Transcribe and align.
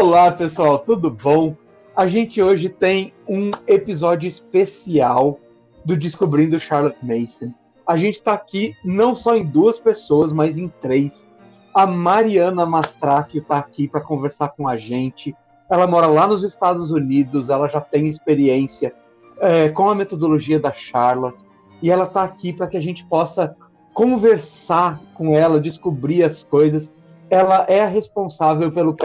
Olá, 0.00 0.30
pessoal, 0.30 0.78
tudo 0.78 1.10
bom? 1.10 1.56
A 1.96 2.06
gente 2.06 2.40
hoje 2.40 2.68
tem 2.68 3.12
um 3.28 3.50
episódio 3.66 4.28
especial 4.28 5.40
do 5.84 5.96
Descobrindo 5.96 6.60
Charlotte 6.60 7.04
Mason. 7.04 7.52
A 7.84 7.96
gente 7.96 8.14
está 8.14 8.32
aqui 8.32 8.76
não 8.84 9.16
só 9.16 9.34
em 9.34 9.44
duas 9.44 9.76
pessoas, 9.76 10.32
mas 10.32 10.56
em 10.56 10.68
três. 10.68 11.28
A 11.74 11.84
Mariana 11.84 12.64
Mastracchio 12.64 13.40
está 13.42 13.58
aqui 13.58 13.88
para 13.88 14.00
conversar 14.00 14.50
com 14.50 14.68
a 14.68 14.76
gente. 14.76 15.34
Ela 15.68 15.88
mora 15.88 16.06
lá 16.06 16.28
nos 16.28 16.44
Estados 16.44 16.92
Unidos, 16.92 17.50
ela 17.50 17.66
já 17.66 17.80
tem 17.80 18.06
experiência 18.06 18.94
é, 19.40 19.68
com 19.68 19.90
a 19.90 19.96
metodologia 19.96 20.60
da 20.60 20.72
Charlotte 20.72 21.44
e 21.82 21.90
ela 21.90 22.04
está 22.04 22.22
aqui 22.22 22.52
para 22.52 22.68
que 22.68 22.76
a 22.76 22.80
gente 22.80 23.04
possa 23.04 23.56
conversar 23.92 25.00
com 25.14 25.34
ela, 25.36 25.60
descobrir 25.60 26.22
as 26.22 26.44
coisas. 26.44 26.92
Ela 27.30 27.66
é 27.68 27.82
a 27.82 27.86
responsável 27.86 28.72
pelo 28.72 28.96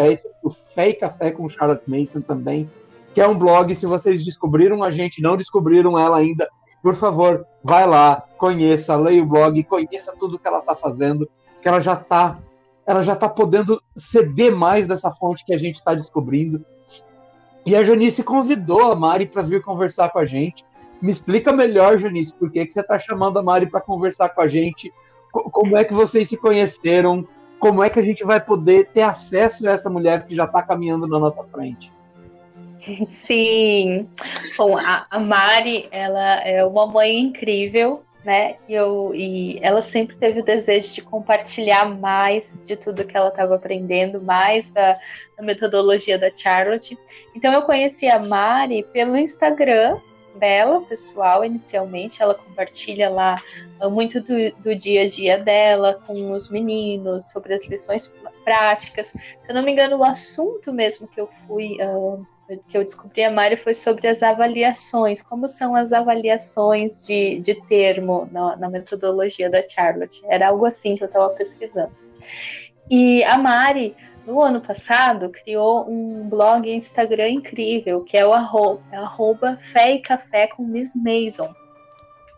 o 0.41 0.49
Fé 0.49 0.89
e 0.89 0.93
Café 0.93 1.31
com 1.31 1.49
Charlotte 1.49 1.83
Mason 1.87 2.21
também, 2.21 2.69
que 3.13 3.21
é 3.21 3.27
um 3.27 3.37
blog. 3.37 3.75
Se 3.75 3.85
vocês 3.85 4.23
descobriram 4.23 4.83
a 4.83 4.91
gente, 4.91 5.21
não 5.21 5.35
descobriram 5.35 5.99
ela 5.99 6.17
ainda, 6.17 6.49
por 6.81 6.95
favor, 6.95 7.45
vai 7.63 7.87
lá, 7.87 8.23
conheça, 8.37 8.95
leia 8.95 9.23
o 9.23 9.25
blog, 9.25 9.63
conheça 9.63 10.13
tudo 10.19 10.37
que 10.37 10.47
ela 10.47 10.59
está 10.59 10.75
fazendo, 10.75 11.29
que 11.61 11.67
ela 11.67 11.79
já 11.79 11.93
está 11.93 12.39
ela 12.85 13.01
já 13.01 13.13
está 13.13 13.29
podendo 13.29 13.81
ceder 13.95 14.53
mais 14.53 14.85
dessa 14.85 15.09
fonte 15.09 15.45
que 15.45 15.53
a 15.53 15.57
gente 15.57 15.75
está 15.75 15.93
descobrindo. 15.93 16.65
E 17.65 17.75
a 17.75 17.83
Janice 17.83 18.21
convidou 18.21 18.91
a 18.91 18.95
Mari 18.95 19.25
para 19.25 19.41
vir 19.41 19.63
conversar 19.63 20.09
com 20.09 20.19
a 20.19 20.25
gente. 20.25 20.65
Me 21.01 21.09
explica 21.09 21.53
melhor, 21.53 21.97
Janice, 21.97 22.33
por 22.33 22.51
que, 22.51 22.65
que 22.65 22.73
você 22.73 22.81
está 22.81 22.99
chamando 22.99 23.39
a 23.39 23.43
Mari 23.43 23.67
para 23.67 23.79
conversar 23.79 24.29
com 24.29 24.41
a 24.41 24.47
gente? 24.47 24.91
Como 25.31 25.77
é 25.77 25.85
que 25.85 25.93
vocês 25.93 26.27
se 26.27 26.35
conheceram? 26.35 27.25
Como 27.63 27.81
é 27.81 27.89
que 27.89 27.97
a 27.97 28.03
gente 28.03 28.25
vai 28.25 28.41
poder 28.41 28.87
ter 28.87 29.03
acesso 29.03 29.65
a 29.65 29.71
essa 29.71 29.89
mulher 29.89 30.25
que 30.25 30.35
já 30.35 30.43
está 30.43 30.61
caminhando 30.61 31.07
na 31.07 31.17
nossa 31.17 31.41
frente? 31.45 31.89
Sim. 33.07 34.09
Bom, 34.57 34.77
a, 34.77 35.07
Mari, 35.17 35.87
ela 35.89 36.41
é 36.41 36.65
uma 36.65 36.85
mãe 36.85 37.17
incrível, 37.17 38.03
né? 38.25 38.55
E, 38.67 38.73
eu, 38.73 39.13
e 39.15 39.59
ela 39.61 39.81
sempre 39.81 40.17
teve 40.17 40.41
o 40.41 40.43
desejo 40.43 40.93
de 40.93 41.01
compartilhar 41.01 41.85
mais 41.85 42.67
de 42.67 42.75
tudo 42.75 43.05
que 43.05 43.15
ela 43.15 43.29
estava 43.29 43.55
aprendendo, 43.55 44.21
mais 44.21 44.69
da, 44.69 44.99
da, 45.37 45.41
metodologia 45.41 46.19
da 46.19 46.29
Charlotte. 46.35 46.97
Então 47.33 47.53
eu 47.53 47.61
conheci 47.61 48.09
a 48.09 48.19
Mari 48.19 48.83
pelo 48.91 49.15
Instagram 49.15 49.97
dela, 50.37 50.81
pessoal, 50.81 51.43
inicialmente. 51.43 52.21
Ela 52.21 52.35
compartilha 52.35 53.09
lá 53.09 53.41
uh, 53.81 53.89
muito 53.89 54.21
do, 54.21 54.51
do, 54.61 54.75
dia 54.75 55.03
a 55.03 55.07
dia 55.07 55.37
dela 55.37 56.01
com 56.05 56.31
os 56.31 56.49
meninos, 56.49 57.31
sobre 57.31 57.53
as 57.53 57.67
lições 57.67 58.13
práticas. 58.43 59.07
Se 59.07 59.49
eu 59.49 59.55
não 59.55 59.63
me 59.63 59.71
engano, 59.71 59.97
o 59.97 60.03
assunto 60.03 60.73
mesmo 60.73 61.07
que 61.07 61.19
eu 61.19 61.27
fui. 61.47 61.77
Uh, 61.81 62.25
que 62.67 62.77
eu 62.77 62.83
descobri 62.83 63.23
a 63.23 63.31
Mari 63.31 63.55
foi 63.55 63.73
sobre 63.73 64.07
as 64.07 64.21
avaliações, 64.21 65.21
como 65.21 65.47
são 65.47 65.73
as 65.75 65.93
avaliações 65.93 67.05
de, 67.07 67.39
de 67.39 67.55
termo 67.55 68.27
na, 68.31 68.55
na 68.57 68.69
metodologia 68.69 69.49
da 69.49 69.67
Charlotte. 69.67 70.21
Era 70.25 70.49
algo 70.49 70.65
assim 70.65 70.95
que 70.95 71.03
eu 71.03 71.07
estava 71.07 71.29
pesquisando. 71.29 71.91
E 72.89 73.23
a 73.23 73.37
Mari, 73.37 73.95
no 74.25 74.41
ano 74.41 74.61
passado, 74.61 75.29
criou 75.29 75.89
um 75.89 76.27
blog 76.29 76.67
e 76.67 76.73
Instagram 76.73 77.29
incrível, 77.29 78.01
que 78.01 78.17
é 78.17 78.25
o 78.25 78.33
arroba, 78.33 78.81
arroba 78.91 79.57
Fé 79.57 79.93
e 79.93 79.99
Café 79.99 80.47
com 80.47 80.63
Miss 80.63 80.93
Mason. 80.95 81.53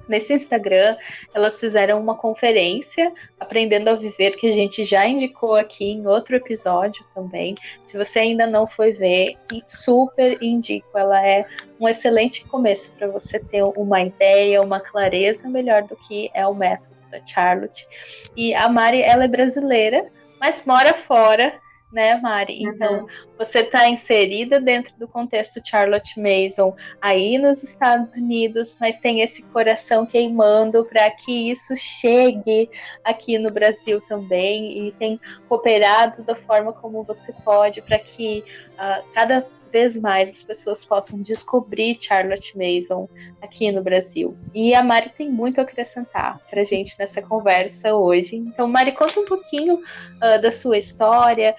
Nesse 0.08 0.34
Instagram, 0.34 0.96
elas 1.34 1.60
fizeram 1.60 2.00
uma 2.00 2.16
conferência 2.16 3.12
Aprendendo 3.40 3.90
a 3.90 3.96
Viver, 3.96 4.38
que 4.38 4.48
a 4.48 4.52
gente 4.52 4.84
já 4.84 5.06
indicou 5.08 5.56
aqui 5.56 5.86
em 5.86 6.06
outro 6.06 6.36
episódio 6.36 7.04
também. 7.14 7.56
Se 7.86 7.98
você 7.98 8.20
ainda 8.20 8.46
não 8.46 8.68
foi 8.68 8.94
ver, 8.94 9.36
super 9.66 10.42
indico. 10.44 10.96
Ela 10.96 11.26
é 11.26 11.46
um 11.80 11.88
excelente 11.88 12.46
começo 12.46 12.94
para 12.96 13.08
você 13.08 13.40
ter 13.40 13.64
uma 13.64 14.02
ideia, 14.02 14.62
uma 14.62 14.80
clareza 14.80 15.50
melhor 15.50 15.84
do 15.84 15.96
que 15.96 16.30
é 16.34 16.46
o 16.46 16.54
método 16.54 16.96
da 17.10 17.24
Charlotte. 17.26 17.88
E 18.36 18.54
a 18.54 18.70
Mari, 18.70 19.02
ela 19.02 19.24
é 19.24 19.28
brasileira, 19.28 20.06
mas 20.40 20.64
mora 20.66 20.94
fora 20.94 21.65
né, 21.96 22.20
Mari? 22.22 22.60
Uhum. 22.62 22.70
Então, 22.70 23.00
uhum. 23.00 23.08
você 23.38 23.60
está 23.60 23.88
inserida 23.88 24.60
dentro 24.60 24.94
do 24.98 25.08
contexto 25.08 25.62
Charlotte 25.66 26.20
Mason 26.20 26.76
aí 27.02 27.38
nos 27.38 27.64
Estados 27.64 28.14
Unidos, 28.14 28.78
mas 28.80 29.00
tem 29.00 29.22
esse 29.22 29.44
coração 29.48 30.06
queimando 30.06 30.84
para 30.84 31.10
que 31.10 31.50
isso 31.50 31.76
chegue 31.78 32.70
aqui 33.04 33.40
no 33.40 33.50
Brasil 33.50 34.02
também 34.02 34.88
e 34.88 34.92
tem 34.92 35.20
cooperado 35.48 36.22
da 36.24 36.36
forma 36.36 36.74
como 36.74 37.02
você 37.04 37.34
pode 37.46 37.82
para 37.82 37.98
que 37.98 38.44
uh, 38.74 39.04
cada 39.14 39.48
vez 39.76 39.98
mais 39.98 40.30
as 40.30 40.42
pessoas 40.42 40.86
possam 40.86 41.22
descobrir 41.22 41.98
Charlotte 42.00 42.58
Mason 42.58 43.10
aqui 43.42 43.74
no 43.74 43.84
Brasil. 43.84 44.38
E 44.54 44.74
a 44.74 44.82
Mari 44.82 45.10
tem 45.10 45.30
muito 45.30 45.60
a 45.60 45.64
acrescentar 45.64 46.40
para 46.50 46.64
gente 46.64 46.96
nessa 46.98 47.22
conversa 47.22 47.94
hoje. 47.94 48.38
Então, 48.38 48.70
Mari, 48.70 48.94
conta 48.94 49.20
um 49.20 49.26
pouquinho 49.26 49.76
uh, 49.76 50.42
da 50.42 50.50
sua 50.50 50.78
história, 50.78 51.54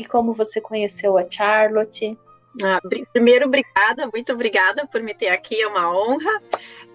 e 0.00 0.04
como 0.04 0.32
você 0.32 0.60
conheceu 0.60 1.18
a 1.18 1.28
Charlotte. 1.28 2.18
Ah, 2.62 2.80
primeiro, 3.12 3.46
obrigada, 3.46 4.08
muito 4.12 4.32
obrigada 4.32 4.86
por 4.86 5.02
me 5.02 5.14
ter 5.14 5.28
aqui, 5.28 5.60
é 5.60 5.68
uma 5.68 5.94
honra. 5.94 6.42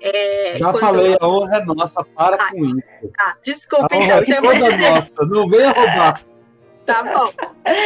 É, 0.02 0.58
Já 0.58 0.74
falei, 0.74 1.16
a 1.20 1.28
honra 1.28 1.58
é 1.60 1.66
nossa, 1.66 2.04
para 2.04 2.36
ah, 2.36 2.50
com 2.50 2.66
isso. 2.66 3.14
Ah, 3.18 3.34
desculpa, 3.44 3.96
então. 3.96 4.24
então 4.24 4.38
é 4.38 4.42
toda 4.42 4.72
dizer... 4.72 4.90
nossa, 4.90 5.26
não 5.26 5.48
venha 5.48 5.72
roubar. 5.72 6.22
Tá 6.86 7.02
bom. 7.02 7.34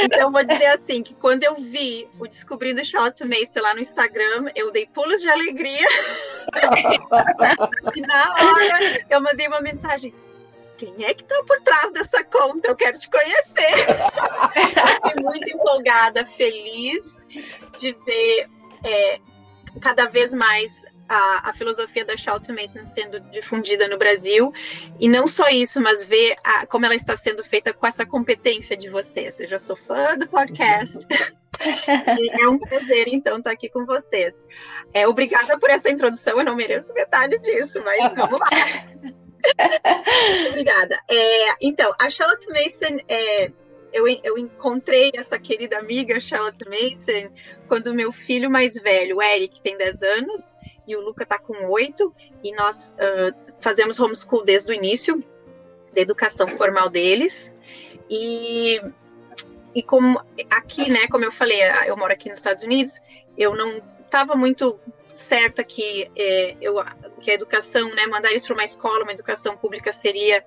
Então, 0.03 0.29
vou 0.29 0.43
dizer 0.43 0.65
assim, 0.65 1.01
que 1.01 1.13
quando 1.13 1.45
eu 1.45 1.55
vi 1.55 2.05
o 2.19 2.27
Descobrindo 2.27 2.83
Shot 2.83 3.23
Mace 3.23 3.57
lá 3.57 3.73
no 3.73 3.79
Instagram, 3.79 4.51
eu 4.53 4.73
dei 4.73 4.87
pulos 4.87 5.21
de 5.21 5.29
alegria. 5.29 5.87
e 7.95 8.01
na 8.01 8.33
hora, 8.33 9.05
eu 9.09 9.21
mandei 9.21 9.47
uma 9.47 9.61
mensagem, 9.61 10.13
quem 10.79 11.03
é 11.03 11.13
que 11.13 11.23
está 11.23 11.43
por 11.43 11.59
trás 11.59 11.91
dessa 11.91 12.23
conta? 12.23 12.69
Eu 12.69 12.75
quero 12.75 12.97
te 12.97 13.09
conhecer. 13.09 13.85
Fiquei 15.03 15.21
muito 15.21 15.49
empolgada, 15.49 16.25
feliz 16.25 17.27
de 17.77 17.91
ver 17.91 18.47
é, 18.85 19.19
cada 19.81 20.05
vez 20.05 20.33
mais 20.33 20.85
a, 21.09 21.49
a, 21.49 21.53
filosofia 21.53 22.05
da 22.05 22.15
Charlton 22.15 22.53
Mason 22.53 22.85
sendo 22.85 23.19
difundida 23.29 23.89
no 23.89 23.97
Brasil. 23.97 24.53
E 25.01 25.09
não 25.09 25.27
só 25.27 25.49
isso, 25.49 25.81
mas 25.81 26.05
ver 26.05 26.37
a, 26.45 26.65
como 26.65 26.85
ela 26.85 26.95
está 26.95 27.17
sendo 27.17 27.43
feita 27.43 27.73
com 27.73 27.85
essa 27.85 28.05
competência 28.05 28.77
de 28.77 28.89
vocês. 28.89 29.37
Eu 29.37 29.47
já 29.47 29.59
sou 29.59 29.75
fã 29.75 30.17
do 30.17 30.27
podcast. 30.29 31.05
é 32.39 32.47
um 32.47 32.57
prazer, 32.57 33.09
então, 33.09 33.37
estar 33.37 33.51
aqui 33.51 33.67
com 33.67 33.85
vocês. 33.85 34.47
É, 34.93 35.05
obrigada 35.05 35.59
por 35.59 35.69
essa 35.69 35.89
introdução. 35.89 36.39
Eu 36.39 36.45
não 36.45 36.55
mereço 36.55 36.93
metade 36.93 37.37
disso, 37.39 37.83
mas 37.83 38.13
vamos 38.13 38.39
lá. 38.39 38.49
Obrigada. 40.49 40.99
É, 41.09 41.55
então, 41.61 41.93
a 41.99 42.09
Charlotte 42.09 42.47
Mason, 42.49 42.99
é, 43.07 43.51
eu, 43.91 44.07
eu, 44.23 44.37
encontrei 44.37 45.11
essa 45.15 45.39
querida 45.39 45.77
amiga 45.77 46.19
Charlotte 46.19 46.63
Mason 46.65 47.33
quando 47.67 47.93
meu 47.93 48.11
filho 48.11 48.49
mais 48.49 48.75
velho, 48.75 49.17
o 49.17 49.21
Eric, 49.21 49.61
tem 49.61 49.77
10 49.77 50.01
anos, 50.03 50.55
e 50.87 50.95
o 50.95 51.01
Luca 51.01 51.23
está 51.23 51.37
com 51.37 51.69
8, 51.69 52.13
e 52.43 52.51
nós 52.53 52.93
uh, 52.93 53.53
fazemos 53.59 53.99
homeschool 53.99 54.43
desde 54.43 54.71
o 54.71 54.73
início 54.73 55.23
da 55.93 56.01
educação 56.01 56.47
formal 56.47 56.89
deles. 56.89 57.53
E, 58.09 58.81
e 59.73 59.83
como 59.83 60.19
aqui, 60.49 60.89
né, 60.89 61.07
como 61.07 61.25
eu 61.25 61.31
falei, 61.31 61.59
eu 61.85 61.95
moro 61.95 62.11
aqui 62.11 62.29
nos 62.29 62.39
Estados 62.39 62.63
Unidos, 62.63 62.99
eu 63.37 63.55
não 63.55 63.81
estava 64.03 64.35
muito 64.35 64.79
certa 65.13 65.63
que, 65.63 66.09
é, 66.15 66.55
eu, 66.61 66.75
que 67.19 67.31
a 67.31 67.33
educação, 67.33 67.93
né, 67.95 68.05
mandar 68.07 68.29
eles 68.31 68.45
para 68.45 68.53
uma 68.53 68.63
escola, 68.63 69.03
uma 69.03 69.11
educação 69.11 69.57
pública 69.57 69.91
seria 69.91 70.43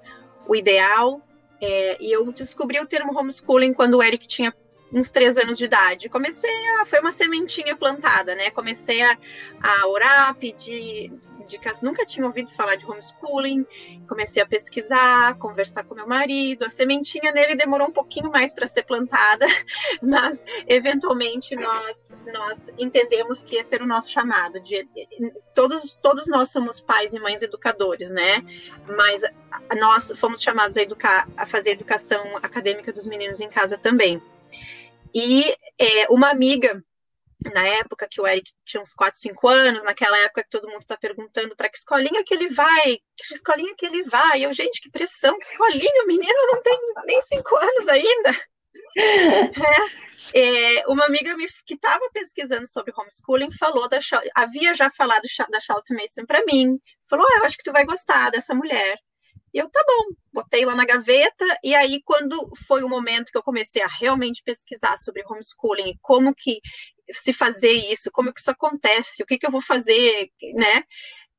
o 0.47 0.55
ideal. 0.55 1.21
É, 1.61 1.97
e 2.01 2.11
eu 2.11 2.31
descobri 2.33 2.81
o 2.81 2.87
termo 2.87 3.17
homeschooling 3.17 3.73
quando 3.73 3.95
o 3.95 4.03
Eric 4.03 4.27
tinha 4.27 4.53
uns 4.93 5.11
três 5.11 5.37
anos 5.39 5.57
de 5.59 5.65
idade. 5.65 6.09
Comecei 6.09 6.51
a. 6.81 6.87
Foi 6.87 7.01
uma 7.01 7.13
sementinha 7.13 7.77
plantada, 7.77 8.35
né? 8.35 8.51
Comecei 8.51 9.03
a, 9.03 9.19
a 9.61 9.87
orar, 9.89 10.35
pedir 10.35 11.13
dicas. 11.47 11.81
Nunca 11.81 12.05
tinha 12.05 12.27
ouvido 12.27 12.51
falar 12.55 12.77
de 12.77 12.87
homeschooling. 12.87 13.67
Comecei 14.09 14.43
a 14.43 14.47
pesquisar, 14.47 15.37
conversar 15.39 15.85
com 15.85 15.95
meu 15.95 16.07
marido. 16.07 16.65
A 16.65 16.69
sementinha 16.69 17.33
nele 17.33 17.55
demorou 17.55 17.89
um 17.89 17.93
pouquinho 17.93 18.31
mais 18.31 18.55
para 18.55 18.67
ser 18.67 18.85
plantada, 18.85 19.47
mas 20.03 20.45
eventualmente 20.67 21.55
nós, 21.55 22.17
nós 22.33 22.71
entendemos 22.79 23.45
que 23.45 23.57
esse 23.57 23.75
era 23.75 23.85
o 23.85 23.87
nosso 23.87 24.11
chamado. 24.11 24.61
De, 24.61 24.89
todos, 25.55 25.95
todos 26.03 26.27
nós 26.27 26.51
somos 26.51 26.81
pais 26.81 27.15
e 27.15 27.21
mães 27.21 27.43
educadores, 27.43 28.11
né? 28.11 28.43
Mas 28.87 29.23
nós 29.79 30.13
fomos 30.17 30.41
chamados 30.41 30.77
a 30.77 30.83
educar, 30.83 31.29
a 31.37 31.47
fazer 31.47 31.71
educação 31.71 32.37
acadêmica 32.43 32.93
dos 32.93 33.07
meninos 33.07 33.41
em 33.41 33.49
casa 33.49 33.77
também. 33.77 34.23
E 35.15 35.55
é, 35.79 36.07
uma 36.11 36.31
amiga, 36.31 36.83
na 37.53 37.67
época 37.67 38.09
que 38.11 38.21
o 38.21 38.27
Eric 38.27 38.51
tinha 38.65 38.83
uns 38.83 38.93
4, 38.93 39.19
5 39.21 39.49
anos, 39.49 39.85
naquela 39.85 40.19
época 40.21 40.43
que 40.43 40.51
todo 40.51 40.69
mundo 40.69 40.81
está 40.81 40.97
perguntando 40.97 41.57
para 41.57 41.69
que 41.69 41.77
escolinha 41.77 42.25
que 42.25 42.35
ele 42.35 42.49
vai, 42.49 42.99
que 43.17 43.35
escolinha 43.35 43.75
que 43.77 43.87
ele 43.87 44.03
vai. 44.05 44.41
E 44.41 44.43
eu, 44.45 44.53
gente, 44.53 44.81
que 44.81 44.91
pressão, 44.91 45.39
que 45.39 45.45
escolinha, 45.45 46.05
o 46.05 46.07
menino 46.07 46.47
não 46.53 46.63
tem 46.63 46.79
nem 47.07 47.21
5 47.23 47.57
anos 47.57 47.89
ainda. 47.89 48.39
É, 50.35 50.79
é, 50.79 50.87
uma 50.87 51.05
amiga 51.05 51.37
me, 51.37 51.47
que 51.67 51.75
estava 51.75 52.09
pesquisando 52.13 52.67
sobre 52.67 52.93
homeschooling 52.97 53.51
falou 53.51 53.89
da 53.89 53.99
havia 54.35 54.73
já 54.75 54.89
falado 54.91 55.23
da 55.51 55.61
Charlotte 55.61 55.95
Mason 55.95 56.25
para 56.27 56.45
mim. 56.45 56.79
Falou: 57.09 57.27
oh, 57.29 57.39
eu 57.39 57.45
acho 57.45 57.57
que 57.57 57.65
tu 57.65 57.73
vai 57.73 57.85
gostar 57.85 58.31
dessa 58.31 58.55
mulher. 58.55 58.99
E 59.53 59.59
eu, 59.59 59.69
tá 59.69 59.85
bom, 59.87 60.15
botei 60.33 60.65
lá 60.65 60.75
na 60.75 60.87
gaveta, 60.87 61.45
e 61.63 61.75
aí, 61.75 62.01
quando 62.05 62.51
foi 62.67 62.83
o 62.83 62.89
momento 62.89 63.31
que 63.31 63.37
eu 63.37 63.43
comecei 63.43 63.83
a 63.83 63.87
realmente 63.87 64.43
pesquisar 64.43 64.97
sobre 64.97 65.23
homeschooling 65.27 65.91
e 65.91 65.99
como 66.01 66.35
que 66.35 66.61
se 67.13 67.33
fazer 67.33 67.73
isso, 67.73 68.11
como 68.11 68.33
que 68.33 68.41
isso 68.41 68.51
acontece, 68.51 69.23
o 69.23 69.27
que 69.27 69.39
que 69.39 69.47
eu 69.47 69.51
vou 69.51 69.61
fazer, 69.61 70.31
né? 70.55 70.85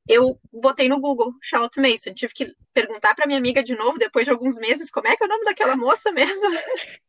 Eu 0.07 0.38
botei 0.51 0.89
no 0.89 1.00
Google 1.00 1.33
Charlotte 1.42 1.80
Mason, 1.80 2.13
tive 2.13 2.33
que 2.33 2.54
perguntar 2.74 3.15
para 3.15 3.25
minha 3.25 3.39
amiga 3.39 3.63
de 3.63 3.75
novo, 3.75 3.98
depois 3.98 4.25
de 4.25 4.31
alguns 4.31 4.57
meses, 4.57 4.92
como 4.92 5.07
é 5.07 5.15
que 5.15 5.24
é 5.24 5.25
o 5.25 5.30
nome 5.30 5.45
daquela 5.45 5.75
moça 5.75 6.12
mesmo? 6.12 6.51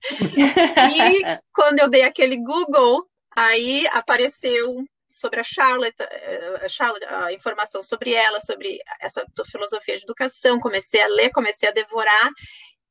e 0.97 1.23
quando 1.53 1.81
eu 1.81 1.91
dei 1.91 2.03
aquele 2.03 2.37
Google, 2.37 3.05
aí 3.37 3.87
apareceu 3.89 4.85
sobre 5.15 5.39
a 5.39 5.45
Charlotte, 5.45 5.95
eh, 6.01 6.61
a, 6.61 6.69
Charlotte, 6.69 7.05
a 7.05 7.33
informação 7.33 7.85
sobre 7.85 8.13
ela, 8.13 8.41
sobre 8.41 8.81
essa 9.01 9.25
filosofia 9.49 9.97
de 9.97 10.03
educação, 10.03 10.59
comecei 10.59 11.01
a 11.01 11.07
ler, 11.07 11.31
comecei 11.31 11.69
a 11.69 11.73
devorar, 11.73 12.31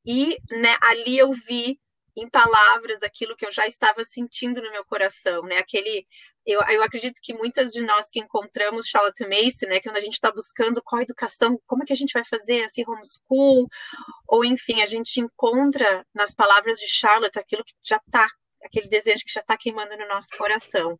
e 0.06 0.38
né, 0.50 0.74
ali 0.80 1.18
eu 1.18 1.30
vi 1.32 1.78
em 2.16 2.28
palavras 2.28 3.02
aquilo 3.02 3.36
que 3.36 3.44
eu 3.44 3.52
já 3.52 3.66
estava 3.66 4.02
sentindo 4.04 4.62
no 4.62 4.70
meu 4.70 4.84
coração, 4.86 5.42
né? 5.42 5.58
Aquele, 5.58 6.06
eu, 6.46 6.60
eu 6.62 6.82
acredito 6.82 7.20
que 7.22 7.34
muitas 7.34 7.70
de 7.70 7.82
nós 7.82 8.06
que 8.10 8.20
encontramos 8.20 8.86
Charlotte 8.86 9.26
Mason, 9.26 9.66
né, 9.66 9.80
que 9.80 9.88
quando 9.88 9.98
a 9.98 10.00
gente 10.00 10.14
está 10.14 10.32
buscando 10.32 10.80
qual 10.82 11.02
educação, 11.02 11.60
como 11.66 11.82
é 11.82 11.86
que 11.86 11.92
a 11.92 11.96
gente 11.96 12.12
vai 12.12 12.24
fazer 12.24 12.64
assim 12.64 12.84
homeschool, 12.86 13.68
ou 14.28 14.44
enfim, 14.44 14.80
a 14.80 14.86
gente 14.86 15.20
encontra 15.20 16.06
nas 16.14 16.34
palavras 16.34 16.78
de 16.78 16.88
Charlotte 16.88 17.38
aquilo 17.38 17.64
que 17.64 17.74
já 17.82 17.96
está 17.96 18.26
aquele 18.64 18.88
desejo 18.88 19.24
que 19.24 19.32
já 19.32 19.40
está 19.40 19.56
queimando 19.56 19.96
no 19.96 20.08
nosso 20.08 20.28
coração. 20.36 20.98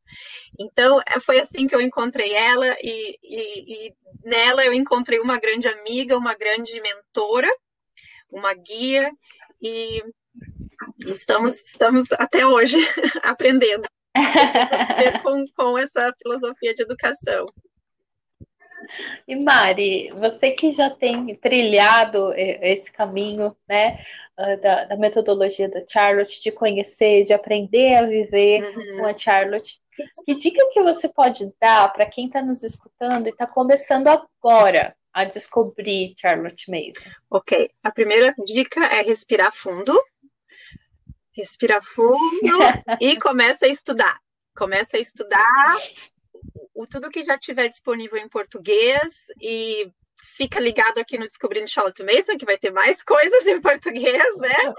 Então, 0.58 1.00
é, 1.00 1.18
foi 1.18 1.40
assim 1.40 1.66
que 1.66 1.74
eu 1.74 1.80
encontrei 1.80 2.34
ela, 2.34 2.76
e, 2.82 3.18
e, 3.22 3.86
e 3.88 3.94
nela 4.22 4.64
eu 4.64 4.72
encontrei 4.72 5.18
uma 5.18 5.38
grande 5.38 5.66
amiga, 5.66 6.18
uma 6.18 6.34
grande 6.34 6.80
mentora, 6.80 7.48
uma 8.30 8.52
guia, 8.54 9.10
e 9.62 10.02
estamos, 11.06 11.54
estamos 11.54 12.04
até 12.12 12.46
hoje 12.46 12.76
aprendendo 13.22 13.88
com, 15.22 15.44
com 15.56 15.78
essa 15.78 16.12
filosofia 16.22 16.74
de 16.74 16.82
educação. 16.82 17.46
E 19.26 19.36
Mari, 19.36 20.10
você 20.18 20.50
que 20.50 20.72
já 20.72 20.90
tem 20.90 21.34
trilhado 21.34 22.32
esse 22.36 22.92
caminho, 22.92 23.56
né, 23.68 23.98
ah, 24.36 24.56
da, 24.56 24.84
da, 24.84 24.96
metodologia 24.96 25.68
da 25.68 25.84
Charlotte, 25.86 26.42
de 26.42 26.50
conhecer, 26.50 27.22
de 27.22 27.32
aprender 27.32 27.94
a 27.94 28.02
viver 28.02 28.64
uhum. 28.64 28.96
com 28.98 29.06
a 29.06 29.16
Charlotte. 29.16 29.80
Que 30.24 30.34
dica 30.34 30.68
que 30.72 30.82
você 30.82 31.08
pode 31.08 31.52
dar 31.60 31.92
para 31.92 32.04
quem 32.06 32.26
está 32.26 32.42
nos 32.42 32.64
escutando 32.64 33.28
e 33.28 33.30
está 33.30 33.46
começando 33.46 34.08
agora 34.08 34.96
a 35.12 35.24
descobrir 35.24 36.14
Charlotte 36.18 36.68
Mason? 36.68 37.08
Ok, 37.30 37.70
a 37.80 37.92
primeira 37.92 38.34
dica 38.44 38.84
é 38.86 39.02
respirar 39.02 39.52
fundo. 39.52 39.96
Respira 41.30 41.80
fundo 41.80 42.18
e 43.00 43.16
começa 43.20 43.66
a 43.66 43.68
estudar. 43.68 44.18
Começa 44.56 44.96
a 44.96 45.00
estudar 45.00 45.76
o, 46.74 46.86
tudo 46.86 47.10
que 47.10 47.24
já 47.24 47.38
tiver 47.38 47.68
disponível 47.68 48.18
em 48.18 48.28
português 48.28 49.26
e 49.40 49.90
fica 50.36 50.58
ligado 50.58 50.98
aqui 50.98 51.18
no 51.18 51.26
Descobrindo 51.26 51.68
Charlotte 51.68 52.02
Mason, 52.02 52.36
que 52.38 52.46
vai 52.46 52.58
ter 52.58 52.72
mais 52.72 53.02
coisas 53.04 53.46
em 53.46 53.60
português, 53.60 54.36
né? 54.38 54.74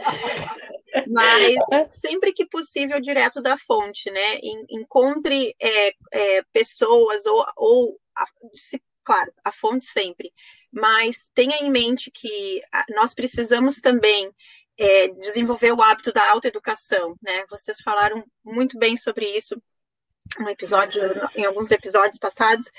Mas 1.08 1.56
sempre 1.92 2.34
que 2.34 2.48
possível, 2.48 3.00
direto 3.00 3.42
da 3.42 3.58
fonte, 3.58 4.10
né? 4.12 4.40
Encontre 4.70 5.56
é, 5.60 5.94
é, 6.12 6.44
pessoas 6.52 7.26
ou, 7.26 7.46
ou 7.56 8.00
a, 8.16 8.26
se, 8.56 8.82
claro, 9.04 9.32
a 9.44 9.52
fonte 9.52 9.86
sempre, 9.86 10.34
mas 10.72 11.30
tenha 11.34 11.58
em 11.58 11.70
mente 11.70 12.12
que 12.12 12.62
nós 12.96 13.14
precisamos 13.14 13.80
também 13.80 14.32
é, 14.78 15.08
desenvolver 15.10 15.72
o 15.72 15.82
hábito 15.82 16.12
da 16.12 16.30
autoeducação, 16.32 17.16
né? 17.22 17.46
Vocês 17.50 17.78
falaram 17.82 18.24
muito 18.44 18.78
bem 18.78 18.98
sobre 18.98 19.26
isso 19.26 19.62
um 20.39 20.50
episódio, 20.50 21.01
em 21.36 21.45
alguns 21.45 21.72
episódios 21.72 22.18
passados, 22.18 22.72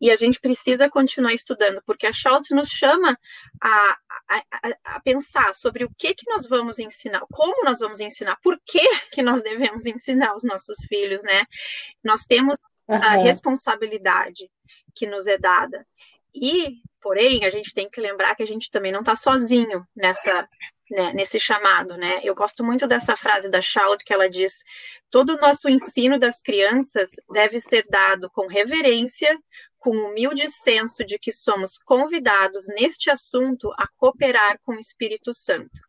e 0.00 0.10
a 0.10 0.16
gente 0.16 0.40
precisa 0.40 0.88
continuar 0.88 1.32
estudando, 1.32 1.82
porque 1.84 2.06
a 2.06 2.12
Schultz 2.12 2.50
nos 2.50 2.68
chama 2.68 3.18
a, 3.60 3.98
a, 4.28 4.42
a, 4.84 5.00
pensar 5.00 5.54
sobre 5.54 5.84
o 5.84 5.90
que 5.96 6.14
que 6.14 6.30
nós 6.30 6.46
vamos 6.46 6.78
ensinar, 6.78 7.22
como 7.32 7.64
nós 7.64 7.80
vamos 7.80 8.00
ensinar, 8.00 8.36
por 8.42 8.58
que 8.64 8.86
que 9.10 9.22
nós 9.22 9.42
devemos 9.42 9.86
ensinar 9.86 10.34
os 10.34 10.44
nossos 10.44 10.78
filhos, 10.88 11.22
né? 11.22 11.44
Nós 12.04 12.24
temos 12.24 12.56
uhum. 12.88 12.96
a 12.96 13.16
responsabilidade 13.16 14.50
que 14.94 15.06
nos 15.06 15.26
é 15.26 15.38
dada. 15.38 15.86
E, 16.34 16.80
porém, 17.00 17.44
a 17.44 17.50
gente 17.50 17.74
tem 17.74 17.88
que 17.88 18.00
lembrar 18.00 18.34
que 18.36 18.42
a 18.42 18.46
gente 18.46 18.70
também 18.70 18.92
não 18.92 19.00
está 19.00 19.16
sozinho 19.16 19.86
nessa 19.96 20.44
né, 20.90 21.12
nesse 21.12 21.38
chamado, 21.38 21.96
né? 21.96 22.20
Eu 22.24 22.34
gosto 22.34 22.64
muito 22.64 22.86
dessa 22.86 23.16
frase 23.16 23.50
da 23.50 23.60
Charlotte 23.60 24.04
que 24.04 24.12
ela 24.12 24.28
diz: 24.28 24.64
todo 25.10 25.34
o 25.34 25.40
nosso 25.40 25.68
ensino 25.68 26.18
das 26.18 26.42
crianças 26.42 27.10
deve 27.32 27.60
ser 27.60 27.84
dado 27.88 28.28
com 28.30 28.46
reverência, 28.46 29.38
com 29.78 29.90
humilde 29.90 30.48
senso 30.48 31.04
de 31.04 31.18
que 31.18 31.32
somos 31.32 31.78
convidados 31.78 32.66
neste 32.68 33.10
assunto 33.10 33.72
a 33.78 33.86
cooperar 33.96 34.58
com 34.64 34.72
o 34.72 34.78
Espírito 34.78 35.32
Santo, 35.32 35.80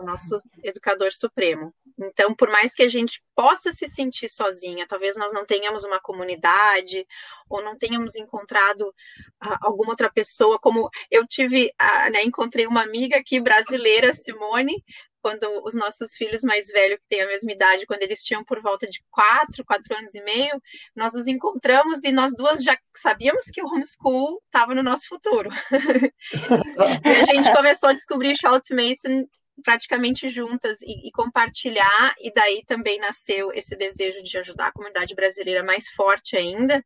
o 0.00 0.04
nosso 0.04 0.40
educador 0.62 1.12
supremo. 1.12 1.72
Então, 1.98 2.34
por 2.34 2.48
mais 2.48 2.74
que 2.74 2.82
a 2.82 2.88
gente 2.88 3.22
possa 3.34 3.72
se 3.72 3.86
sentir 3.86 4.28
sozinha, 4.28 4.86
talvez 4.86 5.16
nós 5.16 5.32
não 5.32 5.44
tenhamos 5.44 5.84
uma 5.84 6.00
comunidade 6.00 7.06
ou 7.48 7.62
não 7.62 7.76
tenhamos 7.76 8.16
encontrado 8.16 8.82
uh, 8.88 9.58
alguma 9.60 9.90
outra 9.90 10.10
pessoa, 10.10 10.58
como 10.58 10.88
eu 11.10 11.26
tive, 11.26 11.72
uh, 11.80 12.10
né, 12.10 12.22
encontrei 12.24 12.66
uma 12.66 12.82
amiga 12.82 13.18
aqui 13.18 13.38
brasileira, 13.38 14.12
Simone, 14.14 14.82
quando 15.22 15.46
os 15.64 15.74
nossos 15.74 16.16
filhos 16.16 16.40
mais 16.42 16.68
velhos, 16.68 16.98
que 17.00 17.08
têm 17.08 17.20
a 17.20 17.26
mesma 17.26 17.52
idade, 17.52 17.86
quando 17.86 18.02
eles 18.02 18.24
tinham 18.24 18.42
por 18.42 18.60
volta 18.62 18.86
de 18.86 19.02
quatro, 19.10 19.64
quatro 19.64 19.94
anos 19.96 20.14
e 20.14 20.22
meio, 20.22 20.60
nós 20.96 21.12
nos 21.12 21.26
encontramos 21.26 22.02
e 22.04 22.12
nós 22.12 22.34
duas 22.34 22.64
já 22.64 22.78
sabíamos 22.96 23.44
que 23.52 23.62
o 23.62 23.66
homeschool 23.66 24.42
estava 24.46 24.74
no 24.74 24.82
nosso 24.82 25.08
futuro. 25.08 25.50
e 27.04 27.08
a 27.08 27.34
gente 27.34 27.52
começou 27.52 27.90
a 27.90 27.92
descobrir 27.92 28.36
Charlotte 28.36 28.72
Mason 28.72 29.26
praticamente 29.62 30.28
juntas 30.28 30.80
e, 30.82 31.08
e, 31.08 31.10
compartilhar, 31.12 32.14
e 32.20 32.32
daí 32.32 32.62
também 32.66 32.98
nasceu 32.98 33.52
esse 33.52 33.76
desejo 33.76 34.22
de 34.22 34.38
ajudar 34.38 34.68
a 34.68 34.72
comunidade 34.72 35.14
brasileira 35.14 35.62
mais 35.62 35.88
forte 35.88 36.36
ainda. 36.36 36.84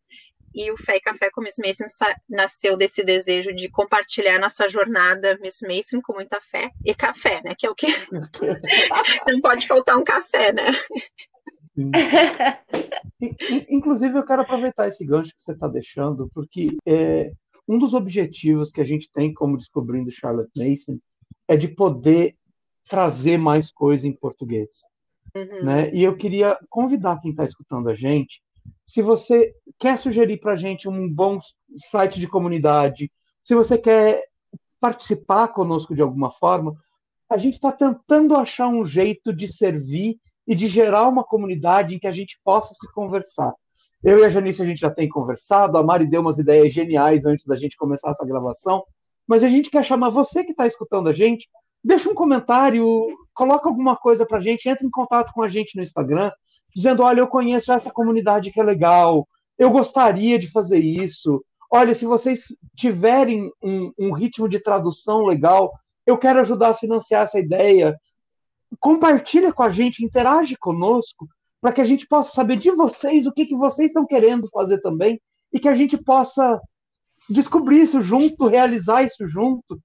E 0.54 0.71
o 0.71 0.76
Fé 0.76 0.97
e 0.97 1.00
Café 1.00 1.31
com 1.33 1.40
Miss 1.40 1.57
Mason 1.59 1.85
nasceu 2.28 2.76
desse 2.76 3.02
desejo 3.02 3.52
de 3.52 3.69
compartilhar 3.69 4.38
nossa 4.38 4.69
jornada 4.69 5.37
Miss 5.40 5.59
Mason 5.62 6.00
com 6.00 6.12
muita 6.14 6.40
fé 6.40 6.71
e 6.85 6.95
café, 6.95 7.43
né? 7.45 7.57
Que 7.59 7.66
é 7.66 7.71
o 7.71 7.75
que 7.75 7.88
não 9.26 9.40
pode 9.40 9.66
faltar 9.66 9.99
um 9.99 10.04
café, 10.04 10.52
né? 10.52 10.71
Inclusive, 13.69 14.16
eu 14.16 14.25
quero 14.25 14.43
aproveitar 14.43 14.87
esse 14.87 15.04
gancho 15.04 15.35
que 15.35 15.43
você 15.43 15.52
está 15.52 15.66
deixando, 15.66 16.31
porque 16.33 16.69
é, 16.87 17.33
um 17.66 17.78
dos 17.78 17.95
objetivos 17.95 18.71
que 18.71 18.81
a 18.81 18.85
gente 18.85 19.11
tem 19.11 19.35
como 19.35 19.57
descobrindo 19.57 20.12
Charlotte 20.12 20.52
Mason 20.57 20.99
é 21.49 21.57
de 21.57 21.69
poder 21.69 22.37
trazer 22.88 23.38
mais 23.38 23.71
coisa 23.71 24.07
em 24.07 24.12
português. 24.12 24.83
Uhum. 25.35 25.64
Né? 25.64 25.91
E 25.93 26.03
eu 26.03 26.17
queria 26.17 26.59
convidar 26.69 27.21
quem 27.21 27.31
está 27.31 27.45
escutando 27.45 27.88
a 27.88 27.95
gente, 27.95 28.43
se 28.85 29.03
você 29.03 29.55
quer 29.79 29.99
sugerir 29.99 30.38
para 30.38 30.53
a 30.53 30.57
gente 30.57 30.88
um 30.88 31.09
bom 31.09 31.38
site 31.76 32.21
de 32.21 32.29
comunidade, 32.29 33.11
se 33.43 33.55
você 33.55 33.79
quer 33.79 34.23
participar 34.81 35.49
conosco 35.49 35.95
de 35.95 36.03
alguma 36.03 36.31
forma, 36.31 36.75
a 37.29 37.37
gente 37.37 37.55
está 37.55 37.73
tentando 37.73 38.37
achar 38.37 38.69
um 38.69 38.85
jeito 38.85 39.33
de 39.33 39.49
servir 39.49 40.19
e 40.47 40.55
de 40.55 40.69
gerar 40.69 41.09
uma 41.09 41.25
comunidade 41.25 41.95
em 41.95 41.99
que 41.99 42.07
a 42.07 42.12
gente 42.12 42.38
possa 42.45 42.75
se 42.75 42.87
conversar. 42.93 43.53
Eu 44.03 44.19
e 44.19 44.25
a 44.25 44.29
Janice 44.29 44.61
a 44.61 44.67
gente 44.67 44.81
já 44.81 44.91
tem 44.91 45.09
conversado, 45.09 45.79
a 45.79 45.83
Mari 45.83 46.07
deu 46.07 46.21
umas 46.21 46.38
ideias 46.38 46.73
geniais 46.73 47.25
antes 47.25 47.47
da 47.47 47.57
gente 47.57 47.76
começar 47.76 48.11
essa 48.11 48.26
gravação, 48.26 48.85
mas 49.26 49.43
a 49.43 49.49
gente 49.49 49.71
quer 49.71 49.83
chamar 49.83 50.11
você 50.11 50.45
que 50.45 50.50
está 50.50 50.67
escutando 50.67 51.09
a 51.09 51.12
gente 51.12 51.49
deixa 51.85 52.09
um 52.09 52.14
comentário, 52.14 53.07
coloca 53.35 53.69
alguma 53.69 53.95
coisa 53.95 54.25
para 54.25 54.38
a 54.38 54.41
gente, 54.41 54.69
entra 54.69 54.87
em 54.87 54.91
contato 54.91 55.33
com 55.33 55.43
a 55.43 55.49
gente 55.49 55.76
no 55.76 55.83
Instagram, 55.83 56.33
dizendo: 56.75 57.03
olha, 57.03 57.21
eu 57.21 57.29
conheço 57.29 57.71
essa 57.71 57.91
comunidade 57.91 58.50
que 58.50 58.59
é 58.59 58.64
legal, 58.64 59.29
eu 59.59 59.71
gostaria 59.71 60.38
de 60.38 60.50
fazer 60.50 60.79
isso. 60.79 61.45
Olha, 61.71 61.95
se 61.95 62.07
vocês 62.07 62.45
tiverem 62.76 63.53
um, 63.62 63.93
um 63.99 64.12
ritmo 64.12 64.49
de 64.49 64.61
tradução 64.61 65.26
legal, 65.26 65.73
eu 66.07 66.17
quero 66.17 66.41
ajudar 66.41 66.71
a 66.71 66.75
financiar 66.75 67.25
essa 67.25 67.38
ideia. 67.38 67.99
Compartilha 68.81 69.53
com 69.53 69.62
a 69.62 69.71
gente, 69.71 70.05
interage 70.05 70.57
conosco, 70.57 71.29
para 71.61 71.73
que 71.73 71.81
a 71.81 71.85
gente 71.85 72.07
possa 72.07 72.33
saber 72.33 72.57
de 72.57 72.71
vocês 72.71 73.26
o 73.26 73.33
que, 73.33 73.47
que 73.47 73.57
vocês 73.57 73.91
estão 73.91 74.07
querendo 74.07 74.49
fazer 74.49 74.81
também 74.81 75.21
e 75.53 75.59
que 75.59 75.69
a 75.69 75.75
gente 75.75 75.97
possa 75.97 76.61
descobrir 77.29 77.83
isso 77.83 78.03
junto, 78.03 78.47
realizar 78.47 79.03
isso 79.03 79.26
junto 79.26 79.81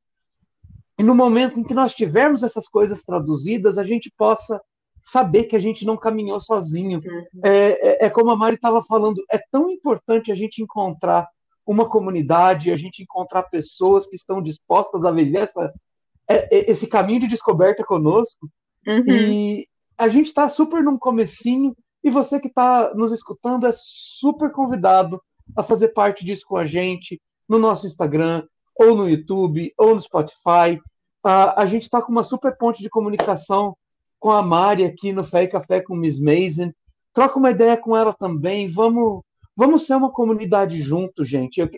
e 1.00 1.04
no 1.04 1.16
momento 1.16 1.58
em 1.58 1.64
que 1.64 1.74
nós 1.74 1.94
tivermos 1.94 2.44
essas 2.44 2.68
coisas 2.68 3.02
traduzidas, 3.04 3.78
a 3.78 3.84
gente 3.86 4.12
possa 4.18 4.62
saber 5.02 5.46
que 5.46 5.56
a 5.56 5.60
gente 5.60 5.86
não 5.86 5.96
caminhou 5.96 6.42
sozinho. 6.42 7.00
Uhum. 7.00 7.42
É, 7.42 8.04
é, 8.04 8.06
é, 8.06 8.10
como 8.10 8.30
a 8.32 8.36
Mari 8.36 8.56
estava 8.56 8.84
falando, 8.84 9.24
é 9.32 9.40
tão 9.50 9.70
importante 9.70 10.30
a 10.30 10.36
gente 10.36 10.62
encontrar 10.62 11.26
uma 11.66 11.88
comunidade, 11.88 12.70
a 12.70 12.76
gente 12.76 13.02
encontrar 13.02 13.44
pessoas 13.44 14.08
que 14.08 14.16
estão 14.18 14.42
dispostas 14.42 15.06
a 15.06 15.12
viver 15.12 15.40
essa, 15.40 15.74
é, 16.28 16.58
é, 16.58 16.70
esse 16.70 16.86
caminho 16.86 17.22
de 17.22 17.28
descoberta 17.28 17.82
conosco. 17.82 18.50
Uhum. 18.86 19.04
E 19.08 19.68
a 19.98 20.10
gente 20.10 20.28
está 20.28 20.50
super 20.50 20.84
num 20.84 20.98
comecinho, 20.98 21.74
e 22.04 22.10
você 22.10 22.42
que 22.42 22.48
está 22.48 22.94
nos 22.94 23.14
escutando 23.14 23.66
é 23.66 23.72
super 23.74 24.52
convidado 24.52 25.22
a 25.56 25.64
fazer 25.64 25.90
parte 25.90 26.26
disso 26.26 26.44
com 26.46 26.58
a 26.58 26.66
gente 26.66 27.22
no 27.48 27.58
nosso 27.58 27.88
Instagram, 27.88 28.44
ou 28.80 28.96
no 28.96 29.10
YouTube, 29.10 29.74
ou 29.78 29.94
no 29.94 30.02
Spotify. 30.02 30.80
Uh, 31.26 31.52
a 31.56 31.66
gente 31.66 31.84
está 31.84 32.02
com 32.02 32.12
uma 32.12 32.24
super 32.24 32.58
ponte 32.58 32.82
de 32.82 32.90
comunicação 32.90 33.76
com 34.20 34.32
a 34.32 34.42
Mari 34.42 34.84
aqui 34.84 35.12
no 35.12 35.26
Fé 35.26 35.44
e 35.44 35.48
Café 35.48 35.82
com 35.82 35.96
Miss 35.96 36.20
Mason. 36.20 36.72
Troca 37.14 37.40
uma 37.40 37.52
ideia 37.52 37.78
com 37.78 37.96
ela 37.96 38.14
também. 38.14 38.70
Vamos, 38.70 39.22
vamos 39.56 39.86
ser 39.86 39.96
uma 39.96 40.12
comunidade 40.12 40.82
junto, 40.82 41.26
gente. 41.26 41.60
Eu, 41.60 41.70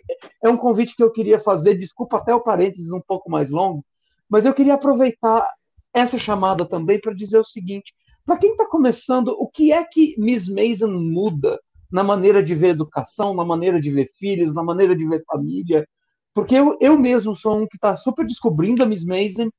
é 0.42 0.48
um 0.48 0.56
convite 0.56 0.94
que 0.94 1.02
eu 1.02 1.10
queria 1.10 1.40
fazer. 1.40 1.76
Desculpa 1.76 2.18
até 2.18 2.34
o 2.34 2.40
parênteses 2.40 2.92
um 2.92 3.00
pouco 3.00 3.30
mais 3.30 3.50
longo, 3.50 3.84
mas 4.28 4.44
eu 4.44 4.54
queria 4.54 4.74
aproveitar 4.74 5.46
essa 5.94 6.18
chamada 6.18 6.64
também 6.64 7.00
para 7.00 7.14
dizer 7.14 7.38
o 7.38 7.44
seguinte: 7.44 7.94
para 8.24 8.38
quem 8.38 8.52
está 8.52 8.66
começando, 8.66 9.28
o 9.28 9.48
que 9.48 9.72
é 9.72 9.84
que 9.84 10.14
Miss 10.18 10.48
Mason 10.48 10.88
muda 10.88 11.60
na 11.90 12.02
maneira 12.02 12.42
de 12.42 12.54
ver 12.54 12.68
educação, 12.68 13.34
na 13.34 13.44
maneira 13.44 13.80
de 13.80 13.90
ver 13.90 14.08
filhos, 14.18 14.54
na 14.54 14.62
maneira 14.62 14.94
de 14.96 15.06
ver 15.06 15.22
família? 15.24 15.86
Porque 16.34 16.54
eu, 16.54 16.76
eu 16.80 16.98
mesmo 16.98 17.36
sou 17.36 17.56
um 17.56 17.66
que 17.66 17.76
está 17.76 17.96
super 17.96 18.26
descobrindo 18.26 18.82
a 18.82 18.86
Miss 18.86 19.04
Mason 19.04 19.50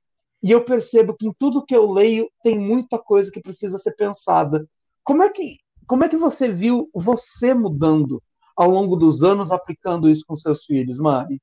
e 0.41 0.51
eu 0.51 0.65
percebo 0.65 1.15
que 1.15 1.27
em 1.27 1.33
tudo 1.37 1.65
que 1.65 1.75
eu 1.75 1.89
leio 1.91 2.29
tem 2.43 2.57
muita 2.57 2.97
coisa 2.97 3.31
que 3.31 3.41
precisa 3.41 3.77
ser 3.77 3.95
pensada. 3.95 4.67
Como 5.03 5.23
é 5.23 5.29
que, 5.29 5.57
como 5.87 6.03
é 6.03 6.09
que 6.09 6.17
você 6.17 6.49
viu 6.49 6.89
você 6.93 7.53
mudando 7.53 8.21
ao 8.55 8.69
longo 8.69 8.95
dos 8.95 9.23
anos 9.23 9.51
aplicando 9.51 10.09
isso 10.09 10.23
com 10.27 10.35
seus 10.35 10.65
filhos, 10.65 10.99
Mari? 10.99 11.41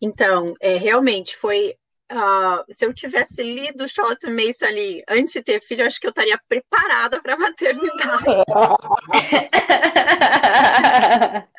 Então, 0.00 0.54
é, 0.60 0.76
realmente 0.76 1.36
foi 1.36 1.74
Uh, 2.12 2.62
se 2.70 2.84
eu 2.84 2.92
tivesse 2.92 3.42
lido 3.42 3.88
Charlotte 3.88 4.28
Mason 4.28 4.66
ali 4.66 5.02
antes 5.08 5.32
de 5.32 5.42
ter 5.42 5.60
filho, 5.60 5.80
eu 5.82 5.86
acho 5.86 5.98
que 5.98 6.06
eu 6.06 6.10
estaria 6.10 6.38
preparada 6.46 7.20
para 7.22 7.32
a 7.32 7.38
maternidade. 7.38 8.44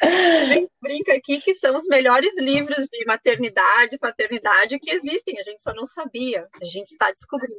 a 0.02 0.46
gente 0.46 0.72
brinca 0.80 1.14
aqui 1.14 1.42
que 1.42 1.56
são 1.56 1.76
os 1.76 1.88
melhores 1.88 2.38
livros 2.38 2.86
de 2.92 3.06
maternidade, 3.06 3.98
paternidade 3.98 4.78
que 4.80 4.92
existem. 4.92 5.40
A 5.40 5.44
gente 5.44 5.64
só 5.64 5.74
não 5.74 5.88
sabia. 5.88 6.48
A 6.62 6.66
gente 6.66 6.92
está 6.92 7.10
descobrindo. 7.10 7.56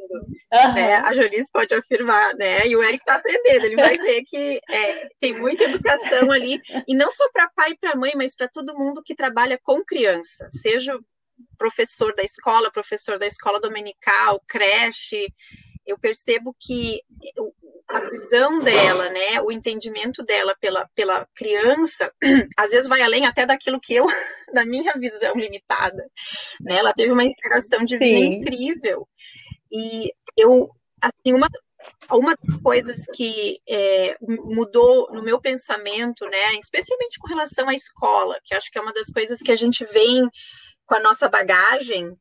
Uhum. 0.52 0.74
Né? 0.74 0.94
A 0.94 1.12
Jolice 1.12 1.50
pode 1.52 1.74
afirmar, 1.74 2.34
né? 2.34 2.66
E 2.68 2.76
o 2.76 2.82
Eric 2.82 2.98
está 2.98 3.16
aprendendo. 3.16 3.64
Ele 3.64 3.76
vai 3.76 3.96
ver 3.96 4.22
que 4.22 4.60
é, 4.70 5.08
tem 5.20 5.36
muita 5.36 5.64
educação 5.64 6.30
ali, 6.30 6.60
e 6.86 6.94
não 6.94 7.10
só 7.10 7.28
para 7.32 7.50
pai 7.54 7.72
e 7.72 7.78
para 7.78 7.96
mãe, 7.96 8.12
mas 8.14 8.36
para 8.36 8.48
todo 8.48 8.78
mundo 8.78 9.02
que 9.04 9.14
trabalha 9.14 9.58
com 9.62 9.84
criança, 9.84 10.48
seja 10.50 10.96
professor 11.58 12.14
da 12.14 12.22
escola, 12.22 12.70
professor 12.70 13.18
da 13.18 13.26
escola 13.26 13.60
dominical, 13.60 14.42
creche, 14.46 15.32
eu 15.86 15.96
percebo 15.96 16.54
que 16.58 17.00
a 17.88 18.00
visão 18.00 18.58
dela, 18.60 19.08
né, 19.08 19.40
o 19.40 19.52
entendimento 19.52 20.24
dela 20.24 20.56
pela, 20.60 20.88
pela 20.94 21.26
criança, 21.34 22.12
às 22.58 22.72
vezes 22.72 22.88
vai 22.88 23.02
além 23.02 23.24
até 23.24 23.46
daquilo 23.46 23.80
que 23.80 23.94
eu, 23.94 24.06
da 24.52 24.64
minha 24.64 24.92
visão 24.94 25.34
limitada, 25.36 26.10
né, 26.60 26.78
ela 26.78 26.92
teve 26.92 27.12
uma 27.12 27.24
inspiração 27.24 27.84
divina 27.84 28.18
Sim. 28.18 28.34
incrível, 28.34 29.08
e 29.70 30.12
eu, 30.36 30.68
assim, 31.00 31.32
uma, 31.32 31.48
uma 32.10 32.34
das 32.34 32.60
coisas 32.60 33.04
que 33.14 33.58
é, 33.68 34.16
mudou 34.20 35.08
no 35.12 35.22
meu 35.22 35.40
pensamento, 35.40 36.26
né, 36.26 36.54
especialmente 36.54 37.18
com 37.20 37.28
relação 37.28 37.68
à 37.68 37.74
escola, 37.74 38.38
que 38.44 38.54
acho 38.54 38.70
que 38.70 38.78
é 38.78 38.82
uma 38.82 38.92
das 38.92 39.08
coisas 39.08 39.40
que 39.40 39.52
a 39.52 39.56
gente 39.56 39.84
vem 39.84 40.28
com 40.86 40.94
a 40.94 41.00
nossa 41.00 41.28
bagagem, 41.28 42.16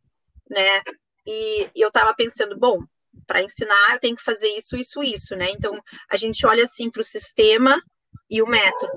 né? 0.50 0.82
E, 1.26 1.70
eu 1.76 1.88
estava 1.88 2.14
pensando, 2.14 2.58
bom, 2.58 2.84
para 3.26 3.42
ensinar 3.42 3.94
eu 3.94 4.00
tenho 4.00 4.16
que 4.16 4.24
fazer 4.24 4.50
isso, 4.50 4.76
isso, 4.76 5.04
isso, 5.04 5.36
né? 5.36 5.50
Então 5.52 5.82
a 6.10 6.18
gente 6.18 6.46
olha 6.46 6.64
assim 6.64 6.90
para 6.90 7.02
o 7.02 7.04
sistema 7.04 7.82
e 8.30 8.42
o 8.42 8.48
método. 8.48 8.94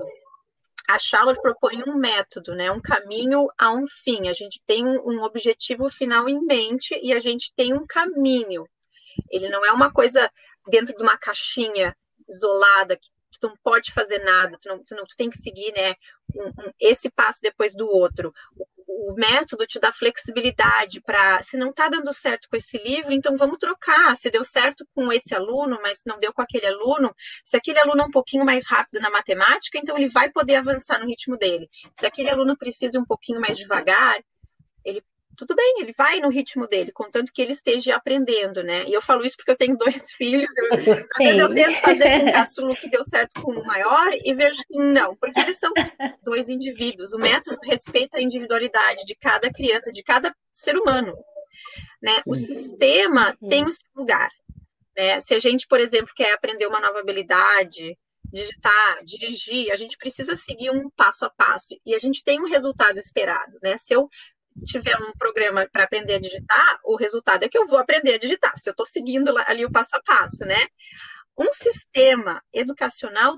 A 0.87 0.97
Charlotte 0.97 1.41
propõe 1.41 1.83
um 1.87 1.95
método, 1.95 2.55
né? 2.55 2.71
Um 2.71 2.81
caminho 2.81 3.47
a 3.57 3.71
um 3.71 3.85
fim. 4.03 4.27
A 4.27 4.33
gente 4.33 4.59
tem 4.65 4.85
um, 4.85 4.99
um 5.07 5.23
objetivo 5.23 5.89
final 5.89 6.27
em 6.27 6.43
mente 6.43 6.99
e 7.01 7.13
a 7.13 7.19
gente 7.19 7.53
tem 7.55 7.73
um 7.73 7.85
caminho. 7.85 8.67
Ele 9.29 9.49
não 9.49 9.63
é 9.65 9.71
uma 9.71 9.91
coisa 9.91 10.29
dentro 10.67 10.95
de 10.95 11.03
uma 11.03 11.17
caixinha 11.17 11.95
isolada 12.27 12.97
que 12.97 13.09
tu 13.39 13.47
não 13.47 13.55
pode 13.63 13.93
fazer 13.93 14.19
nada, 14.19 14.57
tu 14.59 14.67
não, 14.67 14.83
tu 14.83 14.95
não 14.95 15.05
tu 15.05 15.15
tem 15.15 15.29
que 15.29 15.37
seguir, 15.37 15.71
né, 15.73 15.95
um, 16.35 16.47
um, 16.47 16.73
esse 16.79 17.09
passo 17.09 17.39
depois 17.41 17.73
do 17.73 17.87
outro. 17.87 18.33
O, 18.55 18.65
o 18.91 19.13
método 19.13 19.67
te 19.67 19.79
dá 19.79 19.91
flexibilidade 19.91 20.99
para, 21.01 21.43
se 21.43 21.55
não 21.57 21.69
está 21.69 21.87
dando 21.87 22.11
certo 22.11 22.47
com 22.49 22.57
esse 22.57 22.77
livro, 22.79 23.13
então 23.13 23.37
vamos 23.37 23.59
trocar. 23.59 24.15
Se 24.15 24.31
deu 24.31 24.43
certo 24.43 24.83
com 24.95 25.11
esse 25.13 25.35
aluno, 25.35 25.79
mas 25.81 26.01
não 26.05 26.19
deu 26.19 26.33
com 26.33 26.41
aquele 26.41 26.65
aluno, 26.65 27.13
se 27.43 27.55
aquele 27.55 27.79
aluno 27.79 28.01
é 28.01 28.05
um 28.05 28.11
pouquinho 28.11 28.43
mais 28.43 28.65
rápido 28.65 28.99
na 28.99 29.11
matemática, 29.11 29.77
então 29.77 29.95
ele 29.95 30.09
vai 30.09 30.31
poder 30.31 30.55
avançar 30.55 30.99
no 30.99 31.05
ritmo 31.05 31.37
dele. 31.37 31.69
Se 31.93 32.07
aquele 32.07 32.29
aluno 32.29 32.57
precisa 32.57 32.99
um 32.99 33.05
pouquinho 33.05 33.39
mais 33.39 33.57
devagar, 33.57 34.19
ele 34.83 35.03
tudo 35.39 35.55
bem, 35.55 35.75
ele 35.79 35.93
vai 35.93 36.19
no 36.19 36.27
ritmo 36.27 36.67
dele, 36.67 36.91
contanto 36.91 37.31
que 37.31 37.41
ele 37.41 37.53
esteja 37.53 37.95
aprendendo, 37.95 38.61
né? 38.61 38.83
E 38.85 38.93
eu 38.93 39.01
falo 39.01 39.25
isso 39.25 39.37
porque 39.37 39.51
eu 39.51 39.55
tenho 39.55 39.77
dois 39.79 40.11
filhos, 40.11 40.49
eu, 40.57 40.73
às 40.73 40.83
vezes 40.83 41.39
eu 41.39 41.53
tento 41.53 41.81
fazer 41.81 42.19
com 42.19 42.25
o 42.27 42.33
caçulo 42.33 42.75
que 42.75 42.89
deu 42.89 43.03
certo 43.03 43.41
com 43.41 43.53
o 43.53 43.65
maior 43.65 44.09
e 44.13 44.33
vejo 44.33 44.61
que 44.67 44.77
não, 44.77 45.15
porque 45.15 45.39
eles 45.39 45.57
são 45.57 45.71
dois 46.23 46.49
indivíduos. 46.49 47.13
O 47.13 47.17
método 47.17 47.57
respeita 47.63 48.17
a 48.17 48.21
individualidade 48.21 49.05
de 49.05 49.15
cada 49.15 49.49
criança, 49.51 49.91
de 49.91 50.03
cada 50.03 50.35
ser 50.51 50.75
humano, 50.77 51.15
né? 52.01 52.21
O 52.25 52.35
sistema 52.35 53.37
tem 53.47 53.63
o 53.63 53.69
seu 53.69 53.87
lugar, 53.95 54.29
né? 54.95 55.21
Se 55.21 55.33
a 55.33 55.39
gente, 55.39 55.65
por 55.67 55.79
exemplo, 55.79 56.13
quer 56.13 56.33
aprender 56.33 56.67
uma 56.67 56.81
nova 56.81 56.99
habilidade, 56.99 57.97
digitar, 58.31 59.03
dirigir, 59.05 59.71
a 59.71 59.75
gente 59.75 59.97
precisa 59.97 60.35
seguir 60.35 60.69
um 60.69 60.89
passo 60.89 61.25
a 61.25 61.29
passo 61.29 61.75
e 61.85 61.95
a 61.95 61.99
gente 61.99 62.23
tem 62.23 62.39
um 62.41 62.47
resultado 62.47 62.97
esperado, 62.99 63.57
né? 63.63 63.77
Se 63.77 63.93
eu 63.93 64.09
tiver 64.65 64.95
um 64.97 65.11
programa 65.13 65.67
para 65.71 65.83
aprender 65.83 66.15
a 66.15 66.19
digitar, 66.19 66.79
o 66.83 66.95
resultado 66.95 67.43
é 67.43 67.49
que 67.49 67.57
eu 67.57 67.67
vou 67.67 67.79
aprender 67.79 68.15
a 68.15 68.19
digitar, 68.19 68.57
se 68.57 68.69
eu 68.69 68.71
estou 68.71 68.85
seguindo 68.85 69.35
ali 69.45 69.65
o 69.65 69.71
passo 69.71 69.95
a 69.95 70.01
passo, 70.01 70.45
né? 70.45 70.67
Um 71.37 71.51
sistema 71.51 72.43
educacional 72.53 73.37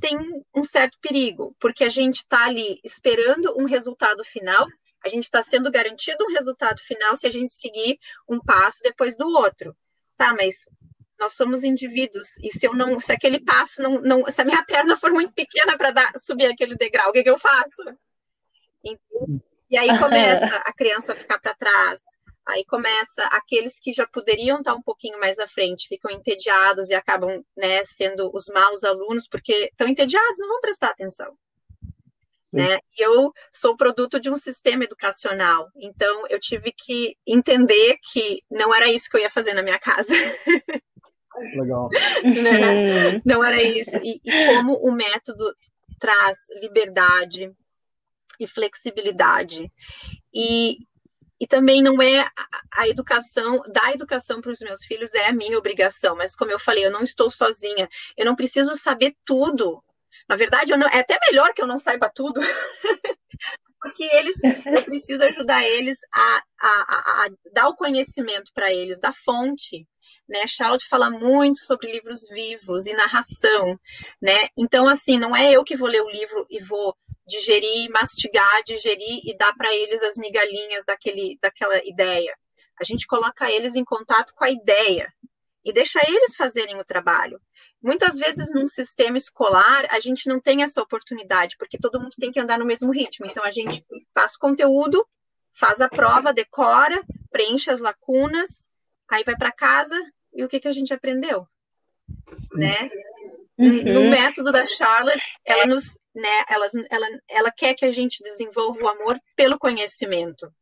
tem 0.00 0.18
um 0.54 0.62
certo 0.62 0.98
perigo, 1.00 1.54
porque 1.58 1.84
a 1.84 1.88
gente 1.88 2.16
está 2.16 2.44
ali 2.46 2.80
esperando 2.84 3.56
um 3.58 3.64
resultado 3.64 4.24
final, 4.24 4.66
a 5.04 5.08
gente 5.08 5.24
está 5.24 5.42
sendo 5.42 5.70
garantido 5.70 6.24
um 6.24 6.32
resultado 6.32 6.80
final 6.80 7.14
se 7.16 7.26
a 7.26 7.30
gente 7.30 7.52
seguir 7.52 7.98
um 8.28 8.40
passo 8.40 8.80
depois 8.82 9.16
do 9.16 9.26
outro. 9.26 9.76
Tá, 10.16 10.32
mas 10.32 10.66
nós 11.18 11.32
somos 11.32 11.64
indivíduos, 11.64 12.36
e 12.38 12.50
se 12.50 12.66
eu 12.66 12.74
não, 12.74 12.98
se 13.00 13.12
aquele 13.12 13.40
passo 13.40 13.80
não, 13.80 14.00
não 14.00 14.26
se 14.30 14.40
a 14.40 14.44
minha 14.44 14.64
perna 14.64 14.96
for 14.96 15.10
muito 15.12 15.32
pequena 15.32 15.76
para 15.76 16.12
subir 16.18 16.46
aquele 16.46 16.74
degrau, 16.74 17.10
o 17.10 17.12
que, 17.12 17.22
que 17.22 17.30
eu 17.30 17.38
faço? 17.38 17.82
Então, 18.84 19.42
e 19.70 19.76
aí 19.76 19.98
começa 19.98 20.44
a 20.64 20.72
criança 20.72 21.12
a 21.12 21.16
ficar 21.16 21.38
para 21.38 21.54
trás. 21.54 22.00
Aí 22.46 22.64
começa 22.66 23.22
aqueles 23.26 23.78
que 23.80 23.92
já 23.92 24.06
poderiam 24.06 24.58
estar 24.58 24.74
um 24.74 24.82
pouquinho 24.82 25.18
mais 25.18 25.38
à 25.38 25.48
frente, 25.48 25.88
ficam 25.88 26.10
entediados 26.10 26.90
e 26.90 26.94
acabam 26.94 27.42
né, 27.56 27.82
sendo 27.84 28.30
os 28.34 28.46
maus 28.52 28.84
alunos, 28.84 29.26
porque 29.26 29.52
estão 29.52 29.88
entediados, 29.88 30.38
não 30.38 30.48
vão 30.48 30.60
prestar 30.60 30.88
atenção. 30.88 31.34
Né? 32.52 32.78
E 32.96 33.04
eu 33.04 33.32
sou 33.50 33.76
produto 33.76 34.20
de 34.20 34.30
um 34.30 34.36
sistema 34.36 34.84
educacional, 34.84 35.68
então 35.74 36.24
eu 36.28 36.38
tive 36.38 36.70
que 36.70 37.16
entender 37.26 37.98
que 38.12 38.42
não 38.48 38.72
era 38.72 38.88
isso 38.88 39.10
que 39.10 39.16
eu 39.16 39.22
ia 39.22 39.30
fazer 39.30 39.54
na 39.54 39.62
minha 39.62 39.78
casa. 39.78 40.14
Legal. 41.56 41.88
né? 42.22 43.20
Não 43.24 43.42
era 43.42 43.60
isso. 43.60 43.96
E, 44.04 44.20
e 44.24 44.46
como 44.54 44.74
o 44.76 44.92
método 44.92 45.52
traz 45.98 46.38
liberdade, 46.60 47.50
e 48.40 48.46
flexibilidade. 48.46 49.70
E, 50.32 50.78
e 51.40 51.46
também 51.46 51.82
não 51.82 52.00
é 52.00 52.28
a 52.72 52.88
educação, 52.88 53.62
da 53.72 53.92
educação 53.92 54.40
para 54.40 54.52
os 54.52 54.60
meus 54.60 54.84
filhos 54.84 55.14
é 55.14 55.26
a 55.26 55.32
minha 55.32 55.58
obrigação, 55.58 56.16
mas 56.16 56.34
como 56.34 56.50
eu 56.50 56.58
falei, 56.58 56.86
eu 56.86 56.90
não 56.90 57.02
estou 57.02 57.30
sozinha, 57.30 57.88
eu 58.16 58.24
não 58.24 58.36
preciso 58.36 58.74
saber 58.74 59.14
tudo. 59.24 59.82
Na 60.28 60.36
verdade, 60.36 60.74
não, 60.76 60.88
é 60.88 61.00
até 61.00 61.18
melhor 61.28 61.52
que 61.52 61.62
eu 61.62 61.66
não 61.66 61.76
saiba 61.76 62.10
tudo, 62.12 62.40
porque 63.80 64.04
eles, 64.04 64.42
eu 64.42 64.82
preciso 64.82 65.22
ajudar 65.24 65.62
eles 65.62 65.98
a, 66.12 66.42
a, 66.58 66.68
a, 66.68 67.26
a 67.26 67.28
dar 67.52 67.68
o 67.68 67.76
conhecimento 67.76 68.50
para 68.54 68.72
eles 68.72 68.98
da 68.98 69.12
fonte. 69.12 69.86
Né, 70.26 70.46
Charlotte 70.46 70.88
fala 70.88 71.10
muito 71.10 71.58
sobre 71.58 71.92
livros 71.92 72.22
vivos 72.30 72.86
e 72.86 72.94
narração, 72.94 73.78
né? 74.22 74.48
Então, 74.56 74.88
assim, 74.88 75.18
não 75.18 75.36
é 75.36 75.52
eu 75.52 75.62
que 75.62 75.76
vou 75.76 75.86
ler 75.86 76.00
o 76.00 76.08
livro 76.08 76.46
e 76.48 76.62
vou 76.62 76.96
digerir, 77.26 77.90
mastigar, 77.90 78.62
digerir 78.64 79.20
e 79.24 79.36
dar 79.36 79.54
para 79.54 79.74
eles 79.74 80.02
as 80.02 80.16
migalhinhas 80.16 80.84
daquele, 80.84 81.38
daquela 81.40 81.80
ideia. 81.84 82.36
A 82.80 82.84
gente 82.84 83.06
coloca 83.06 83.50
eles 83.50 83.76
em 83.76 83.84
contato 83.84 84.34
com 84.34 84.44
a 84.44 84.50
ideia. 84.50 85.12
e 85.64 85.72
deixar 85.72 86.02
eles 86.06 86.36
fazerem 86.36 86.78
o 86.78 86.84
trabalho. 86.84 87.40
Muitas 87.82 88.18
vezes, 88.18 88.52
num 88.52 88.66
sistema 88.66 89.16
escolar, 89.16 89.86
a 89.90 89.98
gente 89.98 90.28
não 90.28 90.38
tem 90.38 90.62
essa 90.62 90.82
oportunidade, 90.82 91.56
porque 91.58 91.78
todo 91.78 91.98
mundo 91.98 92.12
tem 92.18 92.30
que 92.30 92.38
andar 92.38 92.58
no 92.58 92.66
mesmo 92.66 92.92
ritmo. 92.92 93.24
Então, 93.24 93.42
a 93.42 93.50
gente 93.50 93.82
faz 94.12 94.36
conteúdo, 94.36 95.06
faz 95.52 95.80
a 95.80 95.88
prova, 95.88 96.34
decora, 96.34 97.02
preenche 97.30 97.70
as 97.70 97.80
lacunas, 97.80 98.70
aí 99.08 99.24
vai 99.24 99.36
para 99.36 99.50
casa 99.50 99.98
e 100.34 100.44
o 100.44 100.48
que, 100.48 100.60
que 100.60 100.68
a 100.68 100.72
gente 100.72 100.92
aprendeu? 100.92 101.46
Né? 102.52 102.90
Uhum. 103.56 103.84
No 103.84 104.10
método 104.10 104.52
da 104.52 104.66
Charlotte, 104.66 105.32
ela 105.44 105.64
nos, 105.64 105.96
né, 106.14 106.44
ela, 106.48 106.66
ela, 106.90 107.06
ela 107.28 107.50
quer 107.50 107.74
que 107.74 107.84
a 107.84 107.90
gente 107.90 108.22
desenvolva 108.22 108.82
o 108.82 108.88
amor 108.88 109.20
pelo 109.34 109.58
conhecimento. 109.58 110.52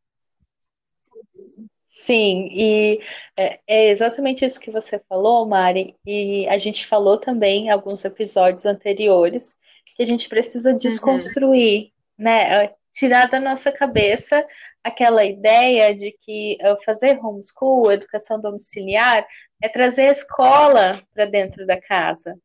Sim, 1.85 2.49
e 2.51 2.99
é, 3.37 3.59
é, 3.67 3.89
exatamente 3.89 4.43
isso 4.43 4.59
que 4.59 4.71
você 4.71 4.99
falou, 5.07 5.45
Mari, 5.45 5.95
e 6.05 6.47
a 6.47 6.57
gente 6.57 6.87
falou 6.87 7.19
também 7.19 7.67
em 7.67 7.69
alguns 7.69 8.03
episódios 8.03 8.65
anteriores 8.65 9.57
que 9.95 10.01
a 10.01 10.05
gente 10.05 10.27
precisa 10.27 10.71
uhum. 10.71 10.77
desconstruir, 10.77 11.91
uhum. 12.17 12.25
né? 12.25 12.73
Tirar 12.91 13.27
da 13.27 13.39
nossa 13.39 13.71
cabeça 13.71 14.45
aquela 14.83 15.23
ideia 15.23 15.95
de 15.95 16.15
que 16.21 16.57
fazer 16.83 17.17
homeschool, 17.23 17.91
educação 17.91 18.41
domiciliar, 18.41 19.25
é 19.61 19.69
trazer 19.69 20.07
a 20.09 20.11
escola 20.11 21.01
para 21.13 21.25
dentro 21.25 21.65
da 21.65 21.79
casa. 21.79 22.35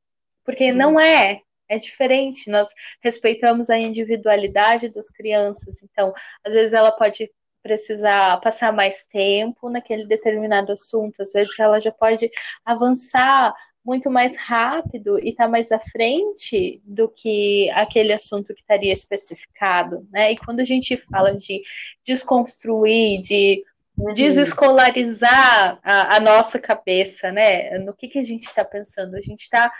Porque 0.45 0.71
uhum. 0.71 0.77
não 0.77 1.01
é, 1.01 1.41
é 1.69 1.79
diferente. 1.79 2.51
Nós 2.51 2.69
respeitamos 3.01 3.71
a 3.71 3.79
individualidade 3.79 4.89
das 4.89 5.11
crianças. 5.11 5.83
Então, 5.83 6.13
às 6.45 6.53
vezes 6.53 6.75
ela 6.75 6.93
pode 6.93 7.31
precisar 7.63 8.41
passar 8.41 8.73
mais 8.73 9.05
tempo 9.05 9.69
naquele 9.69 10.07
determinado 10.07 10.73
assunto, 10.73 11.21
às 11.21 11.33
vezes 11.33 11.59
ela 11.59 11.81
já 11.81 11.91
pode 11.91 12.31
avançar 12.65 13.53
muito 13.85 14.11
mais 14.11 14.37
rápido 14.37 15.19
e 15.19 15.31
estar 15.31 15.45
tá 15.45 15.51
mais 15.51 15.73
à 15.73 15.81
frente 15.81 16.81
do 16.85 17.09
que 17.09 17.71
aquele 17.71 18.13
assunto 18.13 18.55
que 18.55 18.61
estaria 18.61 18.93
especificado, 18.93 20.07
né? 20.11 20.33
E 20.33 20.37
quando 20.37 20.61
a 20.61 20.65
gente 20.65 20.97
fala 20.97 21.35
de 21.35 21.63
desconstruir, 22.05 23.21
de 23.23 23.65
uhum. 23.97 24.13
desescolarizar 24.13 25.81
a, 25.83 26.17
a, 26.17 26.21
nossa 26.21 26.59
cabeça, 26.59 27.33
né? 27.33 27.79
No 27.79 27.95
que, 27.95 28.09
que 28.09 28.19
a 28.19 28.23
gente 28.23 28.45
está 28.45 28.65
pensando? 28.65 29.17
A 29.17 29.23
gente 29.23 29.43
está 29.43 29.73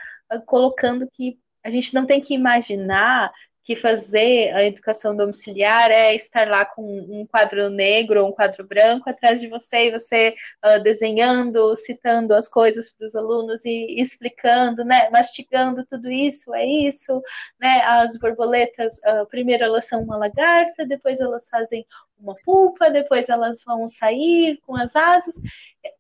colocando 0.47 1.09
que 1.13 1.39
a 1.65 1.71
gente 1.71 1.95
não 1.95 2.07
tem 2.07 2.21
que 2.21 2.35
imaginar 2.35 3.33
que 3.69 3.77
fazer 3.77 4.51
a 4.55 4.65
educação 4.65 5.15
domiciliar 5.15 5.91
é 5.91 6.15
estar 6.15 6.49
lá 6.49 6.65
com 6.65 6.83
um 6.83 7.27
quadro 7.27 7.69
negro 7.69 8.23
ou 8.23 8.31
um 8.31 8.33
quadro 8.33 8.67
branco 8.67 9.11
atrás 9.11 9.43
de 9.43 9.47
você 9.47 9.89
e 9.89 9.91
você 9.91 10.35
uh, 10.65 10.83
desenhando, 10.83 11.77
citando 11.77 12.35
as 12.35 12.49
coisas 12.49 12.89
para 12.89 13.07
os 13.07 13.15
alunos 13.15 13.67
e 13.67 14.01
explicando, 14.01 14.87
né, 14.87 15.11
mastigando 15.11 15.85
tudo 15.85 16.11
isso, 16.11 16.55
é 16.55 16.65
isso, 16.65 17.23
né, 17.61 17.83
as 17.83 18.19
borboletas, 18.19 18.97
uh, 19.01 19.27
primeiro 19.29 19.65
elas 19.65 19.87
são 19.87 20.03
uma 20.03 20.17
lagarta, 20.17 20.87
depois 20.87 21.21
elas 21.21 21.47
fazem 21.51 21.85
uma 22.19 22.35
pulpa, 22.47 22.89
depois 22.89 23.29
elas 23.29 23.63
vão 23.65 23.87
sair 23.87 24.59
com 24.67 24.77
as 24.77 24.97
asas 24.97 25.35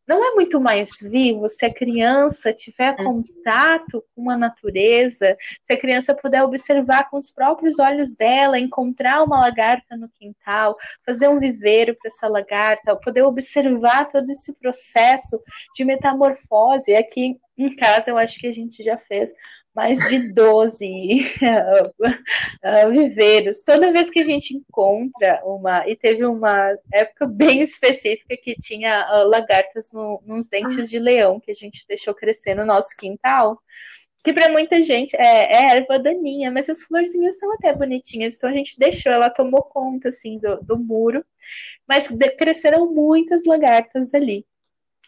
não 0.06 0.24
é 0.24 0.34
muito 0.34 0.60
mais 0.60 1.00
vivo 1.02 1.48
se 1.48 1.66
a 1.66 1.72
criança 1.72 2.52
tiver 2.52 2.96
uhum. 2.98 3.22
contato 3.22 4.02
com 4.14 4.30
a 4.30 4.36
natureza, 4.36 5.36
se 5.62 5.72
a 5.72 5.78
criança 5.78 6.14
puder 6.14 6.42
observar 6.42 7.10
com 7.10 7.18
os 7.18 7.30
próprios 7.30 7.78
olhos 7.78 8.14
dela, 8.16 8.58
encontrar 8.58 9.22
uma 9.22 9.40
lagarta 9.40 9.96
no 9.96 10.08
quintal, 10.08 10.76
fazer 11.04 11.28
um 11.28 11.38
viveiro 11.38 11.94
para 11.94 12.08
essa 12.08 12.28
lagarta, 12.28 12.96
poder 12.96 13.22
observar 13.22 14.08
todo 14.08 14.30
esse 14.30 14.54
processo 14.54 15.40
de 15.74 15.84
metamorfose. 15.84 16.94
Aqui 16.94 17.38
em 17.56 17.76
casa 17.76 18.10
eu 18.10 18.18
acho 18.18 18.38
que 18.38 18.46
a 18.46 18.52
gente 18.52 18.82
já 18.82 18.96
fez 18.96 19.32
mais 19.78 20.00
de 20.08 20.32
12 20.32 20.84
uh, 21.38 22.90
viveiros. 22.90 23.62
Toda 23.62 23.92
vez 23.92 24.10
que 24.10 24.18
a 24.18 24.24
gente 24.24 24.56
encontra 24.56 25.40
uma, 25.44 25.88
e 25.88 25.94
teve 25.94 26.24
uma 26.24 26.76
época 26.92 27.28
bem 27.28 27.62
específica 27.62 28.36
que 28.36 28.56
tinha 28.56 29.06
uh, 29.08 29.28
lagartas 29.28 29.92
no, 29.92 30.20
nos 30.26 30.48
dentes 30.48 30.80
ah. 30.80 30.82
de 30.82 30.98
leão 30.98 31.38
que 31.38 31.52
a 31.52 31.54
gente 31.54 31.86
deixou 31.86 32.12
crescer 32.12 32.56
no 32.56 32.66
nosso 32.66 32.96
quintal. 32.96 33.62
Que 34.24 34.32
para 34.32 34.50
muita 34.50 34.82
gente 34.82 35.14
é, 35.14 35.44
é, 35.44 35.76
erva 35.76 35.96
daninha, 35.96 36.50
mas 36.50 36.68
as 36.68 36.82
florzinhas 36.82 37.38
são 37.38 37.52
até 37.52 37.72
bonitinhas, 37.72 38.34
então 38.34 38.50
a 38.50 38.52
gente 38.52 38.76
deixou, 38.76 39.12
ela 39.12 39.30
tomou 39.30 39.62
conta 39.62 40.08
assim 40.08 40.40
do, 40.40 40.56
do 40.60 40.76
muro, 40.76 41.24
mas 41.86 42.08
cresceram 42.36 42.92
muitas 42.92 43.44
lagartas 43.44 44.12
ali 44.12 44.44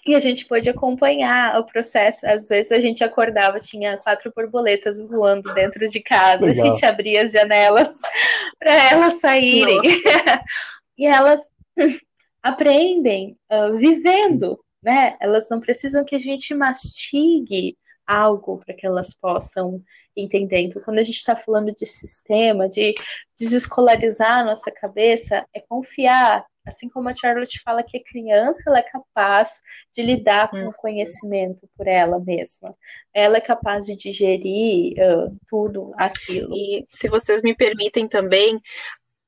e 0.06 0.14
a 0.14 0.18
gente 0.18 0.46
pôde 0.46 0.68
acompanhar 0.68 1.58
o 1.58 1.64
processo. 1.64 2.26
Às 2.26 2.48
vezes 2.48 2.72
a 2.72 2.80
gente 2.80 3.04
acordava, 3.04 3.58
tinha 3.58 3.98
quatro 3.98 4.32
borboletas 4.34 5.00
voando 5.00 5.52
dentro 5.54 5.86
de 5.86 6.00
casa, 6.00 6.46
Legal. 6.46 6.66
a 6.66 6.70
gente 6.70 6.84
abria 6.84 7.22
as 7.22 7.32
janelas 7.32 7.98
para 8.58 8.90
elas 8.90 9.20
saírem. 9.20 9.80
e 10.96 11.06
elas 11.06 11.50
aprendem 12.42 13.36
uh, 13.52 13.76
vivendo, 13.76 14.58
né? 14.82 15.16
Elas 15.20 15.48
não 15.50 15.60
precisam 15.60 16.04
que 16.04 16.14
a 16.14 16.18
gente 16.20 16.54
mastigue 16.54 17.76
algo 18.06 18.58
para 18.64 18.74
que 18.74 18.86
elas 18.86 19.14
possam 19.14 19.82
entender. 20.16 20.60
Então, 20.60 20.82
quando 20.82 20.98
a 20.98 21.02
gente 21.02 21.16
está 21.16 21.36
falando 21.36 21.72
de 21.74 21.86
sistema, 21.86 22.68
de 22.68 22.94
desescolarizar 23.38 24.38
a 24.38 24.44
nossa 24.44 24.70
cabeça, 24.72 25.46
é 25.54 25.60
confiar 25.60 26.44
Assim 26.66 26.88
como 26.88 27.09
a 27.09 27.14
Charlotte 27.14 27.61
fala 27.62 27.83
que 27.83 27.96
a 27.96 28.05
criança 28.05 28.64
ela 28.66 28.79
é 28.79 28.83
capaz 28.83 29.61
de 29.92 30.03
lidar 30.03 30.51
com 30.51 30.59
o 30.59 30.66
uhum. 30.66 30.73
conhecimento 30.73 31.68
por 31.77 31.87
ela 31.87 32.18
mesma. 32.18 32.75
Ela 33.14 33.38
é 33.38 33.40
capaz 33.40 33.87
de 33.87 33.96
digerir 33.96 34.94
uh, 34.99 35.37
tudo 35.49 35.92
aquilo. 35.96 36.53
E 36.55 36.87
se 36.88 37.09
vocês 37.09 37.42
me 37.42 37.55
permitem 37.55 38.07
também, 38.07 38.61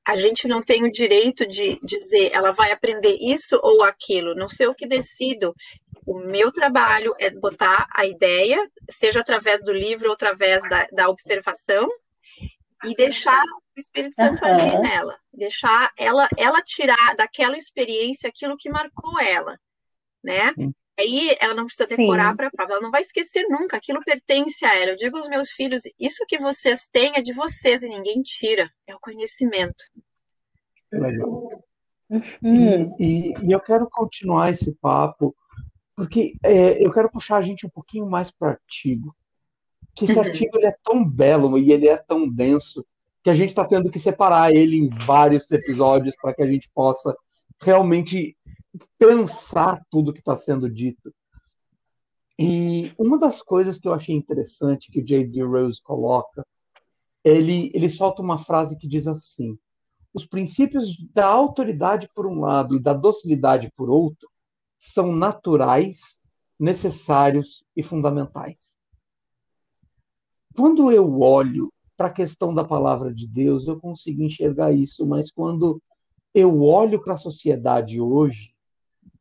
a 0.04 0.16
gente 0.16 0.46
não 0.48 0.62
tem 0.62 0.84
o 0.84 0.90
direito 0.90 1.46
de 1.46 1.78
dizer 1.82 2.30
ela 2.32 2.52
vai 2.52 2.72
aprender 2.72 3.16
isso 3.20 3.58
ou 3.62 3.82
aquilo. 3.82 4.34
Não 4.34 4.48
sei 4.48 4.66
o 4.66 4.74
que 4.74 4.86
decido. 4.86 5.54
O 6.04 6.18
meu 6.18 6.50
trabalho 6.50 7.14
é 7.18 7.30
botar 7.30 7.86
a 7.94 8.04
ideia, 8.04 8.58
seja 8.90 9.20
através 9.20 9.64
do 9.64 9.72
livro 9.72 10.08
ou 10.08 10.14
através 10.14 10.68
da, 10.68 10.86
da 10.92 11.08
observação, 11.08 11.88
e 12.84 12.94
deixar 12.94 13.44
o 13.76 13.80
Espírito 13.80 14.14
Santo 14.14 14.44
uhum. 14.44 14.50
agir 14.50 14.80
nela, 14.80 15.16
deixar 15.32 15.90
ela, 15.98 16.28
ela 16.36 16.62
tirar 16.62 17.16
daquela 17.16 17.56
experiência 17.56 18.28
aquilo 18.28 18.56
que 18.56 18.70
marcou 18.70 19.18
ela, 19.18 19.58
né? 20.22 20.52
Sim. 20.54 20.74
Aí 20.98 21.34
ela 21.40 21.54
não 21.54 21.64
precisa 21.64 21.88
decorar 21.88 22.36
para 22.36 22.48
a 22.48 22.50
prova, 22.50 22.72
ela 22.72 22.82
não 22.82 22.90
vai 22.90 23.00
esquecer 23.00 23.46
nunca, 23.48 23.78
aquilo 23.78 24.04
pertence 24.04 24.64
a 24.64 24.74
ela. 24.74 24.90
Eu 24.90 24.96
digo 24.96 25.16
aos 25.16 25.28
meus 25.28 25.50
filhos, 25.50 25.82
isso 25.98 26.24
que 26.28 26.38
vocês 26.38 26.86
têm 26.92 27.12
é 27.16 27.22
de 27.22 27.32
vocês 27.32 27.82
e 27.82 27.88
ninguém 27.88 28.20
tira, 28.22 28.70
é 28.86 28.94
o 28.94 29.00
conhecimento. 29.00 29.84
Legal. 30.92 31.64
Uhum. 32.10 32.94
E, 32.98 33.32
e, 33.32 33.34
e, 33.42 33.52
eu 33.52 33.60
quero 33.60 33.88
continuar 33.90 34.50
esse 34.50 34.74
papo, 34.74 35.34
porque 35.96 36.34
é, 36.44 36.84
eu 36.84 36.92
quero 36.92 37.10
puxar 37.10 37.38
a 37.38 37.42
gente 37.42 37.66
um 37.66 37.70
pouquinho 37.70 38.06
mais 38.06 38.30
para 38.30 38.48
o 38.48 38.50
artigo. 38.50 39.16
Que 39.94 40.04
esse 40.04 40.14
uhum. 40.14 40.24
artigo 40.24 40.58
ele 40.58 40.66
é 40.66 40.76
tão 40.84 41.02
belo 41.02 41.58
e 41.58 41.72
ele 41.72 41.88
é 41.88 41.96
tão 41.96 42.28
denso 42.28 42.86
que 43.22 43.30
a 43.30 43.34
gente 43.34 43.50
está 43.50 43.64
tendo 43.64 43.90
que 43.90 43.98
separar 43.98 44.52
ele 44.52 44.76
em 44.76 44.88
vários 44.88 45.50
episódios 45.50 46.14
para 46.20 46.34
que 46.34 46.42
a 46.42 46.46
gente 46.46 46.68
possa 46.74 47.16
realmente 47.60 48.36
pensar 48.98 49.80
tudo 49.90 50.12
que 50.12 50.18
está 50.18 50.36
sendo 50.36 50.68
dito. 50.68 51.14
E 52.38 52.92
uma 52.98 53.18
das 53.18 53.40
coisas 53.40 53.78
que 53.78 53.86
eu 53.86 53.94
achei 53.94 54.14
interessante 54.14 54.90
que 54.90 55.00
o 55.00 55.04
J.D. 55.04 55.42
Rose 55.42 55.80
coloca, 55.80 56.44
ele, 57.22 57.70
ele 57.72 57.88
solta 57.88 58.20
uma 58.20 58.38
frase 58.38 58.76
que 58.76 58.88
diz 58.88 59.06
assim: 59.06 59.56
os 60.12 60.26
princípios 60.26 60.96
da 61.12 61.26
autoridade 61.26 62.08
por 62.14 62.26
um 62.26 62.40
lado 62.40 62.76
e 62.76 62.82
da 62.82 62.92
docilidade 62.92 63.70
por 63.76 63.88
outro 63.88 64.28
são 64.78 65.14
naturais, 65.14 66.18
necessários 66.58 67.64
e 67.76 67.82
fundamentais. 67.82 68.74
Quando 70.54 70.90
eu 70.90 71.20
olho 71.20 71.71
para 71.96 72.08
a 72.08 72.12
questão 72.12 72.54
da 72.54 72.64
palavra 72.64 73.12
de 73.12 73.26
Deus, 73.26 73.66
eu 73.66 73.78
consigo 73.78 74.22
enxergar 74.22 74.72
isso, 74.72 75.06
mas 75.06 75.30
quando 75.30 75.80
eu 76.34 76.62
olho 76.62 77.02
para 77.02 77.14
a 77.14 77.18
sociedade 77.18 78.00
hoje, 78.00 78.52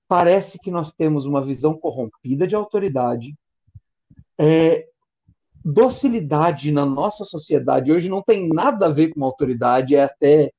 parece 0.08 0.60
que 0.60 0.72
nós 0.72 0.92
temos 0.92 1.26
uma 1.26 1.44
visão 1.44 1.74
corrompida 1.74 2.48
de 2.48 2.56
autoridade. 2.56 3.36
É, 4.38 4.88
docilidade 5.64 6.72
na 6.72 6.86
nossa 6.86 7.24
sociedade 7.24 7.92
hoje 7.92 8.10
não 8.10 8.22
tem 8.22 8.48
nada 8.48 8.88
a 8.88 8.90
ver 8.90 9.14
com 9.14 9.24
autoridade, 9.24 9.96
é 9.96 10.04
até 10.04 10.52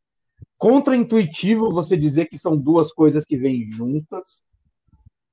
contraintuitivo 0.57 1.73
você 1.73 1.97
dizer 1.97 2.27
que 2.27 2.39
são 2.39 2.57
duas 2.57 2.93
coisas 2.93 3.25
que 3.25 3.37
vêm 3.37 3.67
juntas. 3.67 4.45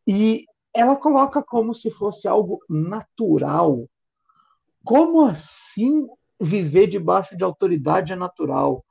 E 0.07 0.45
ela 0.73 0.95
coloca 0.95 1.43
como 1.43 1.75
se 1.75 1.91
fosse 1.91 2.27
algo 2.27 2.59
natural. 2.67 3.87
Como 4.83 5.21
assim 5.21 6.07
viver 6.39 6.87
debaixo 6.87 7.35
de 7.35 7.43
autoridade 7.43 8.13
é 8.13 8.15
natural? 8.15 8.83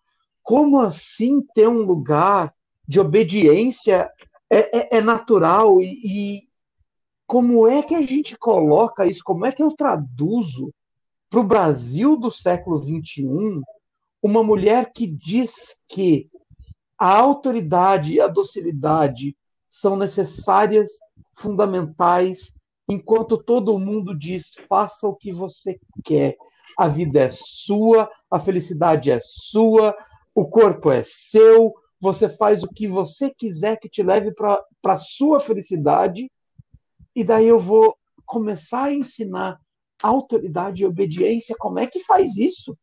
Como 0.42 0.80
assim 0.80 1.42
ter 1.54 1.68
um 1.68 1.82
lugar 1.82 2.54
de 2.86 3.00
obediência 3.00 4.10
é, 4.50 4.96
é, 4.96 4.98
é 4.98 5.00
natural? 5.00 5.80
E, 5.80 6.00
e, 6.04 6.48
como 7.26 7.68
é 7.68 7.82
que 7.82 7.94
a 7.94 8.02
gente 8.02 8.36
coloca 8.36 9.06
isso? 9.06 9.22
Como 9.22 9.44
é 9.44 9.52
que 9.52 9.62
eu 9.62 9.72
traduzo 9.72 10.72
para 11.28 11.40
o 11.40 11.44
Brasil 11.44 12.16
do 12.16 12.30
século 12.30 12.82
XXI 12.82 13.60
uma 14.22 14.42
mulher 14.42 14.92
que 14.92 15.06
diz 15.06 15.76
que 15.86 16.28
a 16.98 17.14
autoridade 17.14 18.14
e 18.14 18.20
a 18.20 18.26
docilidade 18.26 19.36
são 19.68 19.96
necessárias, 19.96 20.92
fundamentais, 21.36 22.52
enquanto 22.88 23.36
todo 23.36 23.78
mundo 23.78 24.18
diz: 24.18 24.54
faça 24.68 25.06
o 25.06 25.14
que 25.14 25.32
você 25.32 25.78
quer. 26.02 26.36
A 26.76 26.88
vida 26.88 27.20
é 27.20 27.30
sua, 27.30 28.10
a 28.30 28.38
felicidade 28.38 29.10
é 29.10 29.20
sua, 29.22 29.96
o 30.34 30.48
corpo 30.48 30.90
é 30.90 31.02
seu, 31.04 31.74
você 32.00 32.28
faz 32.28 32.62
o 32.62 32.68
que 32.68 32.86
você 32.86 33.30
quiser 33.30 33.78
que 33.78 33.88
te 33.88 34.02
leve 34.02 34.32
para 34.32 34.62
a 34.84 34.98
sua 34.98 35.40
felicidade, 35.40 36.30
e 37.14 37.24
daí 37.24 37.48
eu 37.48 37.58
vou 37.58 37.96
começar 38.24 38.84
a 38.84 38.94
ensinar 38.94 39.58
autoridade 40.02 40.82
e 40.82 40.86
obediência. 40.86 41.56
Como 41.58 41.78
é 41.78 41.86
que 41.86 42.04
faz 42.04 42.36
isso? 42.36 42.76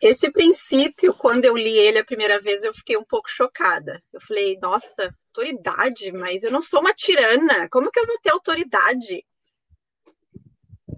Esse 0.00 0.30
princípio, 0.32 1.12
quando 1.12 1.44
eu 1.44 1.54
li 1.54 1.76
ele 1.76 1.98
a 1.98 2.04
primeira 2.04 2.40
vez, 2.40 2.64
eu 2.64 2.72
fiquei 2.72 2.96
um 2.96 3.04
pouco 3.04 3.28
chocada. 3.28 4.02
Eu 4.10 4.20
falei, 4.22 4.58
nossa, 4.62 5.14
autoridade, 5.28 6.10
mas 6.12 6.42
eu 6.42 6.50
não 6.50 6.60
sou 6.60 6.80
uma 6.80 6.94
tirana, 6.94 7.68
como 7.70 7.90
que 7.90 8.00
eu 8.00 8.06
vou 8.06 8.18
ter 8.22 8.30
autoridade? 8.30 9.24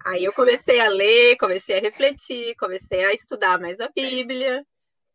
Aí 0.05 0.23
eu 0.25 0.33
comecei 0.33 0.79
a 0.79 0.89
ler, 0.89 1.37
comecei 1.37 1.77
a 1.77 1.81
refletir, 1.81 2.55
comecei 2.55 3.05
a 3.05 3.13
estudar 3.13 3.59
mais 3.59 3.79
a 3.79 3.89
Bíblia, 3.89 4.65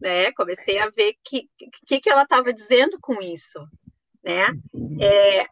né? 0.00 0.32
Comecei 0.32 0.78
a 0.78 0.88
ver 0.88 1.10
o 1.10 1.16
que, 1.24 1.48
que, 1.86 2.00
que 2.00 2.10
ela 2.10 2.22
estava 2.22 2.52
dizendo 2.52 2.98
com 3.00 3.20
isso, 3.20 3.58
né? 4.24 4.46
É, 5.00 5.46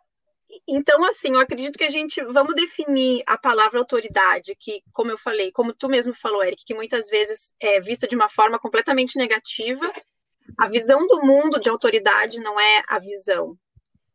então, 0.66 1.04
assim, 1.04 1.32
eu 1.34 1.40
acredito 1.40 1.78
que 1.78 1.84
a 1.84 1.90
gente 1.90 2.22
vamos 2.24 2.54
definir 2.54 3.22
a 3.26 3.36
palavra 3.36 3.78
autoridade, 3.78 4.54
que, 4.58 4.82
como 4.92 5.10
eu 5.10 5.18
falei, 5.18 5.52
como 5.52 5.74
tu 5.74 5.88
mesmo 5.88 6.14
falou, 6.14 6.42
Eric, 6.42 6.64
que 6.64 6.74
muitas 6.74 7.08
vezes 7.08 7.54
é 7.60 7.80
vista 7.80 8.06
de 8.06 8.16
uma 8.16 8.28
forma 8.28 8.58
completamente 8.58 9.18
negativa. 9.18 9.92
A 10.58 10.68
visão 10.68 11.06
do 11.06 11.22
mundo 11.22 11.60
de 11.60 11.68
autoridade 11.68 12.40
não 12.40 12.58
é 12.58 12.82
a 12.88 12.98
visão 12.98 13.56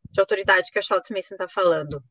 de 0.10 0.20
autoridade 0.20 0.72
que 0.72 0.80
a 0.80 0.82
Charlotte 0.82 1.14
Mason 1.14 1.36
está 1.36 1.48
falando. 1.48 2.04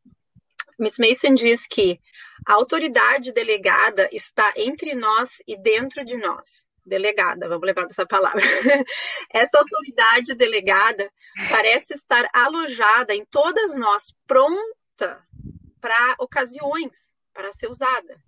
Miss 0.80 0.98
Mason 0.98 1.34
diz 1.34 1.66
que 1.66 2.00
a 2.46 2.54
autoridade 2.54 3.32
delegada 3.32 4.08
está 4.10 4.50
entre 4.56 4.94
nós 4.94 5.42
e 5.46 5.56
dentro 5.56 6.02
de 6.04 6.16
nós 6.16 6.66
delegada, 6.86 7.46
vamos 7.48 7.66
lembrar 7.66 7.86
dessa 7.86 8.06
palavra. 8.06 8.40
Essa 9.30 9.58
autoridade 9.58 10.34
delegada 10.34 11.12
parece 11.50 11.92
estar 11.94 12.28
alojada 12.32 13.14
em 13.14 13.24
todas 13.26 13.76
nós, 13.76 14.14
pronta 14.26 15.22
para 15.80 16.16
ocasiões, 16.18 17.14
para 17.34 17.52
ser 17.52 17.68
usada. 17.68 18.18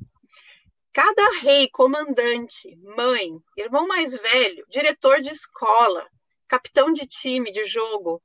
Cada 0.93 1.41
rei, 1.41 1.71
comandante, 1.71 2.77
mãe, 2.97 3.31
irmão 3.57 3.88
mais 3.88 4.12
velho, 4.12 4.65
diretor 4.69 5.23
de 5.23 5.31
escola, 5.31 6.07
capitão 6.47 6.93
de 6.93 7.07
time 7.07 7.51
de 7.51 7.65
jogo, 7.65 8.23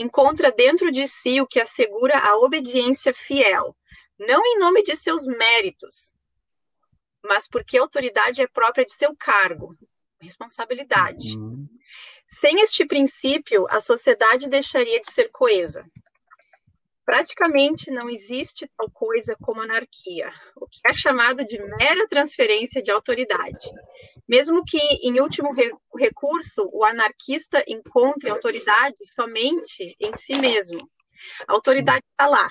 encontra 0.00 0.50
dentro 0.50 0.90
de 0.90 1.06
si 1.06 1.40
o 1.40 1.46
que 1.46 1.60
assegura 1.60 2.18
a 2.18 2.36
obediência 2.36 3.12
fiel, 3.12 3.76
não 4.18 4.44
em 4.44 4.58
nome 4.58 4.82
de 4.82 4.96
seus 4.96 5.26
méritos, 5.26 6.12
mas 7.22 7.48
porque 7.48 7.78
a 7.78 7.82
autoridade 7.82 8.42
é 8.42 8.46
própria 8.46 8.84
de 8.84 8.92
seu 8.92 9.14
cargo, 9.16 9.76
responsabilidade. 10.20 11.36
Uhum. 11.36 11.68
Sem 12.26 12.60
este 12.60 12.84
princípio, 12.84 13.66
a 13.70 13.80
sociedade 13.80 14.48
deixaria 14.48 15.00
de 15.00 15.10
ser 15.10 15.30
coesa. 15.30 15.84
Praticamente 17.08 17.90
não 17.90 18.10
existe 18.10 18.70
tal 18.76 18.90
coisa 18.90 19.34
como 19.40 19.62
anarquia, 19.62 20.30
o 20.54 20.66
que 20.66 20.78
é 20.86 20.92
chamado 20.92 21.42
de 21.42 21.58
mera 21.58 22.06
transferência 22.06 22.82
de 22.82 22.90
autoridade. 22.90 23.70
Mesmo 24.28 24.62
que, 24.62 24.78
em 24.78 25.18
último 25.18 25.50
recurso, 25.96 26.68
o 26.70 26.84
anarquista 26.84 27.64
encontre 27.66 28.28
autoridade 28.28 28.98
somente 29.10 29.96
em 29.98 30.12
si 30.12 30.38
mesmo. 30.38 30.86
A 31.48 31.54
autoridade 31.54 32.04
está 32.10 32.26
lá. 32.26 32.46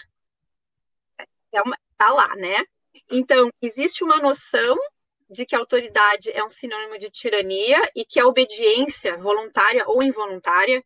Está 1.53 2.07
é 2.07 2.09
lá, 2.09 2.35
né? 2.35 2.65
Então, 3.11 3.51
existe 3.61 4.03
uma 4.03 4.17
noção 4.17 4.75
de 5.29 5.45
que 5.45 5.55
a 5.55 5.59
autoridade 5.59 6.31
é 6.31 6.43
um 6.43 6.49
sinônimo 6.49 6.97
de 6.97 7.11
tirania 7.11 7.77
e 7.95 8.03
que 8.03 8.19
a 8.19 8.25
obediência, 8.25 9.17
voluntária 9.17 9.87
ou 9.87 10.01
involuntária, 10.01 10.83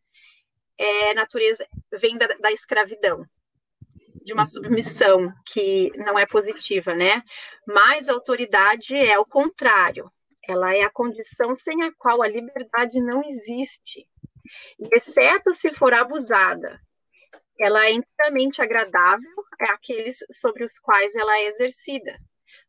é 0.76 1.14
natureza 1.14 1.66
vem 1.90 2.18
da, 2.18 2.26
da 2.26 2.52
escravidão, 2.52 3.26
de 4.24 4.32
uma 4.32 4.46
submissão 4.46 5.32
que 5.46 5.90
não 5.96 6.18
é 6.18 6.26
positiva, 6.26 6.94
né? 6.94 7.22
Mas 7.66 8.08
a 8.08 8.12
autoridade 8.12 8.96
é 8.96 9.18
o 9.18 9.26
contrário. 9.26 10.10
Ela 10.48 10.74
é 10.74 10.82
a 10.82 10.90
condição 10.90 11.54
sem 11.54 11.82
a 11.82 11.92
qual 11.92 12.22
a 12.22 12.28
liberdade 12.28 13.00
não 13.00 13.22
existe. 13.22 14.08
Exceto 14.92 15.52
se 15.52 15.72
for 15.72 15.94
abusada, 15.94 16.80
ela 17.58 17.86
é 17.86 17.92
inteiramente 17.92 18.60
agradável 18.60 19.30
àqueles 19.60 20.18
sobre 20.30 20.64
os 20.64 20.78
quais 20.80 21.14
ela 21.14 21.36
é 21.38 21.46
exercida. 21.46 22.18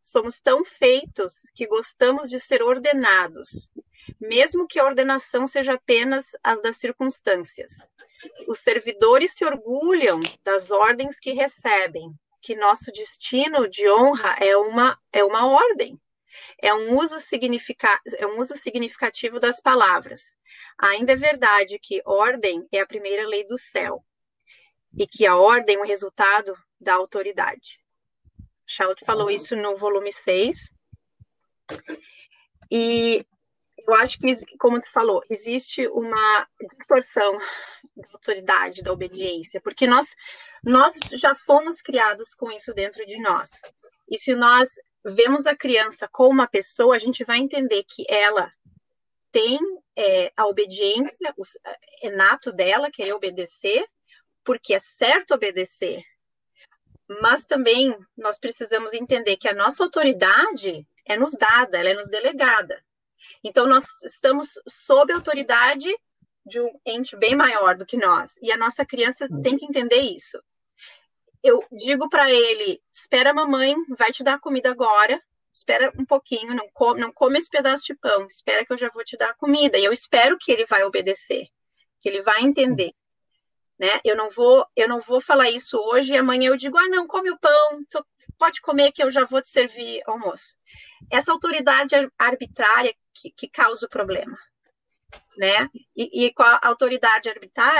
Somos 0.01 0.39
tão 0.39 0.63
feitos 0.63 1.33
que 1.55 1.65
gostamos 1.65 2.29
de 2.29 2.39
ser 2.39 2.61
ordenados, 2.61 3.71
mesmo 4.19 4.67
que 4.67 4.79
a 4.79 4.85
ordenação 4.85 5.45
seja 5.45 5.73
apenas 5.73 6.31
as 6.43 6.61
das 6.61 6.77
circunstâncias. 6.77 7.87
Os 8.47 8.59
servidores 8.59 9.31
se 9.33 9.43
orgulham 9.43 10.21
das 10.43 10.71
ordens 10.71 11.19
que 11.19 11.31
recebem, 11.31 12.13
que 12.41 12.55
nosso 12.55 12.91
destino 12.91 13.67
de 13.67 13.89
honra 13.89 14.35
é 14.39 14.55
uma, 14.55 14.99
é 15.11 15.23
uma 15.23 15.47
ordem. 15.47 15.99
É 16.61 16.73
um, 16.73 16.97
uso 16.97 17.19
significa, 17.19 18.01
é 18.17 18.25
um 18.25 18.39
uso 18.39 18.55
significativo 18.55 19.39
das 19.39 19.61
palavras. 19.61 20.37
Ainda 20.77 21.13
é 21.13 21.15
verdade 21.15 21.79
que 21.79 22.01
ordem 22.05 22.67
é 22.71 22.79
a 22.79 22.87
primeira 22.87 23.27
lei 23.27 23.45
do 23.45 23.57
céu 23.57 24.03
e 24.97 25.05
que 25.07 25.25
a 25.25 25.35
ordem 25.35 25.77
é 25.77 25.79
o 25.79 25.85
resultado 25.85 26.55
da 26.79 26.93
autoridade. 26.93 27.79
Charlotte 28.65 29.05
falou 29.05 29.29
isso 29.29 29.55
no 29.55 29.75
volume 29.75 30.11
6. 30.11 30.71
E 32.71 33.25
eu 33.87 33.95
acho 33.95 34.17
que, 34.19 34.57
como 34.57 34.81
tu 34.81 34.91
falou, 34.91 35.21
existe 35.29 35.87
uma 35.87 36.47
distorção 36.77 37.37
da 37.95 38.09
autoridade, 38.13 38.81
da 38.81 38.91
obediência, 38.91 39.59
porque 39.61 39.85
nós, 39.85 40.15
nós 40.63 40.93
já 41.13 41.35
fomos 41.35 41.81
criados 41.81 42.33
com 42.33 42.51
isso 42.51 42.73
dentro 42.73 43.05
de 43.05 43.19
nós. 43.21 43.51
E 44.09 44.17
se 44.17 44.35
nós 44.35 44.69
vemos 45.03 45.45
a 45.45 45.55
criança 45.55 46.07
como 46.11 46.31
uma 46.31 46.47
pessoa, 46.47 46.95
a 46.95 46.99
gente 46.99 47.23
vai 47.23 47.39
entender 47.39 47.83
que 47.83 48.05
ela 48.07 48.51
tem 49.31 49.59
é, 49.95 50.31
a 50.37 50.45
obediência, 50.47 51.33
o, 51.37 51.43
é 52.01 52.09
nato 52.09 52.51
dela, 52.51 52.91
querer 52.91 53.13
obedecer, 53.13 53.85
porque 54.43 54.73
é 54.73 54.79
certo 54.79 55.33
obedecer, 55.33 56.03
mas 57.21 57.45
também 57.45 57.95
nós 58.17 58.39
precisamos 58.39 58.93
entender 58.93 59.37
que 59.37 59.47
a 59.47 59.53
nossa 59.53 59.83
autoridade 59.83 60.87
é 61.05 61.17
nos 61.17 61.31
dada, 61.33 61.77
ela 61.77 61.89
é 61.89 61.93
nos 61.93 62.09
delegada. 62.09 62.81
Então, 63.43 63.67
nós 63.67 63.85
estamos 64.03 64.51
sob 64.67 65.11
a 65.11 65.15
autoridade 65.15 65.93
de 66.45 66.59
um 66.59 66.69
ente 66.85 67.15
bem 67.15 67.35
maior 67.35 67.75
do 67.75 67.85
que 67.85 67.97
nós. 67.97 68.33
E 68.41 68.51
a 68.51 68.57
nossa 68.57 68.85
criança 68.85 69.27
uhum. 69.29 69.41
tem 69.41 69.57
que 69.57 69.65
entender 69.65 69.99
isso. 69.99 70.41
Eu 71.41 71.63
digo 71.71 72.09
para 72.09 72.31
ele: 72.31 72.81
espera 72.93 73.33
mamãe, 73.33 73.75
vai 73.97 74.11
te 74.11 74.23
dar 74.23 74.39
comida 74.39 74.71
agora. 74.71 75.21
Espera 75.51 75.93
um 75.99 76.05
pouquinho, 76.05 76.55
não 76.55 76.67
come, 76.73 76.99
não 76.99 77.11
come 77.11 77.37
esse 77.37 77.49
pedaço 77.49 77.83
de 77.85 77.95
pão. 77.95 78.25
Espera 78.25 78.65
que 78.65 78.73
eu 78.73 78.77
já 78.77 78.89
vou 78.89 79.03
te 79.03 79.15
dar 79.15 79.35
comida. 79.35 79.77
E 79.77 79.83
eu 79.83 79.93
espero 79.93 80.37
que 80.39 80.51
ele 80.51 80.65
vai 80.65 80.83
obedecer, 80.83 81.45
que 82.01 82.09
ele 82.09 82.23
vai 82.23 82.41
entender 82.41 82.91
né? 83.83 83.99
Eu 84.03 84.15
não 84.15 84.29
vou, 84.29 84.65
eu 84.75 84.87
não 84.87 85.01
vou 85.01 85.19
falar 85.19 85.49
isso 85.49 85.77
hoje 85.77 86.13
e 86.13 86.17
amanhã 86.17 86.49
eu 86.49 86.55
digo, 86.55 86.77
ah, 86.77 86.87
não, 86.87 87.07
come 87.07 87.29
o 87.29 87.37
pão, 87.37 87.81
pode 88.37 88.61
comer 88.61 88.91
que 88.91 89.03
eu 89.03 89.11
já 89.11 89.25
vou 89.25 89.41
te 89.41 89.49
servir 89.49 90.01
almoço. 90.05 90.55
Essa 91.11 91.31
autoridade 91.31 91.93
arbitrária 92.17 92.93
que, 93.13 93.31
que 93.31 93.47
causa 93.47 93.85
o 93.85 93.89
problema, 93.89 94.37
né? 95.37 95.69
E, 95.95 96.25
e 96.25 96.33
com 96.33 96.43
a 96.43 96.59
autoridade 96.63 97.29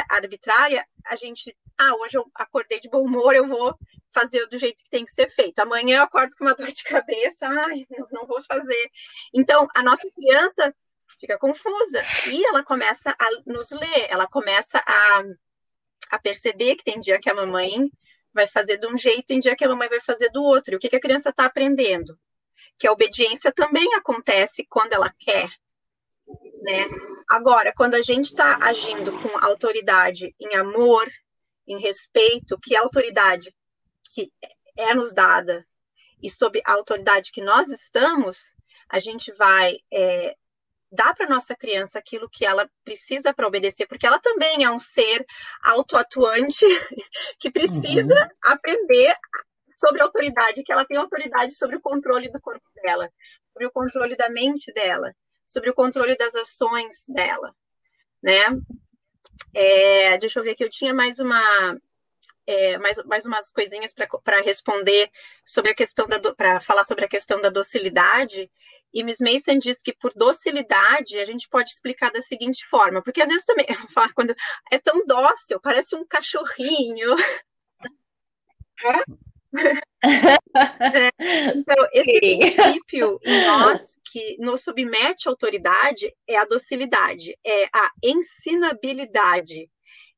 arbitrária, 0.10 0.86
a 1.06 1.16
gente, 1.16 1.56
ah, 1.78 1.96
hoje 1.98 2.18
eu 2.18 2.30
acordei 2.36 2.80
de 2.80 2.90
bom 2.90 3.02
humor, 3.02 3.36
eu 3.36 3.48
vou 3.48 3.78
fazer 4.12 4.46
do 4.48 4.58
jeito 4.58 4.84
que 4.84 4.90
tem 4.90 5.06
que 5.06 5.14
ser 5.14 5.28
feito. 5.30 5.60
Amanhã 5.60 5.98
eu 5.98 6.04
acordo 6.04 6.36
com 6.38 6.46
uma 6.46 6.56
dor 6.56 6.68
de 6.68 6.84
cabeça, 6.84 7.48
ai, 7.48 7.86
não, 7.90 8.08
não 8.12 8.28
vou 8.28 8.42
fazer. 8.44 8.92
Então, 9.34 9.68
a 9.76 9.84
nossa 9.84 10.08
criança 10.12 10.74
fica 11.20 11.38
confusa 11.38 12.02
e 12.32 12.46
ela 12.46 12.64
começa 12.64 13.16
a 13.18 13.30
nos 13.46 13.72
ler, 13.72 14.08
ela 14.10 14.28
começa 14.28 14.84
a 14.86 15.24
a 16.14 16.20
perceber 16.20 16.76
que 16.76 16.84
tem 16.84 17.00
dia 17.00 17.20
que 17.20 17.30
a 17.30 17.34
mamãe 17.34 17.90
vai 18.34 18.46
fazer 18.48 18.78
de 18.78 18.88
um 18.88 18.96
jeito, 18.96 19.26
tem 19.26 19.40
dia 19.40 19.56
que 19.56 19.66
a 19.66 19.70
mamãe 19.70 19.90
vai 19.90 20.00
fazer 20.00 20.30
do 20.30 20.44
outro. 20.44 20.74
E 20.74 20.78
o 20.78 20.80
que, 20.80 20.90
que 20.90 20.96
a 20.96 21.00
criança 21.00 21.30
está 21.30 21.46
aprendendo? 21.46 22.18
Que 22.78 22.88
a 22.88 22.92
obediência 22.92 23.52
também 23.52 23.94
acontece 23.96 24.66
quando 24.70 24.94
ela 24.94 25.14
quer. 25.20 25.50
Né? 26.62 26.86
Agora, 27.30 27.74
quando 27.76 27.96
a 27.96 28.02
gente 28.02 28.26
está 28.26 28.58
agindo 28.62 29.12
com 29.22 29.38
autoridade 29.38 30.34
em 30.40 30.56
amor, 30.56 31.10
em 31.68 31.80
respeito, 31.80 32.60
que 32.60 32.76
é 32.76 32.80
autoridade 32.80 33.54
que 34.14 34.32
é 34.78 34.94
nos 34.94 35.14
dada 35.14 35.66
e 36.22 36.30
sob 36.30 36.62
a 36.66 36.74
autoridade 36.74 37.32
que 37.32 37.42
nós 37.42 37.70
estamos, 37.70 38.54
a 38.90 39.00
gente 39.00 39.32
vai 39.34 39.78
é, 39.92 40.36
dar 40.92 41.14
para 41.16 41.28
nossa 41.28 41.56
criança 41.56 42.00
aquilo 42.00 42.30
que 42.30 42.46
ela 42.46 42.70
precisa 42.84 43.34
para 43.34 43.48
obedecer, 43.48 43.88
porque 43.88 44.06
ela 44.06 44.20
também 44.20 44.64
é 44.64 44.70
um 44.70 44.78
ser 44.78 45.26
autoatuante 45.64 46.66
que 47.40 47.52
precisa 47.52 48.14
uhum. 48.14 48.52
aprender 48.52 49.16
sobre 49.78 50.02
a 50.02 50.06
autoridade, 50.06 50.64
que 50.64 50.72
ela 50.72 50.86
tem 50.86 50.98
autoridade 50.98 51.56
sobre 51.56 51.76
o 51.76 51.82
controle 51.82 52.32
do 52.32 52.40
corpo 52.40 52.66
dela, 52.84 53.10
sobre 53.52 53.68
o 53.68 53.72
controle 53.72 54.16
da 54.16 54.30
mente 54.30 54.72
dela, 54.74 55.14
sobre 55.46 55.70
o 55.70 55.74
controle 55.74 56.16
das 56.16 56.36
ações 56.36 57.06
dela, 57.08 57.54
né? 58.22 58.44
É, 59.54 60.18
deixa 60.18 60.40
eu 60.40 60.44
ver 60.44 60.52
aqui, 60.52 60.64
eu 60.64 60.70
tinha 60.70 60.94
mais 60.94 61.20
uma 61.20 61.78
é, 62.46 62.78
mais, 62.78 62.98
mais 63.06 63.26
umas 63.26 63.52
coisinhas 63.52 63.94
para 64.24 64.42
responder 64.42 65.10
sobre 65.46 65.72
a 65.72 65.76
questão 65.76 66.08
da 66.08 66.20
para 66.34 66.60
falar 66.60 66.84
sobre 66.84 67.06
a 67.06 67.10
questão 67.10 67.42
da 67.42 67.50
docilidade. 67.50 68.52
E 68.94 69.04
Miss 69.04 69.18
Mason 69.20 69.58
diz 69.58 69.82
que 69.82 69.94
por 69.94 70.14
docilidade 70.14 71.18
a 71.18 71.26
gente 71.26 71.50
pode 71.50 71.70
explicar 71.70 72.12
da 72.12 72.22
seguinte 72.22 72.66
forma, 72.66 73.02
porque 73.02 73.22
às 73.22 73.30
vezes 73.30 73.46
também 73.46 73.66
quando 74.16 74.36
é 74.72 74.78
tão 74.78 75.06
dócil, 75.06 75.60
parece 75.60 75.96
um 75.96 76.06
cachorrinho. 76.06 77.16
Então, 81.56 81.88
esse 81.94 82.20
Sim. 82.20 82.40
princípio 82.40 83.20
em 83.24 83.48
nós 83.48 83.98
que 84.12 84.38
nos 84.40 84.62
submete 84.62 85.28
à 85.28 85.32
autoridade 85.32 86.14
é 86.28 86.36
a 86.38 86.46
docilidade, 86.46 87.38
é 87.46 87.66
a 87.74 87.90
ensinabilidade. 88.04 89.70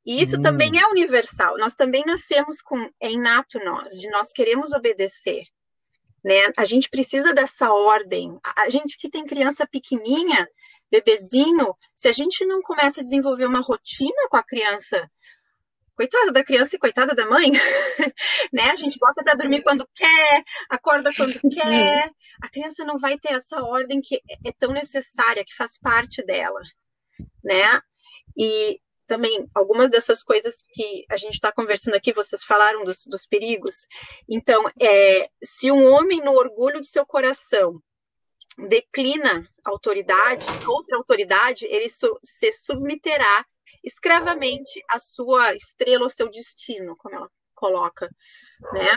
E 0.06 0.22
isso 0.22 0.38
hum. 0.38 0.42
também 0.42 0.80
é 0.80 0.88
universal. 0.88 1.58
Nós 1.58 1.76
também 1.76 2.04
nascemos 2.06 2.62
com, 2.62 2.90
é 3.00 3.12
inato 3.12 3.60
nós, 3.64 3.94
de 3.94 4.10
nós 4.10 4.32
queremos 4.32 4.72
obedecer. 4.74 5.44
Né? 6.24 6.52
A 6.58 6.66
gente 6.66 6.90
precisa 6.90 7.34
dessa 7.34 7.72
ordem. 7.72 8.38
A 8.44 8.70
gente 8.70 8.98
que 8.98 9.10
tem 9.10 9.26
criança 9.26 9.68
pequenininha, 9.68 10.48
bebezinho, 10.92 11.76
se 11.94 12.08
a 12.08 12.12
gente 12.12 12.46
não 12.46 12.62
começa 12.62 13.00
a 13.00 13.04
desenvolver 13.04 13.46
uma 13.46 13.62
rotina 13.62 14.28
com 14.30 14.38
a 14.38 14.44
criança, 14.44 15.10
coitada 15.96 16.32
da 16.32 16.44
criança 16.44 16.76
e 16.76 16.80
coitada 16.80 17.16
da 17.16 17.26
mãe, 17.26 17.52
né? 18.54 18.70
A 18.72 18.76
gente 18.76 19.00
bota 19.00 19.24
para 19.24 19.36
dormir 19.36 19.64
quando 19.64 19.88
quer, 19.94 20.44
acorda 20.70 21.12
quando 21.16 21.34
quer. 21.50 22.12
A 22.42 22.50
criança 22.50 22.84
não 22.84 23.00
vai 23.00 23.18
ter 23.18 23.34
essa 23.34 23.62
ordem 23.64 24.02
que 24.02 24.22
é 24.46 24.52
tão 24.52 24.72
necessária, 24.72 25.46
que 25.46 25.56
faz 25.56 25.78
parte 25.80 26.24
dela, 26.24 26.62
né? 27.44 27.82
E 28.38 28.80
também 29.08 29.48
algumas 29.54 29.92
dessas 29.92 30.24
coisas 30.24 30.66
que 30.70 31.06
a 31.10 31.18
gente 31.18 31.34
está 31.34 31.52
conversando 31.52 31.96
aqui, 31.96 32.12
vocês 32.12 32.44
falaram 32.44 32.84
dos, 32.84 33.06
dos 33.06 33.26
perigos. 33.26 33.88
Então, 34.28 34.64
é, 34.80 35.30
se 35.44 35.72
um 35.72 35.92
homem, 35.94 36.22
no 36.22 36.34
orgulho 36.34 36.82
de 36.82 36.88
seu 36.88 37.06
coração, 37.06 37.80
declina 38.58 39.48
autoridade, 39.64 40.46
outra 40.68 40.98
autoridade, 40.98 41.66
ele 41.66 41.88
se 41.90 42.52
submeterá 42.52 43.46
escravamente 43.84 44.84
à 44.90 45.00
sua 45.00 45.54
estrela, 45.54 46.04
ao 46.04 46.10
seu 46.10 46.30
destino, 46.30 46.96
como 46.98 47.16
ela 47.16 47.30
coloca, 47.54 48.10
né? 48.74 48.96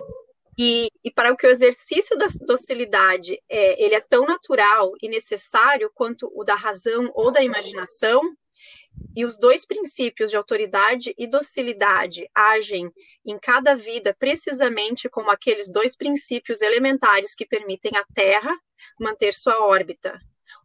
E, 0.59 0.91
e, 1.05 1.11
para 1.12 1.33
o 1.33 1.37
que 1.37 1.47
o 1.47 1.51
exercício 1.51 2.19
da 2.19 2.27
docilidade 2.45 3.41
é, 3.49 3.81
ele 3.81 3.95
é 3.95 4.01
tão 4.01 4.27
natural 4.27 4.93
e 5.01 5.09
necessário 5.09 5.88
quanto 5.95 6.29
o 6.35 6.43
da 6.43 6.57
razão 6.57 7.12
ou 7.14 7.31
da 7.31 7.41
imaginação, 7.41 8.21
e 9.14 9.25
os 9.25 9.38
dois 9.38 9.64
princípios 9.64 10.31
de 10.31 10.37
autoridade 10.37 11.14
e 11.17 11.27
docilidade 11.27 12.29
agem 12.35 12.91
em 13.25 13.38
cada 13.38 13.75
vida 13.75 14.14
precisamente 14.19 15.09
como 15.09 15.31
aqueles 15.31 15.71
dois 15.71 15.97
princípios 15.97 16.61
elementares 16.61 17.35
que 17.35 17.47
permitem 17.47 17.97
à 17.97 18.05
Terra 18.14 18.55
manter 18.99 19.33
sua 19.33 19.64
órbita, 19.64 20.19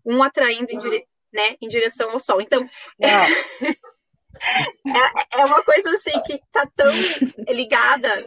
um 0.06 0.22
atraindo 0.24 0.72
em, 0.72 0.78
dire... 0.78 1.06
né, 1.32 1.56
em 1.62 1.68
direção 1.68 2.12
ao 2.12 2.20
Sol. 2.20 2.42
Então, 2.42 2.68
é, 3.00 3.08
é, 4.86 5.40
é 5.42 5.46
uma 5.46 5.64
coisa 5.64 5.92
assim 5.92 6.22
que 6.24 6.34
está 6.34 6.68
tão 6.76 6.92
ligada 7.50 8.26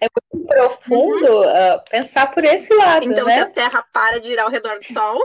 é 0.00 0.06
muito 0.32 0.46
profundo 0.46 1.26
uhum. 1.26 1.42
uh, 1.42 1.84
pensar 1.90 2.28
por 2.32 2.44
esse 2.44 2.72
lado. 2.74 3.04
Então, 3.04 3.26
né? 3.26 3.34
se 3.34 3.40
a 3.40 3.50
Terra 3.50 3.82
para 3.92 4.18
de 4.18 4.28
girar 4.28 4.46
ao 4.46 4.50
redor 4.50 4.78
do 4.78 4.84
Sol, 4.84 5.24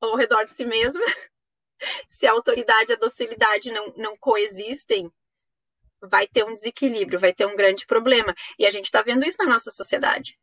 ou 0.00 0.10
ao 0.10 0.16
redor 0.16 0.44
de 0.44 0.52
si 0.52 0.64
mesma, 0.64 1.04
se 2.08 2.26
a 2.26 2.32
autoridade 2.32 2.92
e 2.92 2.94
a 2.94 2.98
docilidade 2.98 3.70
não, 3.70 3.92
não 3.96 4.16
coexistem, 4.16 5.10
vai 6.00 6.26
ter 6.26 6.44
um 6.44 6.52
desequilíbrio, 6.52 7.18
vai 7.20 7.32
ter 7.32 7.46
um 7.46 7.56
grande 7.56 7.86
problema. 7.86 8.34
E 8.58 8.66
a 8.66 8.70
gente 8.70 8.86
está 8.86 9.02
vendo 9.02 9.24
isso 9.24 9.38
na 9.38 9.50
nossa 9.50 9.70
sociedade. 9.70 10.38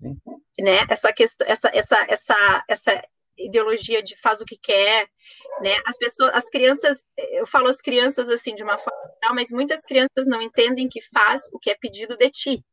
Sim. 0.00 0.18
Né? 0.58 0.84
Essa, 0.88 1.12
questão, 1.12 1.46
essa, 1.46 1.70
essa, 1.72 2.06
essa, 2.08 2.64
essa 2.68 3.08
ideologia 3.44 4.02
de 4.02 4.16
faz 4.16 4.40
o 4.40 4.44
que 4.44 4.56
quer, 4.56 5.08
né? 5.60 5.76
As 5.86 5.96
pessoas, 5.96 6.34
as 6.34 6.48
crianças, 6.48 7.04
eu 7.32 7.46
falo 7.46 7.68
as 7.68 7.80
crianças 7.80 8.28
assim 8.28 8.54
de 8.54 8.62
uma 8.62 8.78
forma 8.78 9.00
geral, 9.22 9.34
mas 9.34 9.50
muitas 9.50 9.82
crianças 9.82 10.26
não 10.26 10.40
entendem 10.40 10.88
que 10.88 11.00
faz 11.02 11.48
o 11.52 11.58
que 11.58 11.70
é 11.70 11.74
pedido 11.74 12.16
de 12.16 12.30
ti. 12.30 12.64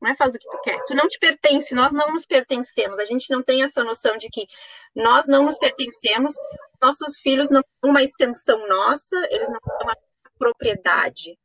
Não 0.00 0.10
é 0.10 0.16
faz 0.16 0.34
o 0.34 0.38
que 0.38 0.48
tu 0.48 0.60
quer. 0.62 0.82
Tu 0.86 0.94
não 0.94 1.06
te 1.08 1.18
pertence, 1.18 1.74
nós 1.74 1.92
não 1.92 2.10
nos 2.12 2.24
pertencemos. 2.24 2.98
A 2.98 3.04
gente 3.04 3.30
não 3.30 3.42
tem 3.42 3.62
essa 3.62 3.84
noção 3.84 4.16
de 4.16 4.28
que 4.30 4.46
nós 4.94 5.26
não 5.26 5.44
nos 5.44 5.58
pertencemos, 5.58 6.34
nossos 6.80 7.18
filhos 7.18 7.50
não 7.50 7.62
são 7.80 7.90
uma 7.90 8.02
extensão 8.02 8.66
nossa, 8.66 9.16
eles 9.30 9.50
não 9.50 9.60
são 9.62 9.78
uma 9.82 9.96
propriedade. 10.38 11.38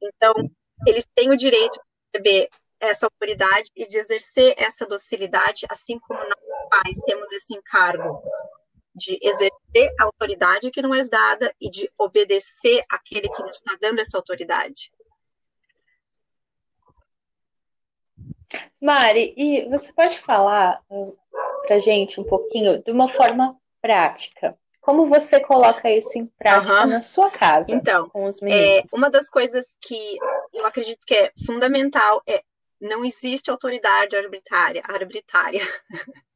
Então, 0.00 0.32
eles 0.86 1.06
têm 1.14 1.30
o 1.30 1.36
direito 1.36 1.74
de 1.74 1.80
receber 2.14 2.48
essa 2.80 3.06
autoridade 3.06 3.70
e 3.76 3.86
de 3.86 3.98
exercer 3.98 4.54
essa 4.56 4.86
docilidade, 4.86 5.66
assim 5.68 5.98
como 5.98 6.20
nós 6.20 6.38
pais 6.68 7.00
temos 7.04 7.30
esse 7.32 7.54
encargo 7.54 8.22
de 8.94 9.18
exercer 9.22 9.94
a 9.98 10.04
autoridade 10.04 10.70
que 10.70 10.82
não 10.82 10.94
é 10.94 11.06
dada 11.08 11.54
e 11.60 11.70
de 11.70 11.90
obedecer 11.96 12.84
aquele 12.90 13.28
que 13.28 13.42
nos 13.42 13.56
está 13.56 13.76
dando 13.80 14.00
essa 14.00 14.18
autoridade. 14.18 14.92
Mari, 18.80 19.34
e 19.36 19.68
você 19.68 19.92
pode 19.92 20.18
falar 20.18 20.82
uh, 20.90 21.16
para 21.66 21.78
gente 21.78 22.20
um 22.20 22.24
pouquinho 22.24 22.82
de 22.82 22.90
uma 22.90 23.08
forma 23.08 23.56
prática? 23.80 24.58
Como 24.80 25.06
você 25.06 25.40
coloca 25.40 25.90
isso 25.90 26.18
em 26.18 26.26
prática 26.26 26.82
uhum. 26.82 26.86
na 26.86 27.00
sua 27.00 27.30
casa, 27.30 27.74
então, 27.74 28.08
com 28.08 28.24
os 28.24 28.40
é, 28.40 28.44
meninos? 28.44 28.92
É, 28.92 28.96
uma 28.96 29.10
das 29.10 29.28
coisas 29.28 29.76
que 29.80 30.16
eu 30.52 30.64
acredito 30.64 31.04
que 31.06 31.14
é 31.14 31.32
fundamental 31.44 32.22
é 32.26 32.42
não 32.80 33.04
existe 33.04 33.50
autoridade 33.50 34.16
arbitrária. 34.16 34.82
arbitrária. 34.84 35.60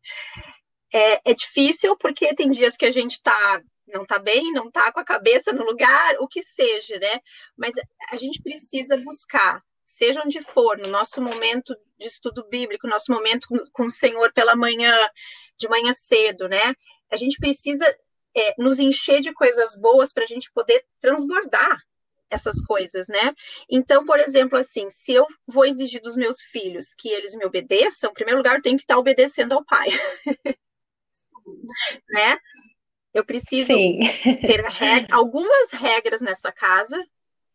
É, 0.93 1.31
é 1.31 1.35
difícil 1.35 1.97
porque 1.97 2.35
tem 2.35 2.51
dias 2.51 2.77
que 2.77 2.85
a 2.85 2.91
gente 2.91 3.13
está 3.13 3.63
não 3.89 4.05
está 4.05 4.19
bem, 4.19 4.53
não 4.53 4.69
está 4.69 4.91
com 4.91 5.01
a 5.01 5.05
cabeça 5.05 5.53
no 5.53 5.65
lugar, 5.65 6.15
o 6.19 6.27
que 6.27 6.43
seja, 6.43 6.99
né? 6.99 7.21
Mas 7.57 7.75
a 8.11 8.17
gente 8.17 8.41
precisa 8.41 8.97
buscar 8.97 9.63
seja 9.93 10.23
onde 10.25 10.43
for, 10.43 10.79
no 10.79 10.89
nosso 10.89 11.21
momento 11.21 11.77
de 11.99 12.07
estudo 12.07 12.47
bíblico, 12.49 12.89
nosso 12.89 13.13
momento 13.13 13.47
com 13.73 13.85
o 13.85 13.91
Senhor 13.91 14.33
pela 14.33 14.57
manhã, 14.57 14.95
de 15.59 15.69
manhã 15.69 15.93
cedo, 15.93 16.49
né? 16.49 16.75
A 17.11 17.17
gente 17.17 17.39
precisa 17.39 17.85
é, 18.35 18.55
nos 18.59 18.79
encher 18.79 19.21
de 19.21 19.33
coisas 19.33 19.77
boas 19.77 20.13
para 20.13 20.25
a 20.25 20.27
gente 20.27 20.51
poder 20.53 20.85
transbordar 21.01 21.79
essas 22.33 22.61
coisas, 22.65 23.09
né? 23.09 23.35
Então, 23.71 24.05
por 24.05 24.19
exemplo, 24.19 24.59
assim, 24.59 24.89
se 24.89 25.13
eu 25.13 25.27
vou 25.47 25.65
exigir 25.65 26.01
dos 26.01 26.17
meus 26.17 26.41
filhos 26.41 26.95
que 26.97 27.09
eles 27.09 27.35
me 27.37 27.45
obedeçam, 27.45 28.11
em 28.11 28.15
primeiro 28.15 28.39
lugar, 28.39 28.57
eu 28.57 28.63
tenho 28.63 28.77
que 28.77 28.85
estar 28.85 28.99
obedecendo 28.99 29.53
ao 29.53 29.65
pai, 29.65 29.89
né? 32.11 32.39
Eu 33.15 33.25
preciso 33.25 33.67
Sim. 33.67 34.01
ter 34.47 34.65
algumas 35.11 35.71
regras 35.71 36.23
nessa 36.23 36.51
casa 36.51 36.97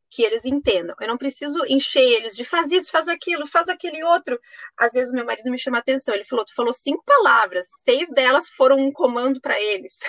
que 0.09 0.23
eles 0.23 0.45
entendam. 0.45 0.95
Eu 0.99 1.07
não 1.07 1.17
preciso 1.17 1.65
encher 1.65 2.01
eles 2.01 2.35
de 2.35 2.45
faz 2.45 2.71
isso, 2.71 2.91
faz 2.91 3.07
aquilo, 3.07 3.45
faz 3.47 3.67
aquele 3.67 4.03
outro. 4.03 4.39
Às 4.77 4.93
vezes 4.93 5.11
meu 5.11 5.25
marido 5.25 5.49
me 5.49 5.57
chama 5.57 5.77
a 5.77 5.79
atenção, 5.79 6.13
ele 6.13 6.23
falou, 6.23 6.45
tu 6.45 6.53
falou 6.55 6.71
cinco 6.71 7.03
palavras, 7.03 7.67
seis 7.83 8.09
delas 8.09 8.49
foram 8.49 8.77
um 8.77 8.91
comando 8.91 9.41
para 9.41 9.59
eles. 9.59 9.99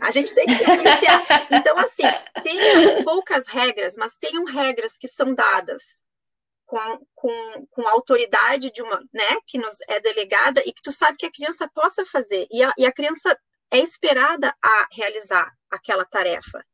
A 0.00 0.10
gente 0.10 0.34
tem 0.34 0.46
que 0.46 0.52
iniciar. 0.52 1.48
Então, 1.50 1.78
assim, 1.78 2.02
tem 2.42 3.04
poucas 3.04 3.46
regras, 3.46 3.96
mas 3.96 4.16
tenham 4.16 4.44
regras 4.44 4.96
que 4.96 5.08
são 5.08 5.34
dadas 5.34 5.82
com, 6.66 7.06
com, 7.14 7.66
com 7.70 7.88
a 7.88 7.92
autoridade 7.92 8.70
de 8.70 8.82
uma, 8.82 8.98
né, 9.12 9.38
que 9.46 9.58
nos 9.58 9.78
é 9.88 10.00
delegada 10.00 10.62
e 10.64 10.72
que 10.72 10.82
tu 10.82 10.92
sabe 10.92 11.18
que 11.18 11.26
a 11.26 11.32
criança 11.32 11.68
possa 11.74 12.04
fazer. 12.06 12.46
E 12.50 12.62
a, 12.62 12.72
e 12.78 12.86
a 12.86 12.92
criança 12.92 13.36
é 13.70 13.78
esperada 13.78 14.54
a 14.62 14.88
realizar 14.92 15.52
aquela 15.70 16.04
tarefa 16.04 16.64